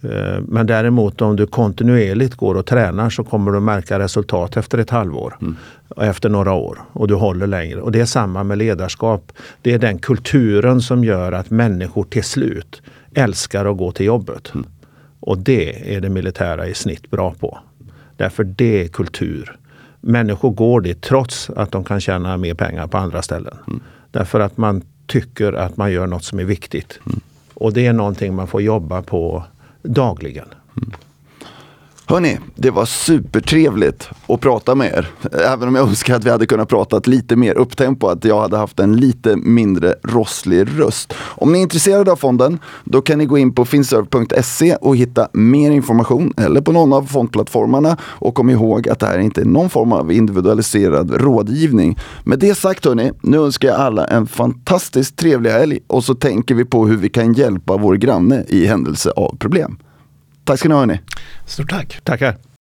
Eh, 0.03 0.41
men 0.49 0.67
däremot 0.67 1.23
om 1.23 1.37
du 1.37 1.47
kontinuerligt 1.47 2.35
går 2.35 2.55
och 2.55 2.67
tränar 2.67 3.11
så 3.11 3.25
kommer 3.25 3.53
du 3.53 3.61
märka 3.61 3.99
resultat 3.99 4.57
efter 4.57 4.79
ett 4.79 4.91
halvår. 4.91 5.37
Mm. 5.41 5.57
Efter 5.97 6.29
några 6.29 6.53
år 6.53 6.79
och 6.93 7.09
du 7.09 7.15
håller 7.15 7.47
längre. 7.47 7.81
Och 7.81 7.93
det 7.93 8.01
är 8.01 8.05
samma 8.05 8.45
med 8.45 8.59
ledarskap. 8.59 9.33
Det 9.63 9.73
är 9.73 9.79
den 9.79 9.99
kulturen 9.99 10.81
som 10.81 11.05
gör 11.05 11.33
att 11.33 11.51
människor 11.51 12.05
till 12.05 12.25
slut 12.25 12.83
älskar 13.15 13.67
att 13.67 13.77
gå 13.77 13.93
till 13.93 14.07
jobbet. 14.07 14.55
Mm. 14.55 14.67
Och 15.21 15.39
det 15.39 15.97
är 15.97 16.01
det 16.01 16.09
militära 16.09 16.67
i 16.67 16.75
snitt 16.75 17.11
bra 17.11 17.35
på. 17.35 17.59
Därför 18.17 18.45
det 18.45 18.85
är 18.85 18.89
kultur. 18.89 19.57
Människor 20.01 20.51
går 20.51 20.81
dit 20.81 21.03
trots 21.03 21.51
att 21.51 21.73
de 21.73 21.85
kan 21.85 22.01
tjäna 22.01 22.37
mer 22.37 22.55
pengar 22.55 22.87
på 22.87 22.99
andra 22.99 23.23
ställen. 23.23 23.55
Mm. 23.67 23.81
Därför 24.11 24.41
att 24.41 24.57
man 24.57 24.83
tycker 25.07 25.53
att 25.53 25.77
man 25.77 25.93
gör 25.93 26.07
något 26.07 26.25
som 26.25 26.39
är 26.39 26.45
viktigt. 26.45 27.01
Mm. 27.07 27.21
Och 27.55 27.73
det 27.73 27.87
är 27.87 27.93
någonting 27.93 28.35
man 28.35 28.47
får 28.47 28.63
jobba 28.63 29.03
på 29.03 29.45
dagligen. 29.83 30.49
Mm. 30.75 31.12
Hörni, 32.13 32.39
det 32.55 32.71
var 32.71 32.85
supertrevligt 32.85 34.09
att 34.27 34.41
prata 34.41 34.75
med 34.75 34.93
er. 34.93 35.11
Även 35.47 35.69
om 35.69 35.75
jag 35.75 35.89
önskar 35.89 36.17
att 36.17 36.25
vi 36.25 36.31
hade 36.31 36.47
kunnat 36.47 36.69
prata 36.69 37.01
lite 37.05 37.37
mer 37.37 37.55
upptempo, 37.55 38.07
att 38.07 38.25
jag 38.25 38.41
hade 38.41 38.57
haft 38.57 38.81
en 38.81 38.97
lite 38.97 39.37
mindre 39.37 39.95
rosslig 40.03 40.69
röst. 40.79 41.15
Om 41.19 41.53
ni 41.53 41.59
är 41.59 41.63
intresserade 41.63 42.13
av 42.13 42.17
fonden, 42.17 42.59
då 42.85 43.01
kan 43.01 43.19
ni 43.19 43.27
gå 43.27 43.39
in 43.39 43.55
på 43.55 43.65
finserve.se 43.65 44.77
och 44.77 44.97
hitta 44.97 45.29
mer 45.33 45.71
information 45.71 46.33
eller 46.37 46.61
på 46.61 46.73
någon 46.73 46.93
av 46.93 47.03
fondplattformarna. 47.03 47.97
Och 48.03 48.35
kom 48.35 48.51
ihåg 48.51 48.89
att 48.89 48.99
det 48.99 49.07
här 49.07 49.19
inte 49.19 49.41
är 49.41 49.45
någon 49.45 49.71
form 49.71 49.93
av 49.93 50.13
individualiserad 50.13 51.11
rådgivning. 51.11 51.99
Med 52.25 52.39
det 52.39 52.55
sagt 52.55 52.85
hörni, 52.85 53.13
nu 53.21 53.37
önskar 53.37 53.69
jag 53.69 53.81
alla 53.81 54.05
en 54.05 54.27
fantastiskt 54.27 55.17
trevlig 55.17 55.51
helg 55.51 55.79
och 55.87 56.05
så 56.05 56.15
tänker 56.15 56.55
vi 56.55 56.65
på 56.65 56.87
hur 56.87 56.97
vi 56.97 57.09
kan 57.09 57.33
hjälpa 57.33 57.77
vår 57.77 57.95
granne 57.95 58.45
i 58.49 58.67
händelse 58.67 59.11
av 59.11 59.37
problem. 59.39 59.79
Tack 60.45 60.59
ska 60.59 60.69
ni 60.69 60.75
ha 60.75 60.81
hörni. 60.81 61.01
Stort 61.47 61.71
tack. 61.71 62.01
Tackar. 62.05 62.52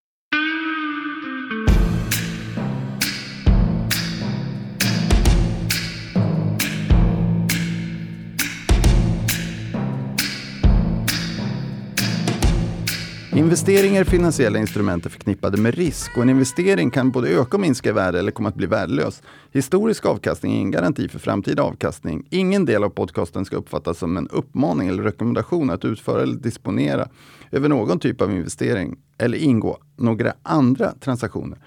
Investeringar 13.42 14.02
i 14.02 14.06
finansiella 14.06 14.60
instrument 14.60 15.06
är 15.06 15.10
förknippade 15.10 15.58
med 15.58 15.76
risk 15.76 16.18
och 16.18 16.24
en 16.24 16.30
investering 16.30 16.92
kan 16.92 17.12
både 17.12 17.30
öka 17.30 17.58
och 17.58 17.62
minska 17.62 17.90
i 17.90 17.92
värde 17.92 18.20
eller 18.20 18.32
komma 18.32 18.50
att 18.50 18.56
bli 18.56 18.68
värdelös. 18.68 19.22
Historisk 19.52 20.06
avkastning 20.06 20.54
är 20.54 20.56
ingen 20.56 20.72
garanti 20.72 21.08
för 21.08 21.20
framtida 21.20 21.64
avkastning. 21.64 22.28
Ingen 22.30 22.66
del 22.66 22.84
av 22.84 22.90
podcasten 22.90 23.46
ska 23.46 23.56
uppfattas 23.56 23.98
som 23.98 24.18
en 24.18 24.28
uppmaning 24.28 24.88
eller 24.88 25.04
rekommendation 25.04 25.70
att 25.70 25.86
utföra 25.86 26.22
eller 26.22 26.36
disponera 26.36 27.08
över 27.52 27.70
någon 27.70 28.00
typ 28.00 28.22
av 28.22 28.32
investering 28.32 28.98
eller 29.18 29.38
ingå 29.38 29.78
några 29.96 30.34
andra 30.44 30.92
transaktioner. 30.92 31.60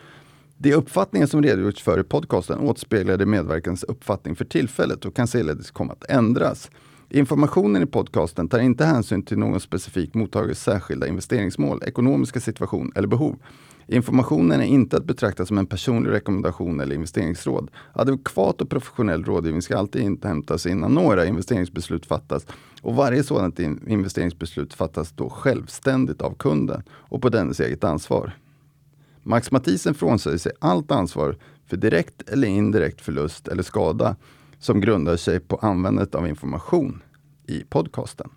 De 0.58 0.74
uppfattningar 0.74 1.26
som 1.26 1.42
redogjorts 1.42 1.82
för 1.82 2.00
i 2.00 2.04
podcasten 2.04 2.58
återspeglar 2.58 3.16
de 3.16 3.26
medverkans 3.26 3.84
uppfattning 3.84 4.36
för 4.36 4.44
tillfället 4.44 5.04
och 5.04 5.16
kan 5.16 5.26
således 5.26 5.70
komma 5.70 5.92
att 5.92 6.10
ändras. 6.10 6.70
Informationen 7.14 7.82
i 7.82 7.86
podcasten 7.86 8.48
tar 8.48 8.58
inte 8.58 8.84
hänsyn 8.84 9.22
till 9.22 9.38
någon 9.38 9.60
specifik 9.60 10.14
mottagares 10.14 10.62
särskilda 10.62 11.06
investeringsmål, 11.06 11.82
ekonomiska 11.86 12.40
situation 12.40 12.92
eller 12.94 13.08
behov. 13.08 13.36
Informationen 13.86 14.60
är 14.60 14.64
inte 14.64 14.96
att 14.96 15.04
betrakta 15.04 15.46
som 15.46 15.58
en 15.58 15.66
personlig 15.66 16.10
rekommendation 16.10 16.80
eller 16.80 16.94
investeringsråd. 16.94 17.70
Adekvat 17.92 18.60
och 18.60 18.70
professionell 18.70 19.24
rådgivning 19.24 19.62
ska 19.62 19.78
alltid 19.78 20.02
inhämtas 20.02 20.66
innan 20.66 20.94
några 20.94 21.26
investeringsbeslut 21.26 22.06
fattas 22.06 22.46
och 22.82 22.94
varje 22.94 23.22
sådant 23.22 23.58
investeringsbeslut 23.86 24.74
fattas 24.74 25.12
då 25.12 25.30
självständigt 25.30 26.22
av 26.22 26.34
kunden 26.34 26.82
och 26.90 27.22
på 27.22 27.28
dennes 27.28 27.60
eget 27.60 27.84
ansvar. 27.84 28.32
Max 29.22 29.50
Mathisen 29.50 29.94
frånsäger 29.94 30.38
sig 30.38 30.52
allt 30.58 30.90
ansvar 30.90 31.36
för 31.66 31.76
direkt 31.76 32.28
eller 32.28 32.48
indirekt 32.48 33.00
förlust 33.00 33.48
eller 33.48 33.62
skada 33.62 34.16
som 34.58 34.80
grundar 34.80 35.16
sig 35.16 35.40
på 35.40 35.56
användandet 35.56 36.14
av 36.14 36.28
information 36.28 37.02
i 37.48 37.64
podcasten. 37.64 38.30